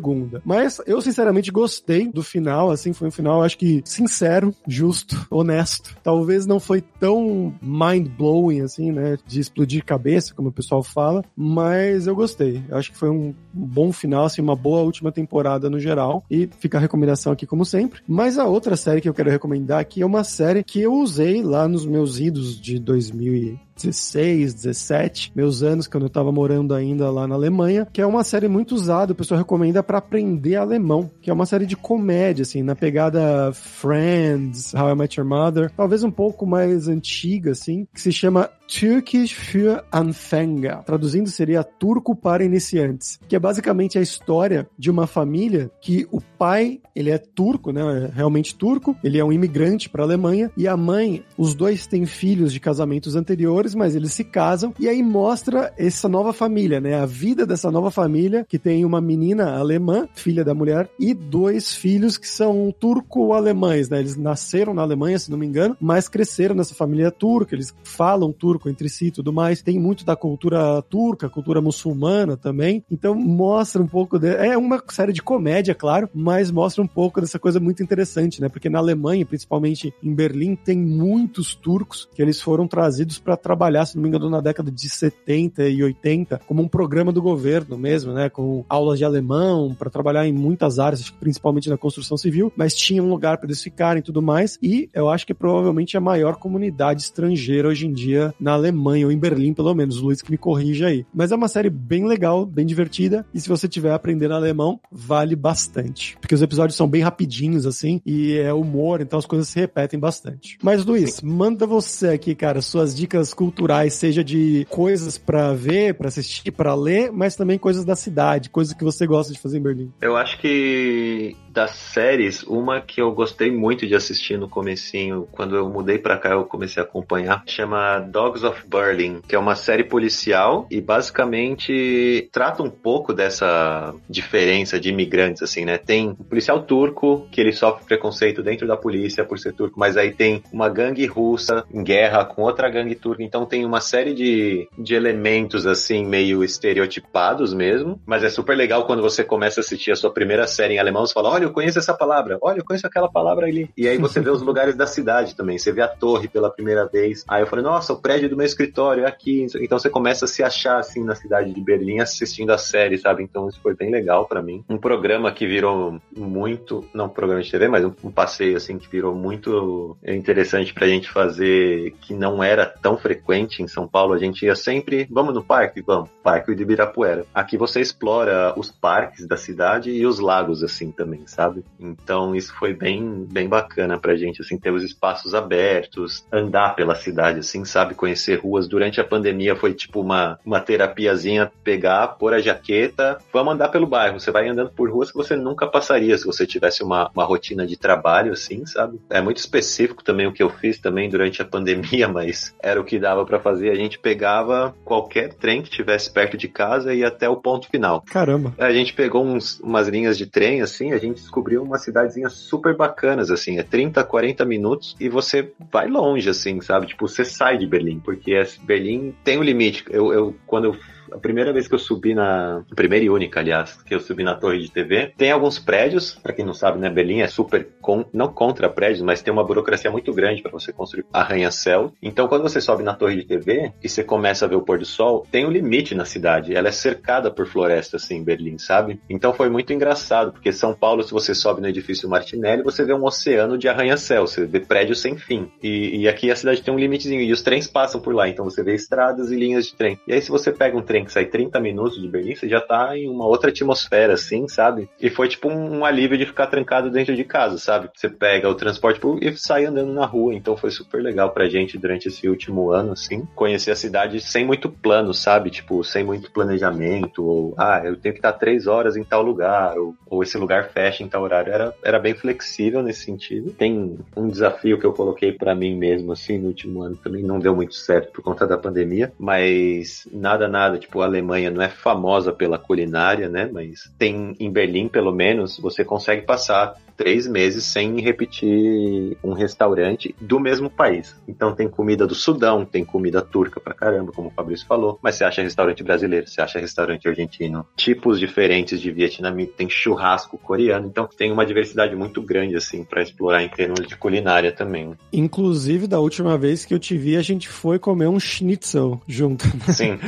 Mas 0.45 0.81
eu 0.87 1.01
sinceramente 1.01 1.51
gostei 1.51 2.09
do 2.09 2.23
final 2.23 2.43
final, 2.43 2.71
assim, 2.71 2.93
foi 2.93 3.09
um 3.09 3.11
final, 3.11 3.43
acho 3.43 3.57
que 3.57 3.83
sincero, 3.85 4.55
justo, 4.67 5.27
honesto. 5.31 5.97
Talvez 6.03 6.45
não 6.47 6.61
foi 6.61 6.81
tão 6.81 7.55
mind-blowing, 7.63 8.61
assim, 8.61 8.93
né, 8.93 9.17
de 9.27 9.41
explodir 9.41 9.85
cabeça, 9.85 10.35
como 10.35 10.49
o 10.49 10.53
pessoal 10.53 10.83
fala, 10.83 11.25
mas 11.37 12.07
eu 12.07 12.15
gostei. 12.15 12.63
Eu 12.69 12.77
acho 12.77 12.93
que 12.93 12.99
foi 12.99 13.09
um 13.09 13.35
bom 13.53 13.93
final, 13.93 14.25
assim, 14.25 14.43
uma 14.43 14.57
boa 14.57 14.83
última 14.83 15.13
temporada 15.13 15.71
no 15.71 15.79
geral. 15.79 16.25
E 16.31 16.49
fica 16.59 16.79
a 16.79 16.81
recomendação 16.81 17.33
aqui, 17.33 17.47
como 17.47 17.65
sempre. 17.65 18.01
Mas 18.07 18.39
a 18.39 18.45
outra 18.45 18.77
série 18.77 19.01
que 19.01 19.09
eu 19.09 19.15
quero 19.15 19.31
recomendar 19.31 19.81
aqui 19.81 20.03
é 20.03 20.07
uma 20.07 20.25
série 20.25 20.63
que 20.63 20.81
eu 20.81 20.93
usei 20.95 21.43
lá 21.43 21.67
nos 21.69 21.87
meus 21.87 22.19
idos 22.19 22.61
de 22.61 22.79
2000 22.79 23.59
16, 23.77 24.55
17, 24.55 25.33
meus 25.35 25.63
anos, 25.63 25.87
quando 25.87 26.05
eu 26.05 26.11
tava 26.11 26.31
morando 26.33 26.75
ainda 26.75 27.11
lá 27.11 27.27
na 27.27 27.35
Alemanha, 27.35 27.87
que 27.93 28.01
é 28.01 28.07
uma 28.07 28.25
série 28.25 28.49
muito 28.49 28.75
usada, 28.75 29.13
o 29.13 29.17
pessoal 29.17 29.39
recomenda 29.39 29.83
para 29.83 29.99
aprender 29.99 30.57
alemão, 30.57 31.11
que 31.21 31.31
é 31.31 31.33
uma 31.33 31.47
série 31.47 31.67
de 31.67 31.77
comédia, 31.77 32.43
assim, 32.43 32.63
na 32.63 32.75
pegada 32.75 33.53
Friends, 33.53 34.75
How 34.75 34.91
I 34.91 34.95
Met 34.95 35.19
Your 35.19 35.29
Mother, 35.29 35.71
talvez 35.77 36.03
um 36.03 36.11
pouco 36.11 36.47
mais 36.47 36.89
antiga, 36.89 37.53
assim, 37.53 37.87
que 37.93 38.01
se 38.01 38.13
chama 38.13 38.51
Turkish 38.73 39.35
für 39.35 39.85
Anfänger. 39.93 40.83
Traduzindo 40.85 41.29
seria 41.29 41.63
turco 41.63 42.17
para 42.17 42.43
iniciantes, 42.43 43.21
que 43.29 43.37
é 43.37 43.39
basicamente 43.39 43.99
a 43.99 44.01
história 44.01 44.67
de 44.79 44.91
uma 44.91 45.07
família 45.07 45.71
que 45.79 46.07
o 46.11 46.23
pai, 46.39 46.81
ele 46.97 47.11
é 47.11 47.19
turco, 47.19 47.71
né, 47.71 47.83
é 48.05 48.17
realmente 48.17 48.55
turco, 48.55 48.97
ele 49.05 49.19
é 49.19 49.25
um 49.25 49.33
imigrante 49.33 49.91
para 49.91 50.03
a 50.03 50.07
Alemanha 50.07 50.51
e 50.57 50.67
a 50.67 50.77
mãe, 50.77 51.23
os 51.37 51.55
dois 51.55 51.87
têm 51.87 52.07
filhos 52.07 52.53
de 52.53 52.61
casamentos 52.61 53.15
anteriores, 53.15 53.75
mas 53.75 53.95
eles 53.95 54.13
se 54.13 54.25
casam 54.25 54.75
e 54.81 54.89
aí 54.89 55.03
mostra 55.03 55.73
essa 55.77 56.09
nova 56.09 56.33
família, 56.33 56.81
né, 56.81 56.95
a 56.95 57.07
vida 57.07 57.47
dessa 57.47 57.71
nova 57.71 57.91
família 57.91 58.47
que 58.49 58.59
tem 58.59 58.85
uma 58.85 59.01
menina 59.01 59.55
alemã, 59.57 60.09
filha 60.15 60.45
da 60.45 60.55
mulher, 60.55 60.89
e 60.99 61.13
dois 61.13 61.75
filhos 61.75 62.17
que 62.17 62.29
são 62.29 62.75
turco-alemães, 62.79 63.89
né? 63.89 64.01
Eles 64.01 64.17
nasceram 64.17 64.73
na 64.73 64.83
Alemanha, 64.83 65.19
se 65.19 65.31
não 65.31 65.39
me 65.39 65.47
engano, 65.47 65.77
mas 65.81 66.09
cresceram 66.09 66.55
nessa 66.55 66.75
família 66.75 67.11
turca, 67.11 67.55
eles 67.55 67.75
falam 67.85 68.33
turco 68.33 68.62
turco 68.63 68.69
entre 68.69 68.89
si 68.89 69.07
e 69.07 69.11
tudo 69.11 69.33
mais. 69.33 69.63
Tem 69.63 69.79
muito 69.79 70.05
da 70.05 70.15
cultura 70.15 70.81
turca, 70.83 71.29
cultura 71.29 71.61
muçulmana 71.61 72.37
também. 72.37 72.85
Então 72.91 73.15
mostra 73.15 73.83
um 73.83 73.87
pouco 73.87 74.19
de... 74.19 74.29
é 74.29 74.57
uma 74.57 74.83
série 74.89 75.13
de 75.13 75.23
comédia, 75.23 75.75
claro, 75.75 76.09
mas 76.15 76.51
mostra 76.51 76.83
um 76.83 76.87
pouco 76.87 77.21
dessa 77.21 77.39
coisa 77.39 77.59
muito 77.59 77.83
interessante, 77.83 78.41
né? 78.41 78.49
Porque 78.49 78.71
na 78.71 78.79
Alemanha, 78.79 79.27
principalmente 79.27 79.93
em 80.03 80.15
Berlim, 80.15 80.55
tem 80.55 80.79
muitos 80.79 81.55
turcos 81.55 82.09
que 82.15 82.23
eles 82.23 82.41
foram 82.41 82.69
trazidos 82.69 83.19
para 83.19 83.37
trabalhar, 83.37 83.87
se 83.87 83.97
não 83.97 84.03
me 84.03 84.09
engano, 84.09 84.31
na 84.31 84.41
década 84.41 84.71
de 84.71 84.89
70 84.89 85.69
e 85.69 85.83
80, 85.83 86.41
como 86.47 86.63
um 86.63 86.69
programa 86.69 87.13
do 87.13 87.21
governo 87.21 87.77
mesmo, 87.77 88.13
né? 88.13 88.29
Com 88.29 88.65
aulas 88.69 88.99
de 88.99 89.05
alemão, 89.05 89.75
para 89.75 89.91
trabalhar 89.91 90.27
em 90.27 90.33
muitas 90.33 90.79
áreas, 90.79 91.11
principalmente 91.11 91.69
na 91.69 91.77
construção 91.77 92.17
civil, 92.17 92.53
mas 92.57 92.75
tinha 92.75 93.03
um 93.03 93.09
lugar 93.09 93.39
para 93.39 93.47
eles 93.47 93.63
ficarem 93.63 94.01
e 94.01 94.05
tudo 94.05 94.23
mais. 94.23 94.59
E 94.63 94.89
eu 94.93 95.09
acho 95.09 95.27
que 95.27 95.35
provavelmente 95.35 95.97
a 95.97 96.01
maior 96.01 96.37
comunidade 96.37 97.03
estrangeira 97.03 97.69
hoje 97.69 97.87
em 97.87 97.93
dia 97.93 98.35
na 98.43 98.53
Alemanha, 98.53 99.07
ou 99.07 99.13
em 99.13 99.19
Berlim, 99.19 99.55
pelo 99.55 99.75
menos. 99.75 100.01
Luiz 100.01 100.21
que 100.21 100.31
me 100.31 100.37
corrija 100.37 100.89
aí. 100.89 101.07
Mas 101.15 101.31
é 101.31 101.37
uma 101.37 101.49
série 101.49 101.71
bem 101.71 102.07
legal, 102.07 102.45
bem 102.45 102.67
divertida. 102.67 103.25
E 103.33 103.41
se 103.41 103.49
você 103.49 103.67
estiver 103.67 103.93
aprendendo 103.93 104.35
alemão, 104.35 104.81
vale 104.91 105.37
bastante. 105.37 106.17
Porque 106.21 106.35
os 106.35 106.43
episódios 106.43 106.77
são 106.77 106.89
bem 106.89 107.03
rapidinhos, 107.03 107.67
assim, 107.67 108.01
e 108.05 108.37
é 108.37 108.53
humor, 108.53 109.01
então 109.01 109.19
as 109.19 109.27
coisas 109.27 109.49
se 109.49 109.61
repetem 109.61 109.99
bastante. 109.99 110.59
Mas, 110.63 110.85
Luiz, 110.85 111.23
manda 111.23 111.67
você 111.67 112.09
aqui, 112.09 112.35
cara, 112.35 112.61
suas 112.61 112.95
dicas 112.95 113.33
culturais, 113.33 113.95
seja 113.95 114.25
de 114.25 114.67
coisas 114.69 115.17
para 115.17 115.53
ver, 115.53 115.95
para 115.95 116.09
assistir, 116.09 116.51
para 116.51 116.75
ler, 116.75 117.13
mas 117.13 117.37
também 117.37 117.59
coisas 117.59 117.85
da 117.85 117.95
cidade, 117.95 118.51
coisas 118.51 118.75
que 118.75 118.83
você 118.83 119.07
gosta 119.07 119.33
de 119.33 119.39
fazer 119.39 119.59
em 119.59 119.63
Berlim. 119.63 119.93
Eu 120.01 120.17
acho 120.17 120.39
que 120.41 121.37
das 121.53 121.73
séries, 121.73 122.43
uma 122.45 122.81
que 122.81 123.01
eu 123.01 123.13
gostei 123.13 123.51
muito 123.51 123.87
de 123.87 123.95
assistir 123.95 124.39
no 124.39 124.49
comecinho, 124.49 125.29
quando 125.31 125.55
eu 125.55 125.69
mudei 125.69 125.99
para 125.99 126.17
cá, 126.17 126.31
eu 126.31 126.45
comecei 126.45 126.83
a 126.83 126.87
acompanhar, 126.87 127.43
chama 127.47 128.01
Dogs 128.33 128.45
of 128.45 128.67
Berlin, 128.67 129.21
que 129.27 129.35
é 129.35 129.39
uma 129.39 129.55
série 129.55 129.85
policial 129.85 130.67
e 130.71 130.81
basicamente 130.81 132.29
trata 132.33 132.63
um 132.63 132.71
pouco 132.71 133.13
dessa 133.13 133.95
diferença 134.09 134.81
de 134.81 134.89
imigrantes, 134.89 135.43
assim, 135.43 135.65
né? 135.65 135.77
Tem 135.77 136.09
um 136.09 136.15
policial 136.15 136.63
turco 136.63 137.27
que 137.31 137.41
ele 137.41 137.53
sofre 137.53 137.85
preconceito 137.85 138.43
dentro 138.43 138.67
da 138.67 138.77
polícia 138.77 139.25
por 139.25 139.39
ser 139.39 139.53
turco, 139.53 139.79
mas 139.79 139.97
aí 139.97 140.13
tem 140.13 140.43
uma 140.53 140.69
gangue 140.69 141.05
russa 141.07 141.65
em 141.73 141.85
guerra 141.85 142.25
com 142.25 142.43
outra 142.43 142.71
gangue 142.71 142.95
turca, 142.95 143.23
então 143.23 143.45
tem 143.45 143.65
uma 143.65 143.81
série 143.81 144.15
de, 144.15 144.67
de 144.79 144.95
elementos, 144.95 145.67
assim, 145.67 146.05
meio 146.07 146.43
estereotipados 146.43 147.53
mesmo, 147.53 148.01
mas 148.07 148.25
é 148.25 148.31
super 148.31 148.57
legal 148.57 148.87
quando 148.87 149.03
você 149.03 149.23
começa 149.23 149.61
a 149.61 149.63
assistir 149.63 149.93
a 149.93 149.97
sua 149.97 150.11
primeira 150.11 150.47
série 150.47 150.75
em 150.75 150.79
alemão, 150.79 151.05
você 151.05 151.13
fala, 151.13 151.31
olha, 151.31 151.45
eu 151.45 151.53
conheço 151.53 151.79
essa 151.79 151.93
palavra, 151.93 152.39
olha, 152.41 152.61
eu 152.61 152.65
conheço 152.65 152.87
aquela 152.87 153.11
palavra 153.11 153.47
ali. 153.47 153.69
E 153.77 153.87
aí 153.87 153.99
você 153.99 154.21
vê 154.21 154.31
os 154.31 154.41
lugares 154.43 154.75
da 154.75 154.87
cidade 154.87 155.37
também, 155.37 155.59
você 155.59 155.73
vê 155.73 155.83
a 155.83 155.89
torre 155.89 156.29
pela 156.29 156.51
primeira 156.51 156.87
vez. 156.87 157.25
Aí 157.29 157.43
eu 157.43 157.47
falei, 157.47 157.65
nossa, 157.65 157.93
o 157.93 158.01
prédio 158.01 158.22
do 158.29 158.37
meu 158.37 158.47
escritório 158.47 159.05
é 159.05 159.09
aqui. 159.09 159.47
Então 159.57 159.79
você 159.79 159.91
começa 159.91 160.25
a 160.25 160.29
se 160.29 160.43
achar 160.43 160.79
assim 160.79 161.05
na 161.05 161.15
cidade 161.15 161.53
de 161.53 161.61
Berlim 161.61 162.01
assistindo 162.01 162.51
a 162.51 162.59
série, 162.59 162.99
sabe? 162.99 163.23
Então 163.23 163.49
isso 163.49 163.61
foi 163.61 163.75
bem 163.75 163.91
legal 163.91 164.27
para 164.27 164.43
mim. 164.43 164.65
Um 164.69 164.79
programa 164.79 165.33
que 165.33 165.47
virou 165.47 166.01
muito, 166.17 166.85
não 166.93 167.07
um 167.07 167.09
programa 167.09 167.43
de 167.43 167.51
TV, 167.51 167.69
mas 167.69 167.85
um, 167.85 167.93
um 168.05 168.11
passeio 168.11 168.57
assim 168.57 168.79
que 168.79 168.89
virou 168.89 169.15
muito 169.15 169.97
interessante 170.07 170.73
pra 170.73 170.87
gente 170.87 171.11
fazer, 171.11 171.95
que 172.01 172.15
não 172.15 172.43
era 172.43 172.67
tão 172.67 172.97
frequente 172.97 173.63
em 173.63 173.69
São 173.69 173.87
Paulo. 173.87 174.15
A 174.15 174.19
gente 174.19 174.45
ia 174.45 174.55
sempre, 174.55 175.07
vamos 175.11 175.35
no 175.35 175.43
parque? 175.43 175.83
Vamos, 175.83 176.11
Parque 176.23 176.55
de 176.55 176.63
Ibirapuera. 176.63 177.27
Aqui 177.35 177.57
você 177.57 177.81
explora 177.81 178.55
os 178.57 178.71
parques 178.71 179.27
da 179.27 179.37
cidade 179.37 179.91
e 179.91 180.07
os 180.07 180.19
lagos 180.19 180.63
assim 180.63 180.91
também, 180.91 181.27
sabe? 181.27 181.65
Então 181.79 182.35
isso 182.35 182.55
foi 182.55 182.75
bem, 182.75 183.27
bem 183.31 183.49
bacana 183.49 183.99
pra 183.99 184.17
gente, 184.17 184.43
assim, 184.43 184.59
ter 184.59 184.71
os 184.71 184.83
espaços 184.83 185.35
abertos, 185.35 186.27
andar 186.33 186.75
pela 186.75 186.95
cidade, 186.95 187.41
assim, 187.41 187.65
sabe? 187.65 187.95
Conhecer 187.95 188.12
ruas. 188.35 188.69
Durante 188.69 189.01
a 189.01 189.05
pandemia 189.05 189.57
foi 189.57 189.75
tipo 189.75 190.01
uma, 190.01 190.39
uma 190.45 190.61
terapiazinha, 190.61 191.51
pegar, 191.63 192.09
pôr 192.09 192.35
a 192.35 192.41
jaqueta, 192.41 193.19
vamos 193.33 193.55
andar 193.55 193.69
pelo 193.69 193.87
bairro. 193.87 194.21
Você 194.21 194.31
vai 194.31 194.49
andando 194.49 194.71
por 194.71 194.91
ruas 194.91 195.11
que 195.11 195.17
você 195.17 195.37
nunca 195.37 195.67
passaria 195.67 196.17
se 196.17 196.27
você 196.27 196.47
tivesse 196.47 196.83
uma, 196.83 197.11
uma 197.15 197.25
rotina 197.25 197.67
de 197.67 197.77
trabalho, 197.77 198.33
assim, 198.33 198.65
sabe? 198.67 199.01
É 199.11 199.21
muito 199.21 199.39
específico 199.39 200.03
também 200.03 200.27
o 200.27 200.33
que 200.33 200.43
eu 200.43 200.51
fiz 200.51 200.79
também 200.79 201.09
durante 201.09 201.43
a 201.43 201.45
pandemia, 201.45 202.09
mas 202.09 202.55
era 202.63 202.81
o 202.81 202.85
que 202.85 202.99
dava 202.99 203.25
para 203.25 203.41
fazer. 203.41 203.71
A 203.71 203.75
gente 203.75 203.99
pegava 203.99 204.75
qualquer 204.85 205.35
trem 205.35 205.63
que 205.63 205.71
tivesse 205.71 206.13
perto 206.13 206.37
de 206.37 206.49
casa 206.49 206.95
e 206.95 206.99
ia 206.99 207.09
até 207.09 207.29
o 207.29 207.37
ponto 207.37 207.69
final. 207.69 208.03
Caramba! 208.03 208.55
A 208.59 208.73
gente 208.73 208.93
pegou 208.93 209.25
uns, 209.25 209.61
umas 209.61 209.89
linhas 209.89 210.17
de 210.17 210.27
trem, 210.27 210.63
assim, 210.63 210.93
a 210.93 210.99
gente 210.99 211.17
descobriu 211.17 211.63
umas 211.63 211.83
cidadezinhas 211.83 212.33
super 212.33 212.77
bacanas, 212.77 213.31
assim, 213.31 213.59
é 213.59 213.63
30, 213.63 214.03
40 214.05 214.45
minutos 214.45 214.97
e 215.01 215.09
você 215.09 215.53
vai 215.71 215.89
longe, 215.89 216.29
assim, 216.29 216.61
sabe? 216.61 216.87
Tipo, 216.87 217.09
você 217.09 217.25
sai 217.25 217.59
de 217.59 217.67
Berlim, 217.67 218.01
porque 218.05 218.35
Berlim 218.63 219.15
tem 219.25 219.39
um 219.39 219.43
limite. 219.43 219.85
Eu, 219.91 220.13
eu 220.13 220.37
quando 220.47 220.67
eu 220.67 220.77
A 221.13 221.19
primeira 221.19 221.53
vez 221.53 221.69
que 221.69 221.75
eu 221.75 221.79
subi 221.79 222.15
na. 222.15 222.65
Primeira 222.75 223.05
e 223.05 223.11
única, 223.11 223.41
aliás, 223.41 223.83
que 223.83 223.95
eu 223.95 224.01
subi 224.01 224.23
na 224.23 224.35
torre 224.35 224.59
de 224.59 224.71
TV. 224.71 225.13
Tem 225.17 225.31
alguns 225.31 225.59
prédios, 225.59 226.13
para 226.13 226.33
quem 226.33 226.45
não 226.45 226.55
sabe, 226.55 226.79
né? 226.79 226.89
Berlim 226.89 227.21
é 227.21 227.29
super. 227.29 227.69
Con... 227.81 228.05
Não 228.13 228.33
contra 228.33 228.69
prédios, 228.69 229.03
mas 229.03 229.23
tem 229.23 229.33
uma 229.33 229.45
burocracia 229.45 229.91
muito 229.91 230.13
grande 230.13 230.43
para 230.43 230.51
você 230.51 230.73
construir 230.73 231.05
arranha-céu. 231.13 231.93
Então, 232.03 232.29
quando 232.29 232.43
você 232.43 232.61
sobe 232.61 232.83
na 232.83 232.95
torre 232.95 233.17
de 233.17 233.25
TV 233.25 233.73
e 233.83 233.89
você 233.89 234.03
começa 234.03 234.45
a 234.45 234.49
ver 234.49 234.57
o 234.57 234.63
pôr 234.63 234.79
do 234.79 234.85
sol, 234.85 235.27
tem 235.31 235.47
um 235.47 235.51
limite 235.51 235.95
na 235.95 236.05
cidade. 236.05 236.55
Ela 236.55 236.69
é 236.69 236.73
cercada 236.73 237.31
por 237.31 237.47
floresta, 237.47 237.97
assim, 237.97 238.17
em 238.17 238.25
Berlim, 238.25 238.59
sabe? 238.59 239.01
Então 239.09 239.33
foi 239.33 239.51
muito 239.51 239.73
engraçado, 239.73 240.33
porque 240.33 240.53
São 240.53 240.75
Paulo, 240.75 241.03
se 241.03 241.13
você 241.13 241.35
sobe 241.35 241.61
no 241.61 241.69
edifício 241.69 242.09
Martinelli, 242.09 242.63
você 242.63 242.85
vê 242.85 242.95
um 242.95 243.05
oceano 243.05 243.59
de 243.59 243.69
arranha-céu, 243.69 244.27
você 244.27 244.47
vê 244.47 244.61
prédios 244.61 245.01
sem 245.01 245.17
fim. 245.17 245.51
E, 245.63 246.03
e 246.03 246.09
aqui 246.09 246.31
a 246.31 246.37
cidade 246.37 246.63
tem 246.63 246.73
um 246.73 246.79
limitezinho, 246.79 247.21
e 247.21 247.33
os 247.33 247.43
trens 247.43 247.67
passam 247.67 248.01
por 248.01 248.15
lá, 248.15 248.29
então 248.29 248.45
você 248.45 248.63
vê 248.63 248.75
estradas 248.75 249.31
e 249.31 249.37
linhas 249.37 249.67
de 249.67 249.75
trem. 249.75 249.99
E 250.07 250.13
aí, 250.13 250.21
se 250.21 250.31
você 250.31 250.53
pega 250.53 250.77
um 250.77 250.83
trem 250.83 251.02
que 251.05 251.13
sai 251.13 251.27
30 251.27 251.61
minutos 251.61 252.01
de 252.01 252.09
Berlim, 252.09 252.35
você 252.35 252.49
já 252.49 252.61
tá 252.61 252.97
em 252.97 253.09
uma 253.09 253.27
outra 253.27 253.51
atmosfera, 253.51 254.15
assim, 254.15 254.49
sabe? 254.49 254.89
E 255.01 255.11
foi 255.11 255.29
tipo 255.29 255.49
um, 255.49 255.79
um 255.79 255.85
alívio 255.85 256.19
de 256.19 256.27
ficar 256.27 256.47
trancado 256.47 256.91
dentro 256.91 257.15
de 257.15 257.25
casa, 257.25 257.59
sabe? 257.59 257.91
Você 257.95 258.09
pega 258.09 258.49
o 258.49 258.55
transporte 258.55 259.01
público 259.01 259.27
e 259.27 259.37
sai 259.37 259.65
andando 259.65 259.93
na 259.93 260.07
rua, 260.07 260.35
então 260.35 260.57
foi 260.57 260.71
super 260.71 261.03
legal 261.03 261.31
pra 261.31 261.49
gente 261.49 261.79
durante 261.79 262.09
esse 262.09 262.29
último 262.29 262.71
ano, 262.71 262.93
assim, 262.93 263.27
conhecer 263.35 263.71
a 263.71 263.77
cidade 263.77 264.21
sem 264.21 264.45
muito 264.45 264.69
plano, 264.69 265.13
sabe? 265.15 265.51
Tipo, 265.51 265.83
sem 265.85 266.05
muito 266.05 266.31
planejamento, 266.31 267.25
ou, 267.25 267.55
ah, 267.57 267.83
eu 267.85 267.97
tenho 267.97 268.15
que 268.15 268.19
estar 268.19 268.33
três 268.33 268.67
horas 268.67 268.97
em 268.97 269.05
tal 269.05 269.23
lugar, 269.23 269.77
ou, 269.79 269.95
ou 270.09 270.23
esse 270.23 270.37
lugar 270.39 270.71
fecha 270.71 271.03
em 271.03 271.09
tal 271.09 271.23
horário. 271.23 271.53
Era, 271.53 271.75
era 271.83 271.99
bem 271.99 272.15
flexível 272.15 272.83
nesse 272.83 273.05
sentido. 273.05 273.53
Tem 273.53 273.99
um 274.17 274.29
desafio 274.29 274.79
que 274.79 274.87
eu 274.87 274.93
coloquei 274.93 275.33
para 275.33 275.55
mim 275.55 275.77
mesmo, 275.77 276.13
assim, 276.13 276.39
no 276.39 276.49
último 276.49 276.83
ano 276.83 276.97
também, 276.97 277.23
não 277.23 277.39
deu 277.39 277.55
muito 277.55 277.75
certo 277.75 278.13
por 278.13 278.23
conta 278.23 278.47
da 278.47 278.59
pandemia, 278.59 279.13
mas 279.19 280.09
nada, 280.13 280.49
nada, 280.49 280.79
tipo, 280.83 281.01
a 281.01 281.07
Alemanha 281.07 281.51
não 281.51 281.63
é 281.63 281.69
famosa 281.69 282.33
pela 282.33 282.59
culinária, 282.59 283.29
né? 283.29 283.49
Mas 283.53 283.93
tem 283.99 284.37
em 284.39 284.51
Berlim, 284.51 284.89
pelo 284.89 285.13
menos, 285.13 285.59
você 285.59 285.85
consegue 285.85 286.23
passar 286.23 286.75
três 286.97 287.27
meses 287.27 287.65
sem 287.65 288.01
repetir 288.01 289.17
um 289.23 289.33
restaurante 289.33 290.15
do 290.21 290.39
mesmo 290.39 290.71
país. 290.71 291.15
Então 291.27 291.55
tem 291.55 291.69
comida 291.69 292.07
do 292.07 292.15
Sudão, 292.15 292.65
tem 292.65 292.85
comida 292.85 293.23
turca 293.23 293.61
pra 293.61 293.75
caramba, 293.75 294.13
como 294.13 294.29
o 294.29 294.31
Fabrício 294.33 294.67
falou, 294.67 294.99
mas 295.03 295.17
você 295.17 295.25
acha 295.25 295.43
restaurante 295.43 295.83
brasileiro, 295.83 296.29
você 296.29 296.41
acha 296.41 296.59
restaurante 296.59 297.09
argentino, 297.09 297.67
tipos 297.77 298.19
diferentes 298.19 298.81
de 298.81 298.91
vietnamita, 298.91 299.55
tem 299.57 299.69
churrasco 299.69 300.39
coreano, 300.39 300.87
então 300.87 301.09
tem 301.17 301.33
uma 301.33 301.47
diversidade 301.47 301.95
muito 301.95 302.23
grande 302.23 302.57
assim 302.57 302.85
para 302.85 303.03
explorar 303.03 303.43
em 303.43 303.49
termos 303.49 303.87
de 303.87 303.97
culinária 303.97 304.53
também. 304.53 304.95
Inclusive 305.13 305.87
da 305.87 306.01
última 306.01 306.37
vez 306.37 306.65
que 306.65 306.75
eu 306.75 306.79
te 306.79 306.97
vi, 306.97 307.17
a 307.17 307.23
gente 307.23 307.49
foi 307.49 307.79
comer 307.79 308.09
um 308.09 308.19
schnitzel 308.19 309.01
junto. 309.07 309.45
Sim. 309.73 309.99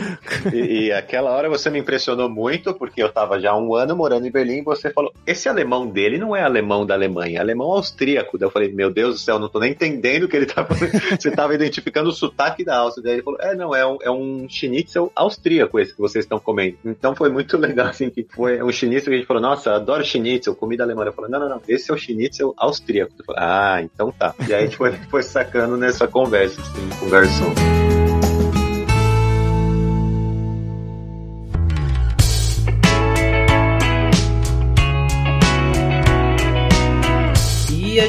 E, 0.53 0.87
e 0.87 0.93
aquela 0.93 1.31
hora 1.31 1.49
você 1.49 1.71
me 1.71 1.79
impressionou 1.79 2.29
muito 2.29 2.75
porque 2.75 3.03
eu 3.03 3.11
tava 3.11 3.41
já 3.41 3.53
há 3.53 3.57
um 3.57 3.75
ano 3.75 3.97
morando 3.97 4.27
em 4.27 4.31
Berlim 4.31 4.59
e 4.59 4.63
você 4.63 4.91
falou: 4.91 5.13
"Esse 5.27 5.49
alemão 5.49 5.87
dele 5.87 6.19
não 6.19 6.35
é 6.35 6.43
alemão 6.43 6.74
da 6.87 6.95
Alemanha, 6.95 7.41
alemão 7.41 7.71
austríaco. 7.73 8.39
Daí 8.39 8.47
eu 8.47 8.51
falei, 8.51 8.73
meu 8.73 8.91
Deus 8.91 9.17
do 9.17 9.21
céu, 9.21 9.39
não 9.39 9.51
tô 9.51 9.61
nem 9.61 9.73
entendendo 9.73 10.23
o 10.23 10.29
que 10.29 10.37
ele 10.37 10.47
tá 10.47 10.65
falando. 10.65 10.91
Você 11.21 11.31
tava 11.31 11.55
identificando 11.55 12.09
o 12.09 12.13
sotaque 12.13 12.65
da 12.65 12.79
Áustria. 12.79 13.05
Daí 13.05 13.13
ele 13.15 13.23
falou, 13.23 13.39
é, 13.43 13.55
não, 13.55 13.75
é 13.75 13.87
um, 13.87 13.99
é 14.01 14.11
um 14.11 14.49
schnitzel 14.49 15.13
austríaco 15.15 15.79
esse 15.79 15.93
que 15.93 16.01
vocês 16.01 16.25
estão 16.25 16.41
comendo. 16.41 16.79
Então 16.85 17.15
foi 17.15 17.29
muito 17.29 17.57
legal, 17.59 17.89
assim, 17.89 18.09
que 18.09 18.27
foi 18.35 18.63
um 18.63 18.73
schnitzel 18.73 19.11
que 19.11 19.15
a 19.15 19.19
gente 19.19 19.27
falou, 19.27 19.43
nossa, 19.43 19.75
adoro 19.75 20.03
schnitzel, 20.03 20.57
comida 20.57 20.83
alemã. 20.83 21.05
Eu 21.05 21.13
falei, 21.13 21.31
não, 21.31 21.41
não, 21.41 21.49
não, 21.49 21.63
esse 21.69 21.91
é 21.91 21.95
o 21.95 21.99
schnitzel 21.99 22.55
austríaco. 22.57 23.13
Falei, 23.27 23.43
ah, 23.43 23.83
então 23.83 24.11
tá. 24.11 24.35
E 24.49 24.55
aí 24.55 24.63
a 24.63 24.67
gente 24.67 24.77
foi, 24.77 24.93
foi 25.11 25.23
sacando 25.23 25.77
nessa 25.77 26.09
conversa, 26.09 26.61
assim, 26.63 26.89
com 26.99 28.04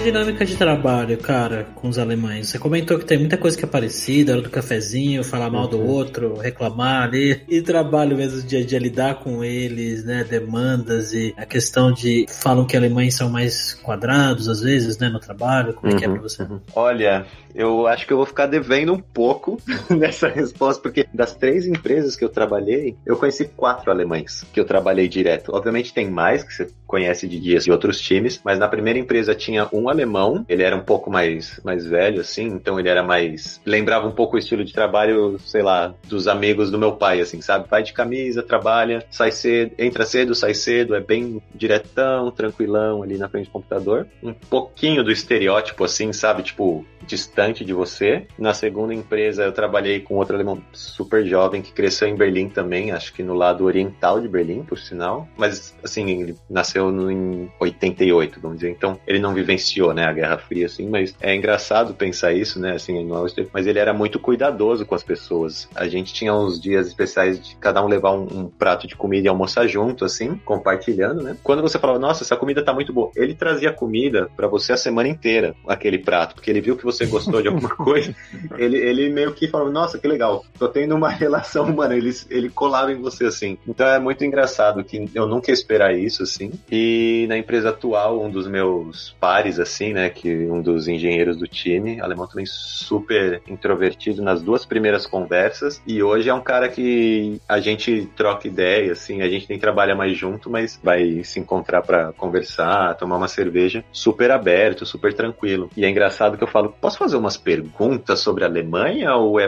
dinâmica 0.06 0.46
de 0.46 0.56
trabalho, 0.56 1.18
cara, 1.18 1.66
com 1.74 1.88
os 1.88 1.98
alemães? 1.98 2.50
Você 2.50 2.60
comentou 2.60 3.00
que 3.00 3.06
tem 3.06 3.18
muita 3.18 3.38
coisa 3.38 3.58
que 3.58 3.66
é 3.66 3.68
parecida, 3.68 4.34
hora 4.34 4.42
do 4.44 4.52
cafezinho, 4.52 5.24
falar 5.24 5.50
mal 5.50 5.68
do 5.68 5.84
outro, 5.84 6.38
reclamar 6.38 7.04
ali. 7.04 7.42
E 7.50 7.60
trabalho 7.60 8.16
mesmo 8.16 8.44
de, 8.44 8.64
de 8.64 8.78
lidar 8.78 9.16
com 9.16 9.44
eles, 9.44 10.06
né? 10.06 10.24
Demandas 10.24 11.12
e 11.12 11.34
a 11.36 11.46
questão 11.46 11.92
de. 11.92 12.28
Falam 12.30 12.68
que 12.68 12.78
alemães 12.78 13.16
são 13.16 13.32
mais 13.32 13.74
quadrados 13.74 14.48
às 14.48 14.62
vezes, 14.62 15.00
né? 15.00 15.10
No 15.10 15.20
trabalho. 15.20 15.74
Como 15.74 15.92
é 15.92 15.96
que 15.96 16.06
é 16.06 16.08
pra 16.08 16.22
você? 16.22 16.44
Uhum. 16.44 16.60
Olha, 16.76 17.26
eu 17.56 17.88
acho 17.88 18.06
que 18.06 18.14
eu 18.14 18.18
vou 18.18 18.28
ficar 18.28 18.46
devendo 18.46 18.94
um 18.94 19.00
pouco 19.00 19.60
nessa 19.90 20.28
resposta, 20.28 20.84
porque 20.84 21.08
das 21.12 21.34
três 21.34 21.66
empresas 21.66 22.16
que 22.16 22.24
eu 22.24 22.30
trabalhei, 22.30 22.96
eu 23.04 23.18
conheci 23.18 23.46
quatro 23.46 23.90
alemães 23.90 24.46
que 24.54 24.60
eu 24.60 24.66
trabalhei 24.66 25.08
direto. 25.08 25.52
Obviamente 25.52 25.94
tem 25.94 26.12
mais 26.12 26.44
que 26.44 26.54
você 26.54 26.68
conhece 26.86 27.28
de 27.28 27.40
dias 27.40 27.64
de 27.64 27.72
outros 27.72 28.00
times, 28.00 28.40
mas 28.44 28.60
na 28.60 28.68
primeira 28.68 29.00
empresa 29.00 29.36
tinha 29.36 29.68
um 29.72 29.90
alemão, 29.90 30.46
ele 30.48 30.64
era 30.64 30.76
um 30.76 30.82
pouco 30.82 31.10
mais, 31.10 31.60
mais 31.64 31.86
velho, 31.86 32.22
assim, 32.22 32.46
então 32.46 32.80
ele 32.80 32.90
era 32.90 33.04
mais. 33.04 33.62
lembrava 33.66 34.08
um 34.08 34.12
pouco 34.12 34.36
o 34.36 34.40
estilo 34.40 34.64
de 34.64 34.74
trabalho, 34.74 35.40
sei 35.46 35.62
lá, 35.62 35.94
dos 36.08 36.28
amigos 36.28 36.70
do 36.70 36.78
meu 36.78 36.94
pai, 36.94 37.22
assim, 37.22 37.42
sabe? 37.42 37.68
Vai 37.70 37.84
de 37.84 37.94
camisa, 37.94 38.44
trabalha, 38.44 39.06
sai 39.10 39.32
cedo, 39.32 39.72
entra 39.78 40.06
cedo, 40.06 40.36
sai 40.36 40.54
cedo, 40.54 40.96
é 40.96 41.00
bem 41.00 41.42
diretão, 41.54 42.32
tranquilão 42.32 43.04
ali 43.04 43.18
na 43.18 43.30
frente 43.30 43.46
do 43.46 43.52
computador. 43.52 44.08
Um 44.22 44.34
pouquinho 44.34 45.04
do 45.04 45.12
estereótipo, 45.12 45.84
assim, 45.84 46.12
sabe? 46.14 46.44
Tipo, 46.44 46.86
distante 47.06 47.64
de 47.64 47.74
você. 47.74 48.28
Na 48.38 48.54
segunda 48.54 48.94
empresa 48.94 49.44
eu 49.44 49.52
trabalhei 49.52 50.00
com 50.00 50.16
outro 50.16 50.36
alemão 50.36 50.62
super 50.74 51.26
jovem 51.26 51.62
que 51.62 51.72
cresceu 51.72 52.08
em 52.08 52.16
Berlim 52.16 52.50
também, 52.50 52.92
acho 52.92 53.14
que 53.14 53.24
no 53.24 53.34
lado 53.34 53.64
oriental 53.64 54.20
de 54.20 54.28
Berlim, 54.28 54.64
por 54.64 54.78
sinal. 54.78 55.28
Mas, 55.38 55.76
assim, 55.84 56.10
ele 56.22 56.36
nasceu 56.50 56.75
no, 56.84 57.12
em 57.12 57.52
88, 57.60 58.40
vamos 58.40 58.58
dizer. 58.60 58.72
Então, 58.72 59.00
ele 59.08 59.20
não 59.20 59.34
vivenciou, 59.34 59.94
né, 59.94 60.06
a 60.06 60.14
Guerra 60.14 60.38
Fria, 60.38 60.66
assim, 60.66 60.88
mas 60.90 61.16
é 61.22 61.36
engraçado 61.36 61.94
pensar 61.94 62.34
isso, 62.34 62.60
né, 62.60 62.74
assim, 62.74 63.04
no 63.04 63.26
mas 63.52 63.66
ele 63.66 63.80
era 63.80 63.94
muito 63.94 64.20
cuidadoso 64.20 64.86
com 64.86 64.94
as 64.94 65.04
pessoas. 65.04 65.68
A 65.74 65.88
gente 65.88 66.14
tinha 66.14 66.34
uns 66.34 66.60
dias 66.60 66.88
especiais 66.88 67.40
de 67.40 67.56
cada 67.56 67.84
um 67.84 67.88
levar 67.88 68.12
um, 68.12 68.24
um 68.24 68.48
prato 68.48 68.88
de 68.88 68.96
comida 68.96 69.28
e 69.28 69.30
almoçar 69.30 69.68
junto, 69.68 70.06
assim, 70.06 70.36
compartilhando, 70.46 71.24
né? 71.24 71.38
Quando 71.44 71.62
você 71.62 71.80
falava, 71.80 72.00
nossa, 72.00 72.24
essa 72.24 72.36
comida 72.36 72.64
tá 72.64 72.74
muito 72.74 72.94
boa, 72.94 73.12
ele 73.16 73.34
trazia 73.34 73.72
comida 73.72 74.30
para 74.36 74.48
você 74.48 74.74
a 74.74 74.78
semana 74.78 75.10
inteira, 75.10 75.56
aquele 75.68 75.98
prato, 75.98 76.36
porque 76.36 76.50
ele 76.50 76.62
viu 76.62 76.78
que 76.78 76.84
você 76.84 77.06
gostou 77.06 77.42
de 77.42 77.48
alguma 77.48 77.70
coisa, 77.76 78.14
ele, 78.58 78.78
ele 78.78 79.10
meio 79.10 79.34
que 79.34 79.48
falava, 79.48 79.72
nossa, 79.72 79.98
que 79.98 80.08
legal, 80.08 80.46
tô 80.58 80.68
tendo 80.68 80.96
uma 80.96 81.10
relação 81.10 81.66
humana, 81.66 81.96
ele, 81.96 82.12
ele 82.30 82.50
colava 82.50 82.92
em 82.92 83.02
você, 83.02 83.26
assim. 83.26 83.58
Então 83.68 83.88
é 83.88 84.00
muito 84.00 84.24
engraçado 84.24 84.84
que 84.84 85.10
eu 85.14 85.28
nunca 85.28 85.52
ia 85.52 85.54
esperar 85.54 85.96
isso, 85.98 86.24
assim. 86.24 86.52
E 86.72 87.26
na 87.28 87.38
empresa 87.38 87.70
atual, 87.70 88.22
um 88.22 88.30
dos 88.30 88.48
meus 88.48 89.16
pares, 89.20 89.60
assim, 89.60 89.94
né, 89.94 90.10
que 90.10 90.48
um 90.48 90.62
dos 90.62 90.88
engenheiros 90.88 91.38
do 91.38 91.48
time, 91.48 92.00
alemão 92.00 92.28
também 92.28 92.46
super 92.46 93.42
introvertido 93.48 94.22
nas 94.22 94.42
duas 94.42 94.66
primeiras 94.66 95.06
conversas, 95.06 95.82
e 95.86 96.02
hoje 96.02 96.30
é 96.30 96.34
um 96.34 96.42
cara 96.42 96.70
que 96.70 97.40
a 97.48 97.60
gente 97.60 98.10
troca 98.16 98.48
ideia, 98.48 98.92
assim, 98.92 99.22
a 99.22 99.30
gente 99.30 99.50
nem 99.50 99.60
trabalha 99.60 99.96
mais 99.96 100.18
junto, 100.18 100.50
mas 100.50 100.80
vai 100.84 101.24
se 101.24 101.40
encontrar 101.40 101.82
para 101.82 102.14
conversar, 102.14 102.96
tomar 102.96 103.18
uma 103.18 103.28
cerveja, 103.28 103.84
super 103.92 104.32
aberto, 104.32 104.86
super 104.86 105.14
tranquilo. 105.14 105.70
E 105.76 105.86
é 105.86 105.90
engraçado 105.90 106.38
que 106.38 106.44
eu 106.44 106.48
falo, 106.48 106.76
posso 106.80 106.98
fazer 106.98 107.18
umas 107.18 107.38
perguntas 107.38 108.20
sobre 108.20 108.44
a 108.44 108.48
Alemanha 108.48 109.16
ou 109.16 109.40
é 109.40 109.48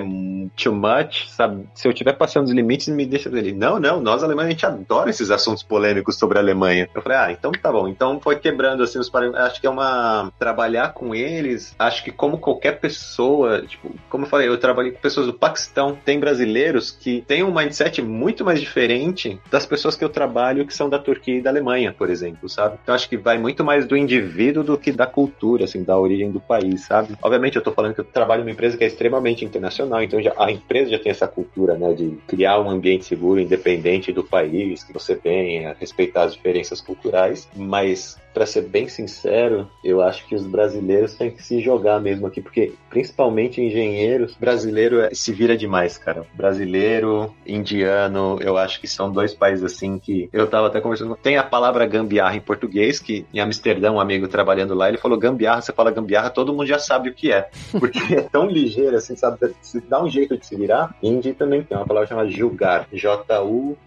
too 0.55 0.73
much, 0.73 1.27
sabe? 1.29 1.67
Se 1.73 1.87
eu 1.87 1.91
estiver 1.91 2.13
passando 2.13 2.45
os 2.45 2.51
limites, 2.51 2.87
me 2.87 3.05
deixa 3.05 3.29
ele. 3.29 3.53
Não, 3.53 3.79
não, 3.79 4.01
nós 4.01 4.23
alemães 4.23 4.47
a 4.47 4.51
gente 4.51 4.65
adora 4.65 5.09
esses 5.09 5.31
assuntos 5.31 5.63
polêmicos 5.63 6.17
sobre 6.17 6.37
a 6.37 6.41
Alemanha. 6.41 6.89
Eu 6.93 7.01
falei, 7.07 7.17
ah, 7.17 7.31
então 7.31 7.51
tá 7.51 7.71
bom. 7.71 7.87
Então 7.87 8.19
foi 8.19 8.37
quebrando 8.37 8.83
assim 8.83 8.99
os 8.99 9.09
parâmetros. 9.09 9.45
Acho 9.45 9.61
que 9.61 9.67
é 9.67 9.69
uma 9.69 10.31
trabalhar 10.37 10.93
com 10.93 11.15
eles. 11.15 11.75
Acho 11.79 12.03
que 12.03 12.11
como 12.11 12.37
qualquer 12.37 12.79
pessoa, 12.79 13.61
tipo, 13.61 13.93
como 14.09 14.25
eu 14.25 14.29
falei, 14.29 14.47
eu 14.47 14.57
trabalhei 14.57 14.91
com 14.91 14.99
pessoas 14.99 15.27
do 15.27 15.33
Paquistão, 15.33 15.97
tem 16.05 16.19
brasileiros 16.19 16.91
que 16.91 17.21
têm 17.27 17.43
um 17.43 17.53
mindset 17.53 18.01
muito 18.01 18.43
mais 18.43 18.59
diferente 18.59 19.39
das 19.49 19.65
pessoas 19.65 19.95
que 19.95 20.03
eu 20.03 20.09
trabalho 20.09 20.65
que 20.65 20.73
são 20.73 20.89
da 20.89 20.99
Turquia 20.99 21.37
e 21.37 21.41
da 21.41 21.49
Alemanha, 21.49 21.93
por 21.97 22.09
exemplo, 22.09 22.49
sabe? 22.49 22.77
Então 22.81 22.93
acho 22.93 23.09
que 23.09 23.17
vai 23.17 23.37
muito 23.37 23.63
mais 23.63 23.85
do 23.85 23.95
indivíduo 23.95 24.63
do 24.63 24.77
que 24.77 24.91
da 24.91 25.05
cultura, 25.05 25.65
assim, 25.65 25.83
da 25.83 25.97
origem 25.97 26.31
do 26.31 26.39
país, 26.39 26.85
sabe? 26.85 27.15
Obviamente 27.21 27.55
eu 27.55 27.61
tô 27.61 27.71
falando 27.71 27.93
que 27.93 28.01
eu 28.01 28.05
trabalho 28.05 28.41
numa 28.41 28.51
empresa 28.51 28.77
que 28.77 28.83
é 28.83 28.87
extremamente 28.87 29.45
internacional, 29.45 30.01
então 30.01 30.21
já, 30.21 30.33
a 30.37 30.51
empresa 30.51 30.91
já 30.91 30.99
tem 30.99 31.11
essa 31.11 31.27
cultura, 31.27 31.75
né, 31.75 31.93
de 31.93 32.17
criar 32.27 32.59
um 32.59 32.69
ambiente 32.69 33.05
seguro, 33.05 33.39
independente 33.39 34.11
do 34.11 34.23
país 34.23 34.83
que 34.83 34.93
você 34.93 35.15
venha, 35.15 35.75
respeitar 35.79 36.23
as 36.23 36.33
diferenças 36.33 36.81
culturais, 36.81 36.96
mas 37.55 38.17
para 38.37 38.45
ser 38.45 38.61
bem 38.61 38.87
sincero, 38.87 39.67
eu 39.83 39.99
acho 39.99 40.27
que 40.27 40.35
os 40.35 40.45
brasileiros 40.45 41.15
têm 41.15 41.31
que 41.31 41.41
se 41.41 41.59
jogar 41.59 41.99
mesmo 41.99 42.27
aqui, 42.27 42.39
porque 42.39 42.73
principalmente 42.87 43.59
engenheiros, 43.59 44.35
brasileiro 44.35 45.01
é, 45.01 45.09
se 45.11 45.33
vira 45.33 45.57
demais, 45.57 45.97
cara. 45.97 46.23
Brasileiro, 46.35 47.33
indiano, 47.47 48.37
eu 48.39 48.55
acho 48.55 48.79
que 48.79 48.87
são 48.87 49.11
dois 49.11 49.33
países 49.33 49.63
assim 49.63 49.97
que 49.97 50.29
eu 50.31 50.45
tava 50.45 50.67
até 50.67 50.79
conversando. 50.79 51.15
Tem 51.15 51.35
a 51.35 51.41
palavra 51.43 51.87
gambiarra 51.87 52.35
em 52.35 52.41
português, 52.41 52.99
que 52.99 53.25
em 53.33 53.39
Amsterdã, 53.39 53.91
um 53.91 53.99
amigo 53.99 54.27
trabalhando 54.27 54.75
lá, 54.75 54.87
ele 54.87 54.99
falou 54.99 55.17
gambiarra, 55.17 55.63
você 55.63 55.73
fala 55.73 55.89
gambiarra, 55.89 56.29
todo 56.29 56.53
mundo 56.53 56.67
já 56.67 56.77
sabe 56.77 57.09
o 57.09 57.15
que 57.15 57.31
é. 57.31 57.49
Porque 57.79 57.97
é 58.13 58.21
tão 58.21 58.45
ligeiro 58.45 58.97
assim, 58.97 59.15
sabe? 59.15 59.55
Se 59.63 59.81
dá 59.81 60.03
um 60.03 60.09
jeito 60.09 60.37
de 60.37 60.45
se 60.45 60.55
virar. 60.55 60.95
Hindi 61.01 61.33
também 61.33 61.63
tem 61.63 61.75
uma 61.75 61.87
palavra 61.87 62.07
chamada 62.07 62.29
julgar, 62.29 62.87
J-U-G-A-A-R. 62.93 63.81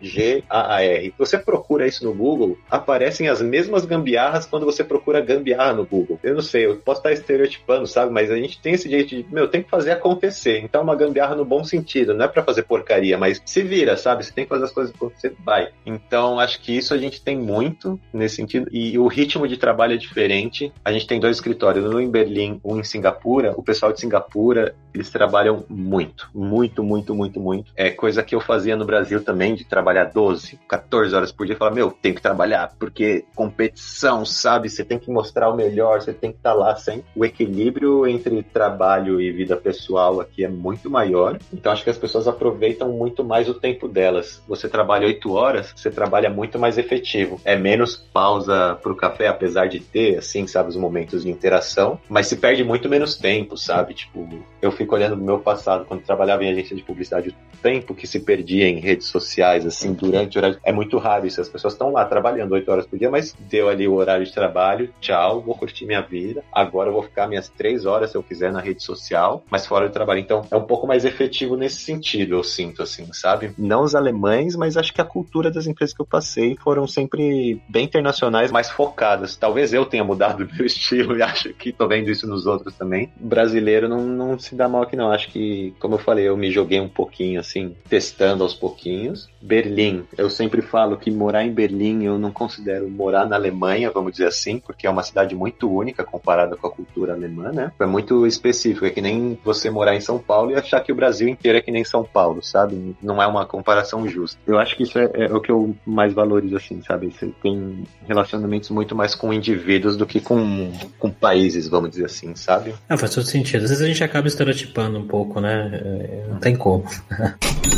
Você 1.16 1.38
procura 1.38 1.86
isso 1.86 2.04
no 2.04 2.12
Google, 2.12 2.58
aparecem 2.68 3.28
as 3.28 3.40
mesmas 3.40 3.84
gambiarras 3.84 4.39
quando 4.46 4.66
você 4.66 4.82
procura 4.84 5.20
gambiarra 5.20 5.74
no 5.74 5.86
Google. 5.86 6.18
Eu 6.22 6.34
não 6.34 6.42
sei, 6.42 6.66
eu 6.66 6.76
posso 6.76 7.00
estar 7.00 7.12
estereotipando, 7.12 7.86
sabe? 7.86 8.12
Mas 8.12 8.30
a 8.30 8.36
gente 8.36 8.60
tem 8.60 8.74
esse 8.74 8.88
jeito 8.88 9.08
de, 9.08 9.26
meu, 9.30 9.48
tem 9.48 9.62
que 9.62 9.70
fazer 9.70 9.92
acontecer. 9.92 10.60
Então, 10.62 10.82
uma 10.82 10.96
gambiarra 10.96 11.34
no 11.34 11.44
bom 11.44 11.64
sentido, 11.64 12.14
não 12.14 12.24
é 12.24 12.28
para 12.28 12.42
fazer 12.42 12.62
porcaria, 12.62 13.18
mas 13.18 13.40
se 13.44 13.62
vira, 13.62 13.96
sabe? 13.96 14.24
Você 14.24 14.32
tem 14.32 14.44
que 14.44 14.50
fazer 14.50 14.64
as 14.64 14.72
coisas 14.72 14.94
acontecer, 14.94 15.34
vai. 15.44 15.70
Então, 15.84 16.38
acho 16.38 16.60
que 16.60 16.76
isso 16.76 16.94
a 16.94 16.98
gente 16.98 17.22
tem 17.22 17.36
muito 17.36 17.98
nesse 18.12 18.36
sentido. 18.36 18.68
E 18.70 18.98
o 18.98 19.06
ritmo 19.06 19.46
de 19.46 19.56
trabalho 19.56 19.94
é 19.94 19.96
diferente. 19.96 20.72
A 20.84 20.92
gente 20.92 21.06
tem 21.06 21.20
dois 21.20 21.36
escritórios, 21.36 21.84
um 21.84 22.00
em 22.00 22.10
Berlim, 22.10 22.60
um 22.64 22.78
em 22.78 22.84
Singapura. 22.84 23.54
O 23.56 23.62
pessoal 23.62 23.92
de 23.92 24.00
Singapura, 24.00 24.74
eles 24.94 25.10
trabalham 25.10 25.64
muito, 25.68 26.28
muito, 26.34 26.82
muito, 26.82 27.14
muito, 27.14 27.40
muito. 27.40 27.72
É 27.76 27.90
coisa 27.90 28.22
que 28.22 28.34
eu 28.34 28.40
fazia 28.40 28.76
no 28.76 28.84
Brasil 28.84 29.22
também, 29.22 29.54
de 29.54 29.64
trabalhar 29.64 30.04
12, 30.04 30.58
14 30.68 31.14
horas 31.14 31.32
por 31.32 31.46
dia. 31.46 31.56
Falar, 31.56 31.72
meu, 31.72 31.90
tem 31.90 32.14
que 32.14 32.22
trabalhar, 32.22 32.74
porque 32.78 33.24
competição, 33.34 34.24
sabe? 34.30 34.68
Você 34.68 34.84
tem 34.84 34.98
que 34.98 35.10
mostrar 35.10 35.50
o 35.50 35.56
melhor, 35.56 36.00
você 36.00 36.12
tem 36.12 36.30
que 36.32 36.38
estar 36.38 36.52
tá 36.52 36.56
lá 36.56 36.76
sempre. 36.76 37.04
O 37.14 37.24
equilíbrio 37.24 38.06
entre 38.06 38.42
trabalho 38.42 39.20
e 39.20 39.30
vida 39.30 39.56
pessoal 39.56 40.20
aqui 40.20 40.44
é 40.44 40.48
muito 40.48 40.90
maior. 40.90 41.38
Então 41.52 41.72
acho 41.72 41.84
que 41.84 41.90
as 41.90 41.98
pessoas 41.98 42.26
aproveitam 42.26 42.90
muito 42.92 43.24
mais 43.24 43.48
o 43.48 43.54
tempo 43.54 43.88
delas. 43.88 44.42
Você 44.48 44.68
trabalha 44.68 45.06
8 45.06 45.32
horas, 45.32 45.72
você 45.74 45.90
trabalha 45.90 46.30
muito 46.30 46.58
mais 46.58 46.78
efetivo. 46.78 47.40
É 47.44 47.56
menos 47.56 47.96
pausa 47.96 48.78
pro 48.82 48.96
café, 48.96 49.28
apesar 49.28 49.66
de 49.66 49.80
ter, 49.80 50.18
assim, 50.18 50.46
sabe, 50.46 50.68
os 50.68 50.76
momentos 50.76 51.22
de 51.24 51.30
interação, 51.30 51.98
mas 52.08 52.26
se 52.26 52.36
perde 52.36 52.64
muito 52.64 52.88
menos 52.88 53.16
tempo, 53.16 53.56
sabe? 53.56 53.94
Tipo, 53.94 54.28
eu 54.60 54.70
fico 54.70 54.94
olhando 54.94 55.16
no 55.16 55.24
meu 55.24 55.38
passado, 55.38 55.84
quando 55.84 56.02
trabalhava 56.02 56.44
em 56.44 56.50
agência 56.50 56.76
de 56.76 56.82
publicidade, 56.82 57.30
o 57.30 57.34
tempo 57.62 57.94
que 57.94 58.06
se 58.06 58.20
perdia 58.20 58.68
em 58.68 58.80
redes 58.80 59.06
sociais, 59.06 59.66
assim, 59.66 59.92
durante 59.92 60.36
o 60.36 60.40
horário. 60.40 60.58
É 60.64 60.72
muito 60.72 60.98
raro 60.98 61.26
isso. 61.26 61.40
As 61.40 61.48
pessoas 61.48 61.74
estão 61.74 61.92
lá 61.92 62.04
trabalhando 62.04 62.52
8 62.52 62.70
horas 62.70 62.86
por 62.86 62.98
dia, 62.98 63.10
mas 63.10 63.34
deu 63.38 63.68
ali 63.68 63.86
o 63.86 63.94
horário 63.94 64.09
de 64.18 64.32
trabalho, 64.32 64.92
tchau, 65.00 65.40
vou 65.40 65.54
curtir 65.54 65.86
minha 65.86 66.00
vida. 66.00 66.42
Agora 66.52 66.88
eu 66.88 66.92
vou 66.92 67.02
ficar 67.02 67.28
minhas 67.28 67.48
3 67.48 67.86
horas, 67.86 68.10
se 68.10 68.16
eu 68.16 68.22
quiser, 68.22 68.52
na 68.52 68.60
rede 68.60 68.82
social, 68.82 69.44
mas 69.50 69.66
fora 69.66 69.88
do 69.88 69.92
trabalho. 69.92 70.20
Então, 70.20 70.42
é 70.50 70.56
um 70.56 70.64
pouco 70.64 70.86
mais 70.86 71.04
efetivo 71.04 71.56
nesse 71.56 71.80
sentido, 71.80 72.34
eu 72.34 72.44
sinto, 72.44 72.82
assim, 72.82 73.06
sabe? 73.12 73.52
Não 73.56 73.82
os 73.82 73.94
alemães, 73.94 74.56
mas 74.56 74.76
acho 74.76 74.92
que 74.92 75.00
a 75.00 75.04
cultura 75.04 75.50
das 75.50 75.66
empresas 75.66 75.94
que 75.94 76.02
eu 76.02 76.06
passei 76.06 76.56
foram 76.56 76.86
sempre 76.86 77.60
bem 77.68 77.84
internacionais, 77.84 78.50
mais 78.50 78.70
focadas. 78.70 79.36
Talvez 79.36 79.72
eu 79.72 79.84
tenha 79.86 80.04
mudado 80.04 80.48
meu 80.52 80.66
estilo 80.66 81.16
e 81.16 81.22
acho 81.22 81.52
que 81.54 81.72
tô 81.72 81.86
vendo 81.86 82.10
isso 82.10 82.26
nos 82.26 82.46
outros 82.46 82.74
também. 82.74 83.10
brasileiro 83.18 83.88
não, 83.88 84.04
não 84.06 84.38
se 84.38 84.54
dá 84.54 84.68
mal 84.68 84.82
aqui, 84.82 84.96
não. 84.96 85.10
Acho 85.10 85.28
que, 85.28 85.74
como 85.78 85.94
eu 85.94 85.98
falei, 85.98 86.28
eu 86.28 86.36
me 86.36 86.50
joguei 86.50 86.80
um 86.80 86.88
pouquinho, 86.88 87.40
assim, 87.40 87.74
testando 87.88 88.42
aos 88.42 88.54
pouquinhos. 88.54 89.28
Berlim, 89.40 90.04
eu 90.16 90.28
sempre 90.28 90.62
falo 90.62 90.96
que 90.96 91.10
morar 91.10 91.44
em 91.44 91.52
Berlim 91.52 92.04
eu 92.04 92.18
não 92.18 92.30
considero 92.30 92.88
morar 92.88 93.26
na 93.26 93.36
Alemanha, 93.36 93.90
vamos 94.00 94.12
dizer 94.12 94.26
assim, 94.26 94.58
porque 94.58 94.86
é 94.86 94.90
uma 94.90 95.02
cidade 95.02 95.34
muito 95.34 95.70
única 95.70 96.04
comparada 96.04 96.56
com 96.56 96.66
a 96.66 96.70
cultura 96.70 97.12
alemã, 97.12 97.52
né? 97.52 97.72
É 97.78 97.86
muito 97.86 98.26
específico, 98.26 98.86
é 98.86 98.90
que 98.90 99.00
nem 99.00 99.38
você 99.44 99.70
morar 99.70 99.94
em 99.94 100.00
São 100.00 100.18
Paulo 100.18 100.50
e 100.50 100.54
achar 100.54 100.80
que 100.80 100.90
o 100.90 100.94
Brasil 100.94 101.28
inteiro 101.28 101.58
é 101.58 101.60
que 101.60 101.70
nem 101.70 101.84
São 101.84 102.02
Paulo, 102.02 102.42
sabe? 102.42 102.96
Não 103.02 103.22
é 103.22 103.26
uma 103.26 103.46
comparação 103.46 104.08
justa. 104.08 104.38
Eu 104.46 104.58
acho 104.58 104.76
que 104.76 104.82
isso 104.82 104.98
é, 104.98 105.10
é 105.14 105.32
o 105.32 105.40
que 105.40 105.52
eu 105.52 105.74
mais 105.86 106.12
valorizo, 106.12 106.56
assim, 106.56 106.82
sabe? 106.82 107.12
Você 107.12 107.30
tem 107.42 107.84
relacionamentos 108.06 108.70
muito 108.70 108.94
mais 108.94 109.14
com 109.14 109.32
indivíduos 109.32 109.96
do 109.96 110.06
que 110.06 110.20
com, 110.20 110.72
com 110.98 111.10
países, 111.10 111.68
vamos 111.68 111.90
dizer 111.90 112.06
assim, 112.06 112.34
sabe? 112.34 112.74
Ah, 112.88 112.96
faz 112.96 113.14
todo 113.14 113.26
sentido. 113.26 113.64
Às 113.64 113.70
vezes 113.70 113.84
a 113.84 113.86
gente 113.86 114.02
acaba 114.02 114.26
estereotipando 114.26 114.98
um 114.98 115.06
pouco, 115.06 115.40
né? 115.40 115.70
É, 115.72 116.26
não 116.28 116.38
tem 116.38 116.56
como. 116.56 116.84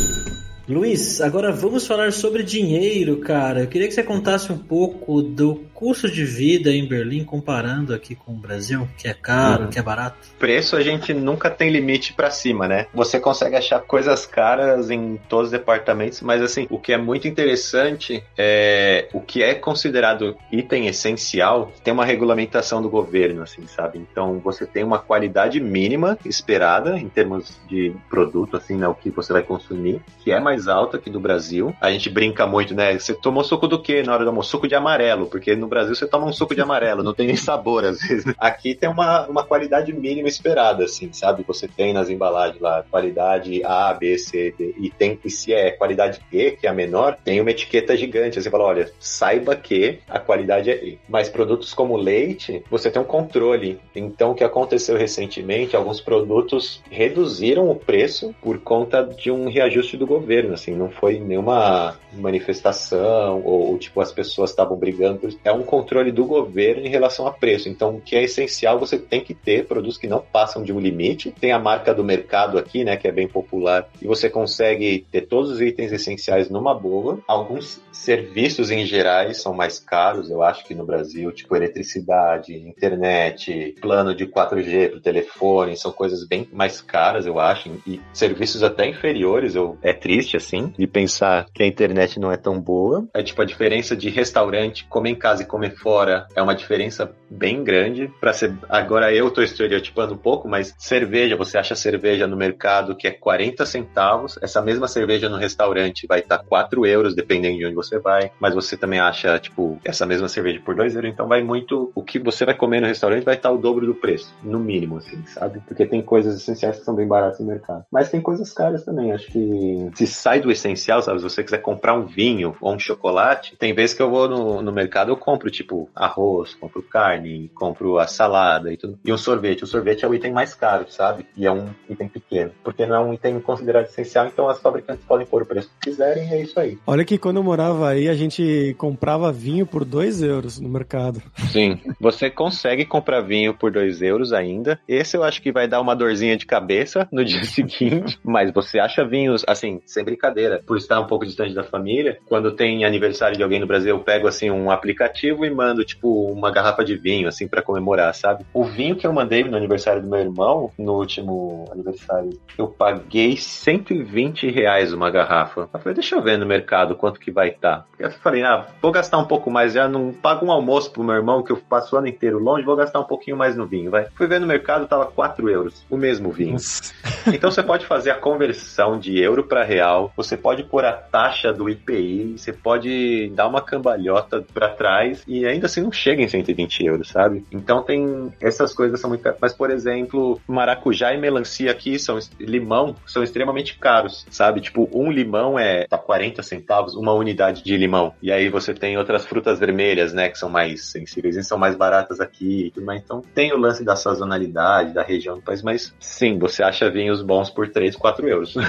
Luiz, 0.68 1.20
agora 1.20 1.50
vamos 1.50 1.86
falar 1.86 2.12
sobre 2.12 2.44
dinheiro, 2.44 3.18
cara. 3.18 3.60
Eu 3.60 3.66
queria 3.66 3.88
que 3.88 3.94
você 3.94 4.02
contasse 4.02 4.52
um 4.52 4.58
pouco 4.58 5.20
do 5.20 5.56
custo 5.82 6.08
de 6.08 6.24
vida 6.24 6.70
em 6.70 6.86
Berlim 6.86 7.24
comparando 7.24 7.92
aqui 7.92 8.14
com 8.14 8.30
o 8.30 8.36
Brasil, 8.36 8.88
que 8.96 9.08
é 9.08 9.12
caro, 9.12 9.64
uhum. 9.64 9.70
que 9.70 9.80
é 9.80 9.82
barato. 9.82 10.16
Preço 10.38 10.76
a 10.76 10.80
gente 10.80 11.12
nunca 11.12 11.50
tem 11.50 11.70
limite 11.70 12.12
para 12.12 12.30
cima, 12.30 12.68
né? 12.68 12.86
Você 12.94 13.18
consegue 13.18 13.56
achar 13.56 13.80
coisas 13.80 14.24
caras 14.24 14.90
em 14.90 15.18
todos 15.28 15.46
os 15.46 15.50
departamentos, 15.50 16.20
mas 16.20 16.40
assim, 16.40 16.68
o 16.70 16.78
que 16.78 16.92
é 16.92 16.96
muito 16.96 17.26
interessante 17.26 18.22
é 18.38 19.08
o 19.12 19.20
que 19.20 19.42
é 19.42 19.56
considerado 19.56 20.36
item 20.52 20.86
essencial, 20.86 21.72
tem 21.82 21.92
uma 21.92 22.04
regulamentação 22.04 22.80
do 22.80 22.88
governo, 22.88 23.42
assim, 23.42 23.66
sabe? 23.66 23.98
Então 23.98 24.38
você 24.38 24.64
tem 24.64 24.84
uma 24.84 25.00
qualidade 25.00 25.58
mínima 25.58 26.16
esperada 26.24 26.96
em 26.96 27.08
termos 27.08 27.60
de 27.68 27.92
produto, 28.08 28.56
assim, 28.56 28.76
né, 28.76 28.86
o 28.86 28.94
que 28.94 29.10
você 29.10 29.32
vai 29.32 29.42
consumir, 29.42 30.00
que 30.22 30.30
é 30.30 30.38
mais 30.38 30.68
alta 30.68 30.96
que 30.96 31.10
do 31.10 31.18
Brasil. 31.18 31.74
A 31.80 31.90
gente 31.90 32.08
brinca 32.08 32.46
muito, 32.46 32.72
né? 32.72 32.96
Você 32.96 33.14
tomou 33.14 33.42
suco 33.42 33.66
do 33.66 33.82
quê 33.82 34.04
na 34.04 34.14
hora 34.14 34.22
do 34.22 34.30
almoço? 34.30 34.50
Suco 34.50 34.68
de 34.68 34.76
amarelo, 34.76 35.26
porque 35.26 35.56
no 35.56 35.71
Brasil 35.72 35.94
você 35.94 36.06
toma 36.06 36.26
um 36.26 36.32
suco 36.32 36.54
de 36.54 36.60
amarelo, 36.60 37.02
não 37.02 37.14
tem 37.14 37.26
nem 37.26 37.36
sabor 37.36 37.84
às 37.84 38.00
vezes. 38.00 38.34
Aqui 38.38 38.74
tem 38.74 38.90
uma, 38.90 39.26
uma 39.26 39.42
qualidade 39.42 39.90
mínima 39.90 40.28
esperada, 40.28 40.84
assim, 40.84 41.10
sabe? 41.12 41.42
Você 41.46 41.66
tem 41.66 41.94
nas 41.94 42.10
embalagens 42.10 42.60
lá 42.60 42.84
qualidade 42.90 43.64
A, 43.64 43.94
B, 43.94 44.18
C, 44.18 44.54
D, 44.56 44.74
e 44.78 44.90
tem 44.90 45.18
e 45.24 45.30
se 45.30 45.52
é 45.54 45.70
qualidade 45.70 46.20
E, 46.32 46.50
que 46.50 46.66
é 46.66 46.70
a 46.70 46.74
menor, 46.74 47.16
tem 47.24 47.40
uma 47.40 47.50
etiqueta 47.50 47.96
gigante. 47.96 48.40
Você 48.40 48.50
fala, 48.50 48.64
olha, 48.64 48.92
saiba 48.98 49.54
que 49.56 50.00
a 50.08 50.18
qualidade 50.18 50.70
é 50.70 50.84
E. 50.84 50.98
Mas 51.08 51.28
produtos 51.28 51.72
como 51.72 51.96
leite, 51.96 52.62
você 52.70 52.90
tem 52.90 53.00
um 53.00 53.04
controle. 53.04 53.80
Então, 53.94 54.32
o 54.32 54.34
que 54.34 54.44
aconteceu 54.44 54.96
recentemente, 54.96 55.76
alguns 55.76 56.00
produtos 56.00 56.82
reduziram 56.90 57.70
o 57.70 57.74
preço 57.74 58.34
por 58.42 58.58
conta 58.58 59.02
de 59.02 59.30
um 59.30 59.48
reajuste 59.48 59.96
do 59.96 60.06
governo, 60.06 60.54
assim, 60.54 60.74
não 60.74 60.90
foi 60.90 61.18
nenhuma 61.18 61.96
manifestação 62.12 63.42
ou, 63.44 63.70
ou 63.70 63.78
tipo, 63.78 64.00
as 64.00 64.12
pessoas 64.12 64.50
estavam 64.50 64.76
brigando. 64.76 65.28
É 65.44 65.51
um 65.54 65.62
um 65.62 65.64
controle 65.64 66.12
do 66.12 66.26
governo 66.26 66.84
em 66.84 66.90
relação 66.90 67.26
a 67.26 67.32
preço. 67.32 67.68
Então, 67.68 67.96
o 67.96 68.00
que 68.00 68.16
é 68.16 68.24
essencial, 68.24 68.78
você 68.78 68.98
tem 68.98 69.22
que 69.22 69.32
ter 69.32 69.66
produtos 69.66 69.96
que 69.96 70.06
não 70.06 70.20
passam 70.20 70.62
de 70.62 70.72
um 70.72 70.80
limite. 70.80 71.32
Tem 71.40 71.52
a 71.52 71.58
marca 71.58 71.94
do 71.94 72.04
mercado 72.04 72.58
aqui, 72.58 72.84
né, 72.84 72.96
que 72.96 73.08
é 73.08 73.12
bem 73.12 73.28
popular, 73.28 73.88
e 74.00 74.06
você 74.06 74.28
consegue 74.28 75.06
ter 75.10 75.22
todos 75.22 75.50
os 75.50 75.60
itens 75.60 75.92
essenciais 75.92 76.50
numa 76.50 76.74
boa. 76.74 77.18
Alguns 77.26 77.80
serviços 77.92 78.70
em 78.70 78.84
gerais 78.84 79.40
são 79.40 79.54
mais 79.54 79.78
caros, 79.78 80.30
eu 80.30 80.42
acho 80.42 80.64
que 80.64 80.74
no 80.74 80.84
Brasil, 80.84 81.30
tipo 81.32 81.54
eletricidade, 81.54 82.54
internet, 82.54 83.74
plano 83.80 84.14
de 84.14 84.26
4G 84.26 84.88
para 84.88 84.98
o 84.98 85.02
telefone, 85.02 85.76
são 85.76 85.92
coisas 85.92 86.26
bem 86.26 86.48
mais 86.52 86.80
caras, 86.80 87.26
eu 87.26 87.38
acho, 87.38 87.70
e 87.86 88.00
serviços 88.12 88.62
até 88.62 88.86
inferiores. 88.86 89.54
Eu, 89.54 89.78
é 89.82 89.92
triste, 89.92 90.36
assim, 90.36 90.72
de 90.76 90.86
pensar 90.86 91.46
que 91.52 91.62
a 91.62 91.66
internet 91.66 92.18
não 92.18 92.32
é 92.32 92.36
tão 92.36 92.60
boa. 92.60 93.06
É 93.14 93.22
tipo 93.22 93.42
a 93.42 93.44
diferença 93.44 93.96
de 93.96 94.08
restaurante, 94.08 94.86
comer 94.86 95.10
em 95.10 95.14
casa 95.14 95.42
e 95.42 95.46
comer 95.46 95.76
fora 95.76 96.26
é 96.34 96.42
uma 96.42 96.54
diferença 96.54 97.14
bem 97.30 97.62
grande. 97.62 98.10
Para 98.20 98.32
ser 98.32 98.54
agora 98.68 99.12
eu 99.12 99.30
tô 99.30 99.42
estereotipando 99.42 100.14
um 100.14 100.18
pouco, 100.18 100.48
mas 100.48 100.74
cerveja, 100.78 101.36
você 101.36 101.58
acha 101.58 101.74
cerveja 101.74 102.26
no 102.26 102.36
mercado 102.36 102.96
que 102.96 103.06
é 103.06 103.10
40 103.10 103.64
centavos, 103.66 104.38
essa 104.42 104.60
mesma 104.62 104.88
cerveja 104.88 105.28
no 105.28 105.36
restaurante 105.36 106.06
vai 106.06 106.20
estar 106.20 106.38
tá 106.38 106.44
4 106.44 106.86
euros, 106.86 107.14
dependendo 107.14 107.58
de 107.58 107.66
onde 107.66 107.74
você 107.82 107.98
vai, 107.98 108.30
mas 108.38 108.54
você 108.54 108.76
também 108.76 109.00
acha, 109.00 109.38
tipo, 109.38 109.78
essa 109.84 110.06
mesma 110.06 110.28
cerveja 110.28 110.60
por 110.64 110.74
2 110.74 110.94
euros, 110.94 111.10
então 111.10 111.28
vai 111.28 111.42
muito. 111.42 111.90
O 111.94 112.02
que 112.02 112.18
você 112.18 112.44
vai 112.44 112.54
comer 112.54 112.80
no 112.80 112.86
restaurante 112.86 113.24
vai 113.24 113.34
estar 113.34 113.50
o 113.50 113.58
dobro 113.58 113.86
do 113.86 113.94
preço, 113.94 114.34
no 114.42 114.58
mínimo, 114.58 114.98
assim, 114.98 115.24
sabe? 115.26 115.60
Porque 115.66 115.86
tem 115.86 116.02
coisas 116.02 116.36
essenciais 116.36 116.78
que 116.78 116.84
são 116.84 116.94
bem 116.94 117.06
baratas 117.06 117.40
no 117.40 117.46
mercado. 117.46 117.84
Mas 117.90 118.10
tem 118.10 118.20
coisas 118.20 118.52
caras 118.52 118.84
também, 118.84 119.12
acho 119.12 119.30
que 119.30 119.90
se 119.94 120.06
sai 120.06 120.40
do 120.40 120.50
essencial, 120.50 121.02
sabe? 121.02 121.18
Se 121.18 121.24
você 121.24 121.42
quiser 121.42 121.58
comprar 121.58 121.94
um 121.94 122.06
vinho 122.06 122.56
ou 122.60 122.72
um 122.74 122.78
chocolate, 122.78 123.56
tem 123.56 123.74
vezes 123.74 123.94
que 123.94 124.02
eu 124.02 124.10
vou 124.10 124.28
no, 124.28 124.62
no 124.62 124.72
mercado, 124.72 125.10
eu 125.10 125.16
compro, 125.16 125.50
tipo, 125.50 125.88
arroz, 125.94 126.54
compro 126.54 126.82
carne, 126.82 127.50
compro 127.54 127.98
a 127.98 128.06
salada 128.06 128.72
e 128.72 128.76
tudo. 128.76 128.98
E 129.04 129.12
um 129.12 129.18
sorvete. 129.18 129.64
O 129.64 129.66
sorvete 129.66 130.04
é 130.04 130.08
o 130.08 130.14
item 130.14 130.32
mais 130.32 130.54
caro, 130.54 130.86
sabe? 130.90 131.26
E 131.36 131.46
é 131.46 131.52
um 131.52 131.68
item 131.88 132.08
pequeno. 132.08 132.52
Porque 132.62 132.86
não 132.86 132.96
é 132.96 133.00
um 133.00 133.14
item 133.14 133.40
considerado 133.40 133.84
essencial, 133.84 134.26
então 134.26 134.48
as 134.48 134.60
fabricantes 134.60 135.04
podem 135.04 135.26
pôr 135.26 135.42
o 135.42 135.46
preço 135.46 135.70
que 135.80 135.90
quiserem 135.90 136.32
é 136.32 136.42
isso 136.42 136.58
aí. 136.58 136.78
Olha 136.86 137.04
que 137.04 137.18
quando 137.18 137.36
eu 137.36 137.42
morava 137.42 137.71
aí, 137.84 138.08
a 138.08 138.14
gente 138.14 138.74
comprava 138.78 139.32
vinho 139.32 139.66
por 139.66 139.84
2 139.84 140.22
euros 140.22 140.60
no 140.60 140.68
mercado. 140.68 141.22
Sim. 141.50 141.78
Você 142.00 142.30
consegue 142.30 142.84
comprar 142.84 143.20
vinho 143.20 143.54
por 143.54 143.70
2 143.70 144.02
euros 144.02 144.32
ainda. 144.32 144.80
Esse 144.86 145.16
eu 145.16 145.24
acho 145.24 145.42
que 145.42 145.52
vai 145.52 145.66
dar 145.66 145.80
uma 145.80 145.94
dorzinha 145.94 146.36
de 146.36 146.46
cabeça 146.46 147.08
no 147.12 147.24
dia 147.24 147.44
seguinte. 147.44 148.18
Mas 148.24 148.52
você 148.52 148.78
acha 148.78 149.04
vinhos, 149.04 149.44
assim, 149.46 149.80
sempre 149.86 150.12
brincadeira. 150.12 150.62
Por 150.66 150.76
estar 150.76 151.00
um 151.00 151.06
pouco 151.06 151.26
distante 151.26 151.54
da 151.54 151.64
família, 151.64 152.18
quando 152.28 152.52
tem 152.52 152.84
aniversário 152.84 153.36
de 153.36 153.42
alguém 153.42 153.58
no 153.58 153.66
Brasil, 153.66 153.96
eu 153.96 154.02
pego 154.02 154.28
assim 154.28 154.50
um 154.50 154.70
aplicativo 154.70 155.44
e 155.44 155.50
mando 155.50 155.84
tipo 155.84 156.30
uma 156.30 156.50
garrafa 156.50 156.84
de 156.84 156.96
vinho 156.96 157.28
assim 157.28 157.48
para 157.48 157.62
comemorar, 157.62 158.14
sabe? 158.14 158.44
O 158.52 158.64
vinho 158.64 158.96
que 158.96 159.06
eu 159.06 159.12
mandei 159.12 159.42
no 159.44 159.56
aniversário 159.56 160.02
do 160.02 160.08
meu 160.08 160.20
irmão, 160.20 160.70
no 160.78 160.92
último 160.92 161.64
aniversário, 161.72 162.38
eu 162.56 162.68
paguei 162.68 163.36
120 163.36 164.50
reais 164.50 164.92
uma 164.92 165.10
garrafa. 165.10 165.68
Eu 165.72 165.80
falei, 165.80 165.94
deixa 165.94 166.16
eu 166.16 166.22
ver 166.22 166.38
no 166.38 166.46
mercado 166.46 166.94
quanto 166.94 167.18
que 167.18 167.30
vai 167.30 167.50
Tá. 167.62 167.84
Eu 167.96 168.10
falei, 168.10 168.42
ah, 168.42 168.66
vou 168.82 168.90
gastar 168.90 169.18
um 169.18 169.24
pouco 169.24 169.48
mais, 169.48 169.72
já 169.72 169.86
não 169.86 170.12
pago 170.12 170.44
um 170.44 170.50
almoço 170.50 170.90
pro 170.90 171.04
meu 171.04 171.14
irmão 171.14 171.44
que 171.44 171.52
eu 171.52 171.56
passo 171.56 171.94
o 171.94 171.98
ano 171.98 172.08
inteiro 172.08 172.40
longe, 172.40 172.64
vou 172.64 172.74
gastar 172.74 172.98
um 172.98 173.04
pouquinho 173.04 173.36
mais 173.36 173.54
no 173.54 173.64
vinho, 173.64 173.88
vai. 173.88 174.08
Fui 174.16 174.26
ver 174.26 174.40
no 174.40 174.48
mercado, 174.48 174.88
tava 174.88 175.06
4 175.06 175.48
euros, 175.48 175.86
o 175.88 175.96
mesmo 175.96 176.32
vinho. 176.32 176.56
então 177.32 177.52
você 177.52 177.62
pode 177.62 177.86
fazer 177.86 178.10
a 178.10 178.16
conversão 178.16 178.98
de 178.98 179.16
euro 179.16 179.44
para 179.44 179.62
real, 179.62 180.12
você 180.16 180.36
pode 180.36 180.64
pôr 180.64 180.84
a 180.84 180.92
taxa 180.92 181.52
do 181.52 181.70
IPI, 181.70 182.34
você 182.36 182.52
pode 182.52 183.30
dar 183.32 183.46
uma 183.46 183.62
cambalhota 183.62 184.44
para 184.52 184.68
trás 184.68 185.22
e 185.28 185.46
ainda 185.46 185.66
assim 185.66 185.82
não 185.82 185.92
chega 185.92 186.20
em 186.20 186.26
120 186.26 186.84
euros, 186.84 187.10
sabe? 187.10 187.46
Então 187.52 187.84
tem 187.84 188.32
essas 188.40 188.74
coisas 188.74 189.00
são 189.00 189.08
muito 189.08 189.22
mas 189.40 189.52
por 189.52 189.70
exemplo, 189.70 190.40
maracujá 190.48 191.14
e 191.14 191.16
melancia 191.16 191.70
aqui 191.70 191.96
são 191.96 192.18
limão 192.40 192.96
são 193.06 193.22
extremamente 193.22 193.78
caros, 193.78 194.26
sabe? 194.32 194.60
Tipo, 194.60 194.90
um 194.92 195.12
limão 195.12 195.56
é 195.56 195.86
tá 195.86 195.96
40 195.96 196.42
centavos 196.42 196.96
uma 196.96 197.12
unidade 197.12 197.51
de 197.60 197.76
limão. 197.76 198.14
E 198.22 198.30
aí 198.30 198.48
você 198.48 198.72
tem 198.72 198.96
outras 198.96 199.26
frutas 199.26 199.58
vermelhas, 199.58 200.12
né, 200.12 200.28
que 200.28 200.38
são 200.38 200.48
mais 200.48 200.90
sensíveis 200.90 201.36
e 201.36 201.42
são 201.42 201.58
mais 201.58 201.74
baratas 201.74 202.20
aqui, 202.20 202.72
mas 202.76 203.02
então 203.02 203.20
tem 203.34 203.52
o 203.52 203.58
lance 203.58 203.84
da 203.84 203.96
sazonalidade, 203.96 204.94
da 204.94 205.02
região 205.02 205.36
do 205.36 205.42
país, 205.42 205.62
mas 205.62 205.94
sim, 205.98 206.38
você 206.38 206.62
acha 206.62 206.88
vinhos 206.90 207.22
bons 207.22 207.50
por 207.50 207.68
3, 207.68 207.96
4 207.96 208.28
euros. 208.28 208.54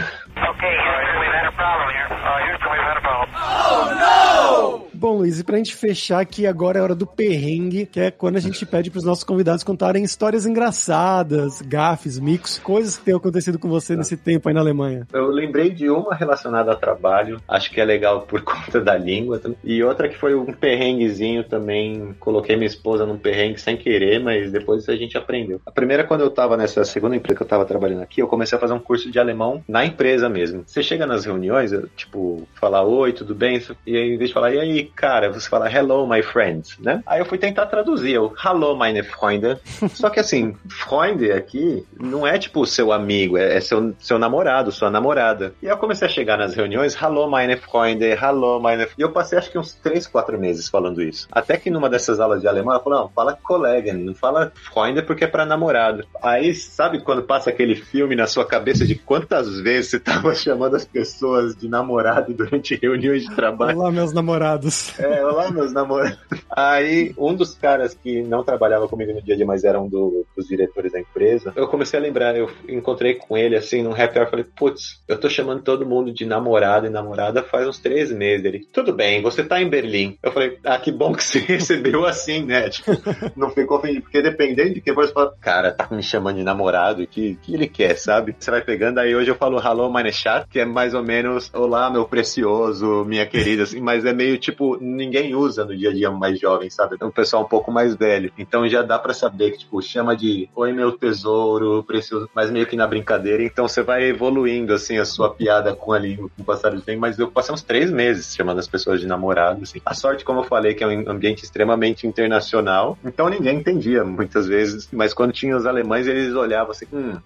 Ok, 0.53 0.69
we've 0.69 1.31
had 1.31 1.47
a 1.47 1.51
problem 1.51 1.89
here. 1.89 2.07
Uh, 2.13 2.39
Houston, 2.47 2.69
we've 2.71 2.83
had 2.83 2.97
a 2.97 3.01
problem. 3.01 3.29
Oh, 3.35 4.77
no! 4.79 4.82
Bom, 5.03 5.17
Luiz, 5.17 5.37
e 5.37 5.43
pra 5.43 5.57
gente 5.57 5.75
fechar 5.75 6.21
aqui, 6.21 6.47
agora 6.47 6.79
é 6.79 6.81
hora 6.81 6.95
do 6.95 7.05
perrengue, 7.05 7.85
que 7.85 7.99
é 7.99 8.09
quando 8.09 8.37
a 8.37 8.39
gente 8.39 8.65
pede 8.65 8.89
pros 8.89 9.03
nossos 9.03 9.25
convidados 9.25 9.61
contarem 9.61 10.01
histórias 10.01 10.45
engraçadas, 10.45 11.61
gafes, 11.61 12.17
micos, 12.17 12.57
coisas 12.59 12.95
que 12.97 13.03
tenham 13.03 13.17
acontecido 13.17 13.59
com 13.59 13.67
você 13.67 13.97
nesse 13.97 14.15
tempo 14.15 14.47
aí 14.47 14.55
na 14.55 14.61
Alemanha. 14.61 15.05
Eu 15.11 15.27
lembrei 15.27 15.71
de 15.71 15.89
uma 15.89 16.15
relacionada 16.15 16.71
a 16.71 16.75
trabalho, 16.77 17.41
acho 17.49 17.69
que 17.69 17.81
é 17.81 17.83
legal 17.83 18.21
por 18.21 18.43
conta 18.47 18.79
da 18.79 18.95
língua, 18.95 19.41
e 19.61 19.83
outra 19.83 20.07
que 20.07 20.17
foi 20.17 20.35
um 20.35 20.45
perrenguezinho 20.45 21.43
também, 21.43 22.15
coloquei 22.17 22.55
minha 22.55 22.67
esposa 22.67 23.05
num 23.05 23.17
perrengue 23.17 23.59
sem 23.59 23.75
querer, 23.75 24.21
mas 24.21 24.53
depois 24.53 24.87
a 24.87 24.95
gente 24.95 25.17
aprendeu. 25.17 25.59
A 25.65 25.71
primeira, 25.71 26.05
quando 26.05 26.21
eu 26.21 26.31
tava 26.31 26.55
nessa 26.55 26.85
segunda 26.85 27.17
empresa 27.17 27.35
que 27.35 27.43
eu 27.43 27.47
tava 27.47 27.65
trabalhando 27.65 28.03
aqui, 28.03 28.21
eu 28.21 28.27
comecei 28.29 28.57
a 28.57 28.61
fazer 28.61 28.71
um 28.71 28.79
curso 28.79 29.11
de 29.11 29.19
alemão 29.19 29.61
na 29.67 29.85
empresa 29.85 30.29
mesmo. 30.29 30.63
Você 30.65 30.81
chega 30.81 31.05
nas 31.05 31.25
reuniões, 31.25 31.71
tipo, 31.97 32.47
falar 32.53 32.83
oi, 32.83 33.11
tudo 33.11 33.35
bem? 33.35 33.61
E 33.85 33.97
aí, 33.97 34.13
em 34.13 34.17
vez 34.17 34.29
de 34.29 34.33
falar, 34.33 34.53
e 34.53 34.59
aí, 34.61 34.92
cara, 34.95 35.31
você 35.31 35.49
fala 35.49 35.71
hello, 35.71 36.07
my 36.07 36.21
friends, 36.21 36.77
né? 36.79 37.01
Aí 37.05 37.19
eu 37.19 37.25
fui 37.25 37.37
tentar 37.37 37.65
traduzir, 37.65 38.13
eu, 38.13 38.33
hello, 38.43 38.75
meine 38.75 39.03
Freunde. 39.03 39.57
Só 39.93 40.09
que 40.09 40.19
assim, 40.19 40.55
Freunde 40.69 41.31
aqui 41.31 41.85
não 41.99 42.25
é 42.25 42.37
tipo 42.37 42.65
seu 42.65 42.91
amigo, 42.91 43.37
é, 43.37 43.57
é, 43.57 43.61
seu, 43.61 43.93
seu 43.99 44.19
namorado, 44.19 44.71
sua 44.71 44.89
namorada. 44.89 45.53
E 45.61 45.67
eu 45.67 45.77
comecei 45.77 46.07
a 46.07 46.11
chegar 46.11 46.37
nas 46.37 46.53
reuniões, 46.53 46.95
hello, 46.95 47.29
meine 47.29 47.57
Freunde, 47.57 48.05
hello, 48.05 48.59
meine. 48.59 48.87
E 48.97 49.01
eu 49.01 49.11
passei 49.11 49.37
acho 49.37 49.51
que 49.51 49.57
uns 49.57 49.73
3, 49.73 50.07
4 50.07 50.39
meses 50.39 50.69
falando 50.69 51.01
isso. 51.01 51.27
Até 51.31 51.57
que 51.57 51.69
numa 51.69 51.89
dessas 51.89 52.19
aulas 52.19 52.41
de 52.41 52.47
alemão, 52.47 52.73
ela 52.73 52.83
falou, 52.83 52.99
não, 52.99 53.09
fala 53.09 53.37
colega, 53.41 53.93
não 53.93 54.13
fala 54.13 54.51
Freunde 54.71 55.01
porque 55.01 55.23
é 55.23 55.27
pra 55.27 55.45
namorado. 55.45 56.05
Aí, 56.21 56.53
sabe 56.53 57.01
quando 57.01 57.23
passa 57.23 57.49
aquele 57.49 57.75
filme 57.75 58.15
na 58.15 58.27
sua 58.27 58.45
cabeça 58.45 58.85
de 58.85 58.95
quantas 58.95 59.59
vezes 59.59 59.91
você 59.91 59.99
tava 59.99 60.33
chamando 60.35 60.75
as 60.75 60.85
pessoas 60.85 61.55
de 61.55 61.67
namorado 61.67 62.33
durante 62.33 62.75
reuniões 62.75 63.23
de 63.23 63.35
trabalho? 63.35 63.77
Olá, 63.77 63.91
meus 63.91 64.13
namorados. 64.13 64.82
É, 64.97 65.25
olá, 65.25 65.51
meus 65.51 65.73
namorados. 65.73 66.17
Aí, 66.49 67.13
um 67.17 67.33
dos 67.33 67.55
caras 67.55 67.93
que 67.93 68.21
não 68.21 68.43
trabalhava 68.43 68.87
comigo 68.87 69.13
no 69.13 69.21
dia 69.21 69.33
a 69.33 69.37
dia, 69.37 69.45
mas 69.45 69.63
era 69.63 69.79
um 69.79 69.87
do, 69.87 70.25
dos 70.35 70.47
diretores 70.47 70.91
da 70.91 70.99
empresa, 70.99 71.53
eu 71.55 71.67
comecei 71.67 71.99
a 71.99 72.01
lembrar, 72.01 72.35
eu 72.35 72.49
encontrei 72.67 73.15
com 73.15 73.37
ele 73.37 73.55
assim 73.55 73.81
num 73.81 73.91
happy 73.93 74.19
hour, 74.19 74.29
falei, 74.29 74.45
putz, 74.55 75.01
eu 75.07 75.19
tô 75.19 75.29
chamando 75.29 75.63
todo 75.63 75.85
mundo 75.85 76.13
de 76.13 76.25
namorado 76.25 76.85
e 76.85 76.89
namorada 76.89 77.43
faz 77.43 77.67
uns 77.67 77.79
três 77.79 78.11
meses. 78.11 78.45
Ele, 78.45 78.67
tudo 78.71 78.93
bem, 78.93 79.21
você 79.21 79.43
tá 79.43 79.61
em 79.61 79.69
Berlim. 79.69 80.17
Eu 80.21 80.31
falei, 80.31 80.57
ah, 80.63 80.77
que 80.77 80.91
bom 80.91 81.13
que 81.13 81.23
você 81.23 81.39
recebeu 81.45 82.05
assim, 82.05 82.45
né? 82.45 82.69
Tipo, 82.69 82.91
não 83.35 83.49
ficou 83.49 83.77
ofendido, 83.77 84.03
porque 84.03 84.21
dependendo 84.21 84.75
de 84.75 84.81
que 84.81 84.93
você 84.93 85.11
fala, 85.11 85.33
cara, 85.41 85.71
tá 85.71 85.87
me 85.91 86.03
chamando 86.03 86.37
de 86.37 86.43
namorado, 86.43 87.05
que, 87.07 87.35
que 87.41 87.53
ele 87.53 87.67
quer, 87.67 87.95
sabe? 87.95 88.35
Você 88.37 88.51
vai 88.51 88.61
pegando, 88.61 88.99
aí 88.99 89.15
hoje 89.15 89.29
eu 89.29 89.35
falo 89.35 89.59
hello, 89.59 89.89
meine 89.89 90.11
chat, 90.11 90.47
que 90.47 90.59
é 90.59 90.65
mais 90.65 90.93
ou 90.93 91.03
menos, 91.03 91.49
olá, 91.53 91.89
meu 91.89 92.05
precioso, 92.05 93.03
minha 93.05 93.25
querida, 93.25 93.63
assim, 93.63 93.79
mas 93.79 94.05
é 94.05 94.13
meio 94.13 94.37
tipo, 94.37 94.62
ninguém 94.79 95.13
ninguém 95.13 95.35
usa 95.35 95.63
no 95.63 95.75
dia 95.75 95.91
a 95.91 95.93
dia 95.93 96.11
mais 96.11 96.39
jovem, 96.39 96.69
sabe? 96.69 96.97
É 96.99 97.05
um 97.05 97.11
pessoal 97.11 97.43
um 97.43 97.47
pouco 97.47 97.71
mais 97.71 97.95
velho. 97.95 98.31
Então 98.37 98.67
já 98.67 98.81
dá 98.81 98.97
para 98.97 99.13
saber 99.13 99.51
que, 99.51 99.59
tipo, 99.59 99.81
chama 99.81 100.15
de 100.15 100.49
oi 100.55 100.73
meu 100.73 100.91
tesouro, 100.91 101.83
precioso, 101.83 102.29
mas 102.33 102.49
meio 102.49 102.65
que 102.65 102.75
na 102.75 102.87
brincadeira. 102.87 103.43
Então 103.43 103.67
você 103.67 103.83
vai 103.83 104.03
evoluindo, 104.03 104.73
assim, 104.73 104.97
a 104.97 105.05
sua 105.05 105.33
piada 105.33 105.75
com 105.75 105.93
a 105.93 105.99
língua 105.99 106.29
com 106.35 106.41
o 106.41 106.45
passar 106.45 106.71
do 106.71 106.81
tempo. 106.81 107.01
Mas 107.01 107.19
eu 107.19 107.29
passei 107.29 107.53
uns 107.53 107.61
três 107.61 107.91
meses 107.91 108.35
chamando 108.35 108.59
as 108.59 108.67
pessoas 108.67 108.99
de 108.99 109.07
namorado, 109.07 109.63
assim. 109.63 109.79
A 109.85 109.93
sorte, 109.93 110.25
como 110.25 110.39
eu 110.39 110.45
falei, 110.45 110.73
que 110.73 110.83
é 110.83 110.87
um 110.87 111.09
ambiente 111.09 111.43
extremamente 111.43 112.07
internacional. 112.07 112.97
Então 113.05 113.29
ninguém 113.29 113.57
entendia 113.57 114.03
muitas 114.03 114.47
vezes. 114.47 114.89
Mas 114.91 115.13
quando 115.13 115.31
tinha 115.31 115.55
os 115.55 115.65
alemães, 115.65 116.07
eles 116.07 116.33
olhavam 116.33 116.71
assim, 116.71 116.85
hum, 116.91 117.17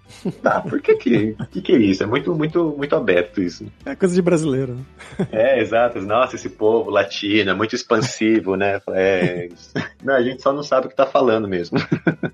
tá, 0.44 0.62
por 0.62 0.82
que 0.82 0.96
que, 0.96 1.36
que, 1.52 1.62
que 1.62 1.72
é 1.74 1.78
isso? 1.78 2.04
É 2.04 2.06
muito, 2.06 2.36
muito, 2.36 2.76
muito 2.78 2.96
aberto 2.96 3.42
isso. 3.42 3.66
É 3.86 3.96
coisa 3.96 4.14
de 4.14 4.22
brasileiro. 4.22 4.74
Né? 4.74 5.28
É, 5.32 5.62
exato. 5.62 6.02
Nossa, 6.02 6.36
esse 6.36 6.50
povo 6.50 6.90
latino 6.90 7.27
é 7.42 7.54
muito 7.54 7.76
expansivo, 7.76 8.56
né? 8.56 8.82
É, 8.90 9.50
não, 10.04 10.16
a 10.16 10.22
gente 10.22 10.42
só 10.42 10.54
não 10.54 10.64
sabe 10.64 10.88
o 10.88 10.90
que 10.90 10.96
tá 10.96 11.06
falando 11.06 11.48
mesmo. 11.48 11.78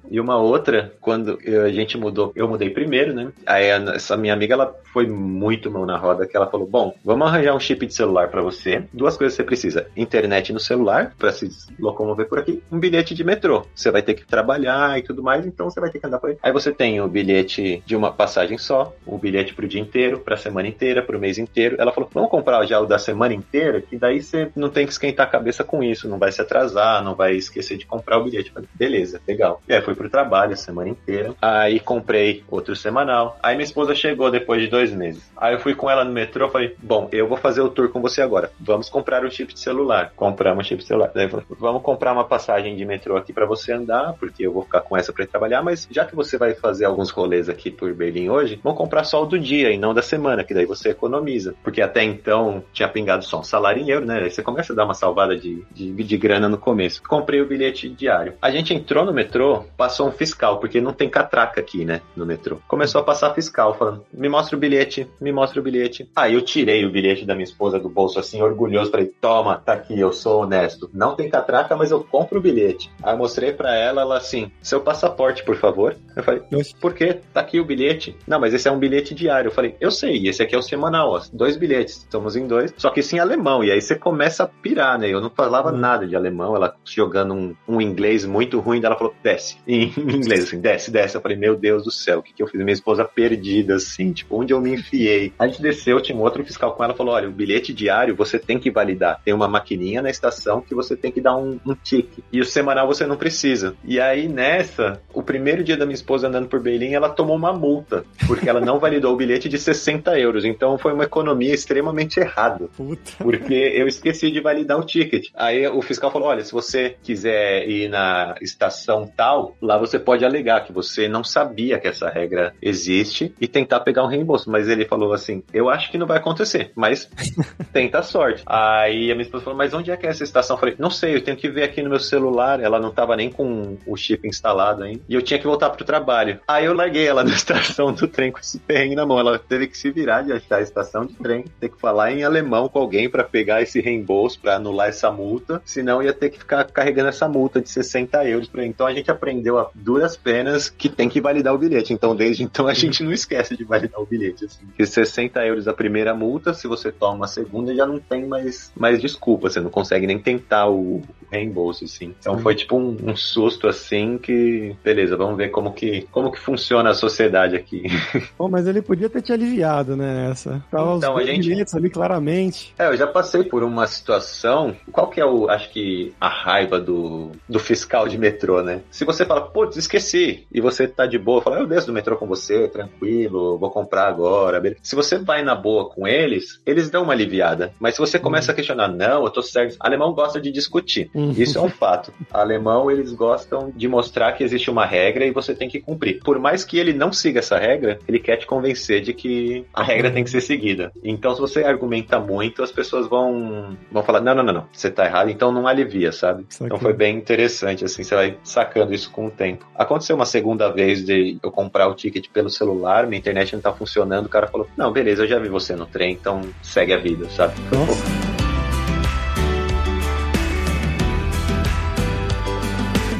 e 0.09 0.19
uma 0.19 0.37
outra, 0.37 0.93
quando 1.01 1.39
a 1.65 1.71
gente 1.71 1.97
mudou, 1.97 2.31
eu 2.35 2.47
mudei 2.47 2.69
primeiro, 2.69 3.13
né? 3.13 3.31
Aí 3.45 3.65
essa 3.65 4.15
minha 4.17 4.33
amiga, 4.33 4.53
ela 4.53 4.75
foi 4.91 5.07
muito 5.07 5.71
mão 5.71 5.85
na 5.85 5.97
roda, 5.97 6.27
que 6.27 6.37
ela 6.37 6.49
falou, 6.49 6.67
bom, 6.67 6.93
vamos 7.03 7.27
arranjar 7.27 7.55
um 7.55 7.59
chip 7.59 7.85
de 7.85 7.93
celular 7.93 8.29
para 8.29 8.41
você. 8.41 8.83
Duas 8.93 9.17
coisas 9.17 9.35
você 9.35 9.43
precisa. 9.43 9.87
Internet 9.97 10.53
no 10.53 10.59
celular, 10.59 11.13
para 11.17 11.31
se 11.31 11.49
locomover 11.79 12.27
por 12.27 12.39
aqui. 12.39 12.61
Um 12.71 12.79
bilhete 12.79 13.15
de 13.15 13.23
metrô. 13.23 13.65
Você 13.73 13.89
vai 13.89 14.01
ter 14.01 14.13
que 14.13 14.25
trabalhar 14.25 14.99
e 14.99 15.01
tudo 15.01 15.23
mais, 15.23 15.45
então 15.45 15.69
você 15.69 15.79
vai 15.79 15.89
ter 15.89 15.99
que 15.99 16.05
andar 16.05 16.19
por 16.19 16.29
aí. 16.29 16.37
Aí 16.43 16.51
você 16.51 16.71
tem 16.71 17.01
o 17.01 17.07
bilhete 17.07 17.81
de 17.85 17.95
uma 17.95 18.11
passagem 18.11 18.57
só, 18.57 18.93
o 19.05 19.17
bilhete 19.17 19.53
pro 19.53 19.67
dia 19.67 19.81
inteiro, 19.81 20.19
pra 20.19 20.37
semana 20.37 20.67
inteira, 20.67 21.01
pro 21.01 21.19
mês 21.19 21.37
inteiro. 21.37 21.75
Ela 21.79 21.91
falou, 21.91 22.09
vamos 22.13 22.29
comprar 22.29 22.63
já 22.65 22.79
o 22.79 22.85
da 22.85 22.99
semana 22.99 23.33
inteira, 23.33 23.81
que 23.81 23.97
daí 23.97 24.21
você 24.21 24.51
não 24.55 24.69
tem 24.69 24.82
que 24.86 24.93
esquentar 24.93 25.27
a 25.27 25.29
cabeça 25.29 25.63
com 25.63 25.84
isso, 25.84 26.07
não 26.07 26.17
vai 26.17 26.31
se 26.31 26.41
atrasar, 26.41 27.03
não 27.03 27.15
vai 27.15 27.36
esquecer 27.36 27.77
de 27.77 27.86
comprar 27.86 28.17
o 28.17 28.23
bilhete. 28.23 28.51
Falei, 28.51 28.67
beleza, 28.73 29.21
legal. 29.27 29.61
E 29.67 29.73
aí 29.73 29.81
fui 29.81 29.95
pro 29.95 30.09
trabalho 30.09 30.53
a 30.53 30.57
semana 30.57 30.89
inteira. 30.89 31.34
Aí 31.41 31.79
comprei 31.79 32.43
outro 32.49 32.75
semanal. 32.75 33.38
Aí 33.41 33.55
minha 33.55 33.65
esposa 33.65 33.95
chegou 33.95 34.29
depois 34.29 34.61
de 34.61 34.67
dois 34.67 34.91
meses. 34.93 35.23
Aí 35.38 35.53
eu 35.53 35.59
fui 35.59 35.75
com 35.75 35.89
ela 35.89 36.03
no 36.03 36.11
metrô, 36.11 36.49
falei, 36.49 36.75
bom, 36.81 37.07
eu 37.11 37.27
vou 37.27 37.38
fazer 37.38 37.61
o 37.61 37.69
tour 37.69 37.89
com 37.89 38.01
você 38.01 38.21
agora. 38.21 38.51
Vamos 38.59 38.89
comprar 38.89 39.23
o 39.23 39.31
chip 39.31 39.53
de 39.53 39.59
celular. 39.59 40.11
Compramos 40.15 40.65
o 40.65 40.67
chip 40.67 40.81
de 40.81 40.88
celular. 40.88 41.11
Daí 41.13 41.29
falei, 41.29 41.45
vamos 41.59 41.81
comprar 41.81 42.13
uma 42.13 42.25
passagem 42.25 42.75
de 42.75 42.86
metrô 42.86 43.17
aqui 43.17 43.34
para 43.34 43.45
você 43.45 43.71
andar, 43.73 44.13
porque 44.19 44.45
eu 44.45 44.53
vou 44.53 44.63
ficar 44.63 44.81
com 44.81 44.97
essa 44.97 45.13
para 45.13 45.27
trabalhar, 45.27 45.61
mas 45.61 45.88
já 45.89 46.05
que 46.05 46.15
você 46.15 46.38
vai 46.38 46.53
fazer 46.53 46.86
alguns 46.86 47.09
rolês 47.09 47.49
aqui 47.49 47.69
por 47.69 47.93
Berlim 47.93 48.29
hoje, 48.29 48.59
vamos 48.63 48.77
comprar 48.77 49.03
só 49.03 49.23
o 49.23 49.25
do 49.25 49.39
dia 49.39 49.71
e 49.71 49.77
não 49.77 49.93
da 49.93 50.01
semana, 50.01 50.43
que 50.43 50.53
daí 50.53 50.65
você 50.65 50.89
economiza. 50.89 51.55
Porque 51.63 51.81
até 51.81 52.03
então 52.03 52.63
tinha 52.73 52.88
pingado 52.88 53.23
só 53.23 53.39
um 53.39 53.43
salário 53.43 53.81
em 53.81 53.89
euro, 53.89 54.05
né? 54.05 54.19
Aí 54.23 54.31
você 54.31 54.41
começa 54.41 54.72
dar 54.74 54.86
uma 54.86 54.93
salvada 54.93 55.36
de 55.36 55.63
de, 55.74 55.91
de, 55.91 56.17
grana 56.17 56.47
no 56.47 56.57
começo. 56.57 57.01
Comprei 57.03 57.41
o 57.41 57.47
bilhete 57.47 57.89
diário. 57.89 58.34
A 58.41 58.51
gente 58.51 58.74
entrou 58.74 59.05
no 59.05 59.13
metrô, 59.13 59.65
passou 59.78 60.07
um 60.07 60.11
fiscal, 60.11 60.59
porque 60.59 60.80
não 60.80 60.93
tem 60.93 61.09
catraca 61.09 61.59
aqui, 61.59 61.86
né, 61.86 62.01
no 62.15 62.26
metrô. 62.26 62.59
Começou 62.67 63.01
a 63.01 63.03
passar 63.03 63.34
fiscal, 63.34 63.76
falando, 63.76 64.05
me 64.13 64.30
mostra 64.30 64.55
o 64.55 64.59
bilhete, 64.59 65.07
me 65.19 65.32
mostra 65.32 65.59
o 65.59 65.63
bilhete. 65.63 66.09
Aí 66.15 66.34
eu 66.34 66.41
tirei 66.41 66.86
o 66.86 66.91
bilhete 66.91 67.26
da 67.26 67.34
minha 67.34 67.43
esposa 67.43 67.80
do 67.80 67.89
bolso, 67.89 68.19
assim, 68.19 68.41
orgulhoso, 68.41 68.91
falei, 68.91 69.11
toma, 69.21 69.57
tá 69.57 69.74
aqui, 69.74 69.99
eu 69.99 70.11
sou 70.11 70.43
honesto. 70.43 70.89
Não 70.93 71.15
tem 71.15 71.30
catraca, 71.30 71.76
mas 71.76 71.91
eu 71.91 72.03
compro 72.03 72.39
o 72.39 72.41
bilhete. 72.41 72.89
Aí 73.01 73.13
eu 73.13 73.17
mostrei 73.17 73.51
para 73.51 73.76
ela, 73.76 74.01
ela 74.01 74.17
assim, 74.17 74.51
seu 74.61 74.82
passaporte, 74.82 75.43
por 75.43 75.55
favor. 75.55 75.95
Eu 76.15 76.24
falei, 76.24 76.41
por 76.80 76.93
quê? 76.93 77.19
Tá 77.34 77.41
aqui 77.41 77.59
o 77.59 77.65
bilhete. 77.65 78.15
Não, 78.28 78.39
mas 78.39 78.53
esse 78.53 78.67
é 78.67 78.71
um 78.71 78.80
bilhete 78.80 79.13
diário. 79.13 79.49
Eu 79.49 79.53
falei, 79.53 79.76
eu 79.80 79.91
sei, 79.91 80.28
esse 80.28 80.41
aqui 80.41 80.55
é 80.55 80.57
o 80.57 80.61
semanal, 80.61 81.11
ó, 81.11 81.21
dois 81.32 81.57
bilhetes, 81.57 81.97
estamos 81.97 82.36
em 82.36 82.47
dois, 82.47 82.74
só 82.78 82.89
que 82.89 83.01
sim 83.01 83.19
alemão. 83.19 83.63
E 83.63 83.71
aí 83.71 83.82
você 83.82 83.95
começa 83.95 84.43
a 84.43 84.47
pirar, 84.64 84.97
né? 84.97 85.09
Eu 85.09 85.20
não 85.20 85.30
falava 85.30 85.72
uhum. 85.72 85.78
nada 85.78 86.07
de 86.07 86.16
alemão, 86.16 86.55
ela 86.55 86.74
jogando 86.86 87.34
um, 87.34 87.55
um 87.68 87.82
inglês 87.82 88.26
muito 88.26 88.59
ruim, 88.61 88.82
ela 88.84 88.95
falou, 88.95 89.14
desce, 89.22 89.57
em 89.68 89.93
inglês, 89.97 90.45
assim, 90.45 90.59
desce, 90.59 90.89
desce. 90.89 91.16
Eu 91.16 91.22
falei, 91.22 91.38
meu 91.38 91.55
Deus 91.55 91.84
do 91.84 91.91
céu, 91.91 92.20
o 92.20 92.24
que, 92.24 92.34
que 92.34 92.41
eu 92.41 92.47
fiz? 92.47 92.61
Minha 92.61 92.74
esposa 92.74 93.03
perdida, 93.03 93.76
assim, 93.76 94.14
tipo, 94.14 94.39
onde 94.39 94.53
eu 94.53 94.61
me 94.61 94.74
enfiei? 94.74 95.34
A 95.38 95.45
gente 95.45 95.61
desceu, 95.61 96.01
tinha 96.01 96.18
um 96.18 96.22
outro 96.22 96.43
fiscal 96.45 96.72
com 96.74 96.84
ela, 96.84 96.95
falou, 96.95 97.14
olha, 97.14 97.28
o 97.28 97.32
bilhete 97.32 97.74
diário 97.74 98.16
você 98.16 98.39
tem 98.39 98.57
que 98.57 98.72
validar. 98.72 99.22
Tem 99.24 99.34
uma 99.34 99.47
maquininha 99.47 100.01
na 100.01 100.09
estação 100.09 100.61
que 100.61 100.74
você 100.74 100.95
tem 100.95 101.11
que 101.11 101.20
dar 101.20 101.36
um, 101.36 101.59
um 101.66 101.76
tique. 101.76 102.24
E 102.32 102.39
o 102.39 102.45
semanal 102.45 102.88
você 102.88 103.05
não 103.05 103.18
precisa. 103.18 103.76
E 103.84 103.99
aí, 103.99 104.30
nessa, 104.30 105.01
o 105.14 105.22
primeiro 105.22 105.64
dia 105.64 105.76
da 105.76 105.86
minha 105.86 105.95
esposa 105.95 106.30
andando 106.30 106.47
por 106.47 106.61
Berlim, 106.61 106.93
ela 106.93 107.09
tomou 107.09 107.36
uma 107.36 107.51
multa, 107.51 108.05
porque 108.26 108.47
ela 108.47 108.61
não 108.61 108.80
validou 108.80 109.14
o 109.14 109.18
bilhete 109.18 109.49
de 109.49 109.57
60 109.57 110.18
euros. 110.18 110.45
Então, 110.45 110.78
foi 110.78 110.93
uma 110.93 111.03
economia 111.03 111.53
extremamente 111.53 112.20
errada. 112.20 112.70
Puta. 112.78 113.11
Porque 113.18 113.53
eu 113.53 113.88
esqueci 113.88 114.32
de 114.32 114.39
validar 114.39 114.53
ele 114.54 114.66
dá 114.66 114.74
dar 114.74 114.78
o 114.80 114.84
ticket. 114.84 115.28
Aí 115.36 115.68
o 115.68 115.82
fiscal 115.82 116.12
falou: 116.12 116.28
olha, 116.30 116.43
se 116.43 116.51
você 116.51 116.95
quiser 117.01 117.68
ir 117.68 117.89
na 117.89 118.36
estação 118.41 119.08
tal, 119.16 119.56
lá 119.62 119.78
você 119.78 119.99
pode 119.99 120.26
alegar 120.26 120.66
que 120.66 120.74
você 120.74 121.08
não 121.08 121.24
sabia 121.24 121.80
que 121.80 121.88
essa 121.88 122.10
regra 122.10 122.54
existe 122.62 123.34
e 123.39 123.47
tentar 123.47 123.82
pegar 123.82 124.04
um 124.04 124.08
reembolso. 124.08 124.49
Mas 124.49 124.68
ele 124.68 124.86
falou 124.86 125.14
assim: 125.14 125.43
eu 125.54 125.70
acho 125.70 125.91
que 125.91 125.97
não 125.97 126.08
vai 126.08 126.18
acontecer, 126.18 126.72
mas 126.76 127.10
tenta 127.72 127.99
a 127.99 128.04
sorte. 128.04 128.43
Aí 128.45 129.12
a 129.12 129.16
minha 129.16 129.26
esposa 129.26 129.43
falou: 129.43 129.58
mas 129.58 129.74
onde 129.74 129.91
é 129.91 129.97
que 129.97 130.08
é 130.08 130.10
essa 130.10 130.24
estação? 130.24 130.56
Eu 130.56 130.60
falei: 130.60 130.76
não 130.78 130.89
sei, 130.89 131.16
eu 131.16 131.24
tenho 131.24 131.38
que 131.38 131.49
ver 131.49 131.64
aqui 131.64 131.82
no 131.82 131.89
meu 131.89 131.99
celular. 131.99 132.60
Ela 132.60 132.80
não 132.80 132.89
estava 132.89 133.16
nem 133.16 133.32
com 133.32 133.78
o 133.86 133.95
chip 133.95 134.28
instalado 134.28 134.84
ainda. 134.84 135.01
E 135.08 135.14
eu 135.14 135.22
tinha 135.22 135.39
que 135.39 135.45
voltar 135.45 135.70
pro 135.70 135.86
trabalho. 135.86 136.39
Aí 136.47 136.66
eu 136.66 136.74
larguei 136.74 137.08
ela 137.08 137.24
na 137.24 137.34
estação 137.34 137.93
do 137.93 138.08
trem 138.08 138.32
com 138.32 138.39
esse 138.39 138.60
perrengue 138.60 138.95
na 138.95 139.06
mão. 139.06 139.20
Ela 139.20 139.38
teve 139.38 139.68
que 139.68 139.78
se 139.78 139.91
virar 139.91 140.22
de 140.24 140.32
achar 140.32 140.58
a 140.58 140.62
estação 140.62 141.06
de 141.06 141.14
trem, 141.14 141.45
ter 141.60 141.70
que 141.70 141.80
falar 141.80 142.12
em 142.12 142.24
alemão 142.24 142.68
com 142.68 142.80
alguém 142.80 143.10
para 143.10 143.24
pegar 143.24 143.62
esse 143.62 143.80
reembolso 143.80 144.39
para 144.43 144.57
anular 144.57 144.89
essa 144.89 145.09
multa, 145.09 145.61
senão 145.63 146.03
ia 146.03 146.13
ter 146.13 146.29
que 146.29 146.37
ficar 146.37 146.65
carregando 146.65 147.07
essa 147.07 147.27
multa 147.29 147.61
de 147.61 147.69
60 147.69 148.25
euros. 148.25 148.49
Pra... 148.49 148.65
Então 148.65 148.85
a 148.85 148.93
gente 148.93 149.09
aprendeu 149.09 149.57
a 149.57 149.69
duras 149.73 150.17
penas 150.17 150.69
que 150.69 150.89
tem 150.89 151.07
que 151.07 151.21
validar 151.21 151.55
o 151.55 151.57
bilhete. 151.57 151.93
Então 151.93 152.13
desde 152.13 152.43
então 152.43 152.67
a 152.67 152.73
gente 152.73 153.01
não 153.01 153.13
esquece 153.13 153.55
de 153.55 153.63
validar 153.63 154.01
o 154.01 154.05
bilhete. 154.05 154.45
Assim. 154.45 154.65
Que 154.75 154.85
60 154.85 155.39
euros 155.45 155.67
a 155.67 155.73
primeira 155.73 156.13
multa, 156.13 156.53
se 156.53 156.67
você 156.67 156.91
toma 156.91 157.23
a 157.25 157.27
segunda 157.27 157.73
já 157.73 157.85
não 157.85 157.99
tem 157.99 158.27
mais, 158.27 158.71
mais 158.75 158.99
desculpa, 158.99 159.49
você 159.49 159.61
não 159.61 159.69
consegue 159.69 160.05
nem 160.05 160.19
tentar 160.19 160.67
o 160.67 161.01
reembolso, 161.31 161.85
assim. 161.85 162.13
Então 162.19 162.37
foi 162.39 162.53
tipo 162.53 162.77
um, 162.77 162.97
um 163.03 163.15
susto 163.15 163.67
assim 163.67 164.17
que, 164.17 164.75
beleza, 164.83 165.15
vamos 165.15 165.37
ver 165.37 165.49
como 165.49 165.73
que, 165.73 166.07
como 166.11 166.31
que 166.31 166.39
funciona 166.39 166.89
a 166.89 166.93
sociedade 166.93 167.55
aqui. 167.55 167.83
Bom, 168.37 168.49
mas 168.49 168.67
ele 168.67 168.81
podia 168.81 169.09
ter 169.09 169.21
te 169.21 169.31
aliviado, 169.31 169.95
né, 169.95 170.29
essa. 170.29 170.63
Tava 170.69 170.97
então, 170.97 171.15
os 171.15 171.23
a 171.23 171.25
gente... 171.25 171.75
ali 171.75 171.89
claramente. 171.89 172.73
É, 172.77 172.87
eu 172.87 172.97
já 172.97 173.07
passei 173.07 173.43
por 173.43 173.63
uma 173.63 173.87
situação 173.87 174.32
situação, 174.34 174.75
qual 174.91 175.07
que 175.07 175.21
é 175.21 175.25
o, 175.25 175.49
acho 175.49 175.69
que, 175.69 176.13
a 176.19 176.27
raiva 176.27 176.79
do, 176.79 177.31
do 177.47 177.59
fiscal 177.59 178.07
de 178.07 178.17
metrô, 178.17 178.61
né? 178.61 178.81
Se 178.89 179.05
você 179.05 179.23
fala, 179.25 179.41
putz, 179.41 179.77
esqueci, 179.77 180.45
e 180.51 180.59
você 180.59 180.88
tá 180.88 181.05
de 181.05 181.17
boa, 181.17 181.41
fala, 181.41 181.59
eu 181.59 181.67
desço 181.67 181.88
do 181.88 181.93
metrô 181.93 182.17
com 182.17 182.27
você, 182.27 182.67
tranquilo, 182.67 183.57
vou 183.57 183.69
comprar 183.69 184.07
agora. 184.07 184.61
Se 184.81 184.95
você 184.95 185.17
vai 185.17 185.43
na 185.43 185.55
boa 185.55 185.89
com 185.89 186.07
eles, 186.07 186.61
eles 186.65 186.89
dão 186.89 187.03
uma 187.03 187.13
aliviada. 187.13 187.73
Mas 187.79 187.95
se 187.95 188.01
você 188.01 188.17
começa 188.17 188.51
a 188.51 188.53
uhum. 188.53 188.55
questionar, 188.55 188.88
não, 188.88 189.23
eu 189.23 189.29
tô 189.29 189.41
certo. 189.41 189.77
Alemão 189.79 190.13
gosta 190.13 190.41
de 190.41 190.51
discutir. 190.51 191.09
Uhum. 191.13 191.31
Isso 191.31 191.57
é 191.57 191.61
um 191.61 191.69
fato. 191.69 192.13
Alemão, 192.31 192.89
eles 192.89 193.13
gostam 193.13 193.71
de 193.75 193.88
mostrar 193.88 194.34
que 194.34 194.43
existe 194.43 194.69
uma 194.71 194.86
regra 194.86 195.25
e 195.25 195.31
você 195.31 195.53
tem 195.53 195.69
que 195.69 195.79
cumprir. 195.79 196.19
Por 196.23 196.39
mais 196.39 196.63
que 196.63 196.77
ele 196.77 196.93
não 196.93 197.13
siga 197.13 197.39
essa 197.39 197.57
regra, 197.57 197.99
ele 198.07 198.19
quer 198.19 198.38
te 198.38 198.47
convencer 198.47 199.01
de 199.01 199.13
que 199.13 199.65
a 199.73 199.84
regra 199.84 200.11
tem 200.11 200.23
que 200.23 200.29
ser 200.29 200.41
seguida. 200.41 200.91
Então, 201.03 201.36
se 201.36 201.41
você 201.41 201.63
argumenta 201.63 202.19
muito, 202.19 202.63
as 202.63 202.71
pessoas 202.71 203.07
vão, 203.07 203.77
vão 203.91 204.03
falar, 204.03 204.12
fala, 204.14 204.24
não, 204.24 204.36
não, 204.36 204.43
não, 204.43 204.53
não, 204.53 204.68
você 204.72 204.89
tá 204.89 205.05
errado, 205.05 205.30
então 205.30 205.51
não 205.51 205.68
alivia, 205.68 206.11
sabe? 206.11 206.41
Então 206.41 206.51
Saquei. 206.51 206.68
Então 206.68 206.80
foi 206.80 206.93
bem 206.93 207.18
interessante, 207.18 207.86
assim, 207.86 208.03
você 208.03 208.16
vai 208.16 208.38
sacando 208.43 208.93
isso 208.93 209.11
com 209.11 209.28
o 209.28 209.32
tempo. 209.32 209.66
Aconteceu 209.76 210.16
uma 210.16 210.26
segunda 210.26 210.72
vez 210.72 211.05
de 211.05 211.38
eu 211.41 211.51
comprar 211.51 211.88
o 211.88 211.95
ticket 211.95 212.28
pelo 212.30 212.49
celular, 212.49 213.07
minha 213.07 213.20
internet 213.20 213.53
não 213.53 213.61
tá 213.61 213.74
funcionando, 213.74 214.26
o 214.26 214.30
cara 214.30 214.47
falou, 214.47 214.68
não, 214.78 214.91
beleza, 214.91 215.24
eu 215.24 215.28
já 215.28 215.39
vi 215.39 215.49
você 215.49 215.76
no 215.76 215.86
trem, 215.86 216.14
então 216.14 216.41
segue 216.61 216.93
a 216.93 216.97
vida, 216.97 217.30
sabe? 217.30 217.53
Nossa. 217.72 218.32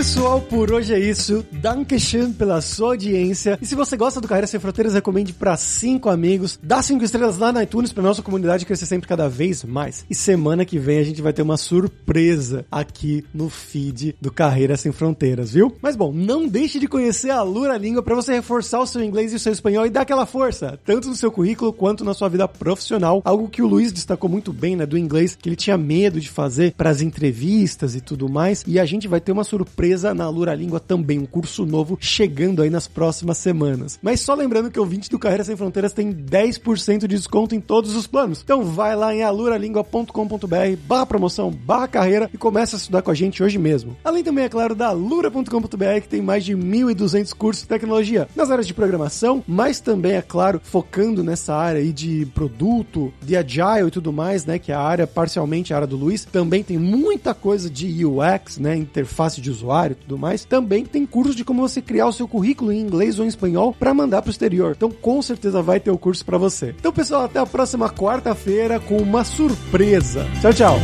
Pessoal, 0.09 0.41
por 0.41 0.73
hoje 0.73 0.95
é 0.95 0.99
isso. 0.99 1.45
Dankeschön 1.53 2.33
pela 2.33 2.63
sua 2.63 2.93
audiência. 2.93 3.59
E 3.61 3.67
se 3.67 3.75
você 3.75 3.95
gosta 3.95 4.23
do 4.23 4.27
Carreira 4.27 4.47
Sem 4.47 4.59
Fronteiras, 4.59 4.95
recomende 4.95 5.35
para 5.35 5.55
cinco 5.59 6.09
amigos. 6.09 6.59
Dá 6.63 6.81
cinco 6.83 7.05
estrelas 7.05 7.37
lá 7.37 7.53
na 7.53 7.63
iTunes 7.63 7.93
para 7.93 8.03
nossa 8.03 8.23
comunidade 8.23 8.65
crescer 8.65 8.87
sempre 8.87 9.07
cada 9.07 9.29
vez 9.29 9.63
mais. 9.65 10.07
E 10.09 10.15
semana 10.15 10.65
que 10.65 10.79
vem 10.79 10.99
a 10.99 11.03
gente 11.03 11.21
vai 11.21 11.35
ter 11.35 11.43
uma 11.43 11.59
surpresa 11.59 12.65
aqui 12.71 13.23
no 13.35 13.51
feed 13.51 14.17
do 14.19 14.33
Carreira 14.33 14.79
Sem 14.79 14.93
Fronteiras, 14.93 15.53
viu? 15.53 15.77
Mas 15.83 15.95
bom, 15.95 16.11
não 16.11 16.49
deixe 16.49 16.81
de 16.81 16.89
conhecer 16.89 17.31
a 17.31 17.43
Lura 17.43 17.77
Língua 17.77 18.03
para 18.03 18.15
você 18.15 18.33
reforçar 18.33 18.81
o 18.81 18.87
seu 18.87 19.05
inglês 19.05 19.35
e 19.35 19.37
o 19.37 19.39
seu 19.39 19.53
espanhol 19.53 19.85
e 19.85 19.91
dar 19.91 20.01
aquela 20.01 20.25
força, 20.25 20.81
tanto 20.87 21.09
no 21.09 21.15
seu 21.15 21.31
currículo 21.31 21.71
quanto 21.71 22.03
na 22.03 22.15
sua 22.15 22.31
vida 22.31 22.49
profissional. 22.49 23.21
Algo 23.27 23.47
que 23.47 23.61
o 23.61 23.69
Luiz 23.69 23.93
destacou 23.93 24.31
muito 24.31 24.55
bem, 24.55 24.75
né, 24.75 24.87
do 24.87 24.97
inglês, 24.97 25.37
que 25.39 25.51
ele 25.51 25.57
tinha 25.57 25.77
medo 25.77 26.19
de 26.19 26.31
fazer 26.31 26.73
para 26.73 26.89
as 26.89 27.03
entrevistas 27.03 27.95
e 27.95 28.01
tudo 28.01 28.27
mais. 28.27 28.65
E 28.67 28.81
a 28.81 28.87
gente 28.87 29.07
vai 29.07 29.21
ter 29.21 29.33
uma 29.33 29.45
surpresa 29.45 29.97
na 30.03 30.24
Alura 30.24 30.55
Língua 30.55 30.80
também, 30.80 31.18
um 31.18 31.26
curso 31.26 31.66
novo 31.66 31.96
chegando 32.01 32.62
aí 32.62 32.70
nas 32.70 32.86
próximas 32.86 33.38
semanas. 33.38 33.99
Mas 34.03 34.20
só 34.20 34.34
lembrando 34.34 34.70
que 34.70 34.80
o 34.80 34.86
20 34.86 35.11
do 35.11 35.18
Carreira 35.18 35.44
Sem 35.44 35.57
Fronteiras 35.57 35.92
tem 35.92 36.12
10% 36.12 37.01
de 37.01 37.09
desconto 37.09 37.55
em 37.55 37.61
todos 37.61 37.94
os 37.94 38.07
planos. 38.07 38.40
Então 38.42 38.64
vai 38.64 38.96
lá 38.96 39.14
em 39.14 39.22
aluralingua.com.br 39.22 40.76
barra 40.86 41.07
promoção, 41.07 41.51
barra 41.51 41.88
carreira 41.88 42.30
e 42.32 42.38
começa 42.38 42.76
a 42.76 42.78
estudar 42.78 43.03
com 43.03 43.11
a 43.11 43.14
gente 43.14 43.42
hoje 43.42 43.59
mesmo. 43.59 43.96
Além 44.05 44.22
também, 44.22 44.44
é 44.44 44.49
claro, 44.49 44.74
da 44.74 44.88
alura.com.br 44.88 46.01
que 46.03 46.09
tem 46.09 46.22
mais 46.22 46.44
de 46.44 46.57
1.200 46.57 47.34
cursos 47.34 47.62
de 47.62 47.68
tecnologia 47.68 48.28
nas 48.34 48.51
áreas 48.51 48.66
de 48.66 48.74
programação, 48.74 49.42
mas 49.46 49.80
também, 49.80 50.12
é 50.12 50.22
claro, 50.22 50.61
focando 50.62 51.22
nessa 51.22 51.55
área 51.55 51.80
aí 51.80 51.92
de 51.92 52.26
produto, 52.34 53.12
de 53.22 53.36
agile 53.36 53.88
e 53.88 53.90
tudo 53.90 54.12
mais, 54.12 54.46
né, 54.46 54.59
que 54.59 54.72
é 54.72 54.74
a 54.74 54.80
área, 54.80 55.07
parcialmente 55.07 55.72
a 55.72 55.76
área 55.76 55.86
do 55.86 55.96
Luiz, 55.96 56.24
também 56.24 56.62
tem 56.62 56.78
muita 56.78 57.34
coisa 57.34 57.68
de 57.68 58.05
UX, 58.05 58.59
né, 58.59 58.76
interface 58.76 59.40
de 59.40 59.51
usuário, 59.51 59.88
e 59.93 59.95
tudo 59.95 60.18
mais, 60.18 60.45
também 60.45 60.84
tem 60.84 61.05
cursos 61.07 61.34
de 61.34 61.45
como 61.45 61.66
você 61.66 61.80
criar 61.80 62.07
o 62.07 62.12
seu 62.12 62.28
currículo 62.28 62.72
em 62.72 62.80
inglês 62.80 63.18
ou 63.18 63.24
em 63.24 63.28
espanhol 63.28 63.74
para 63.78 63.95
mandar 63.95 64.22
para 64.22 64.28
o 64.28 64.32
exterior. 64.32 64.74
Então, 64.76 64.91
com 64.91 65.20
certeza 65.22 65.62
vai 65.62 65.80
ter 65.80 65.91
o 65.91 65.99
curso 65.99 66.24
para 66.24 66.39
você. 66.39 66.74
Então, 66.78 66.93
pessoal, 66.93 67.24
até 67.24 67.39
a 67.39 67.47
próxima 67.47 67.91
quarta-feira 67.91 68.78
com 68.80 68.97
uma 68.99 69.24
surpresa. 69.24 70.26
Tchau, 70.41 70.53
tchau. 70.53 70.78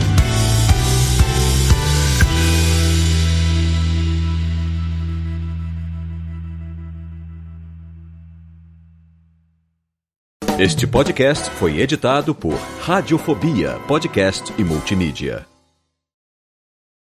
Este 10.56 10.86
podcast 10.86 11.50
foi 11.50 11.80
editado 11.80 12.32
por 12.32 12.54
Radiofobia, 12.80 13.76
podcast 13.88 14.54
e 14.56 14.62
multimídia. 14.62 15.53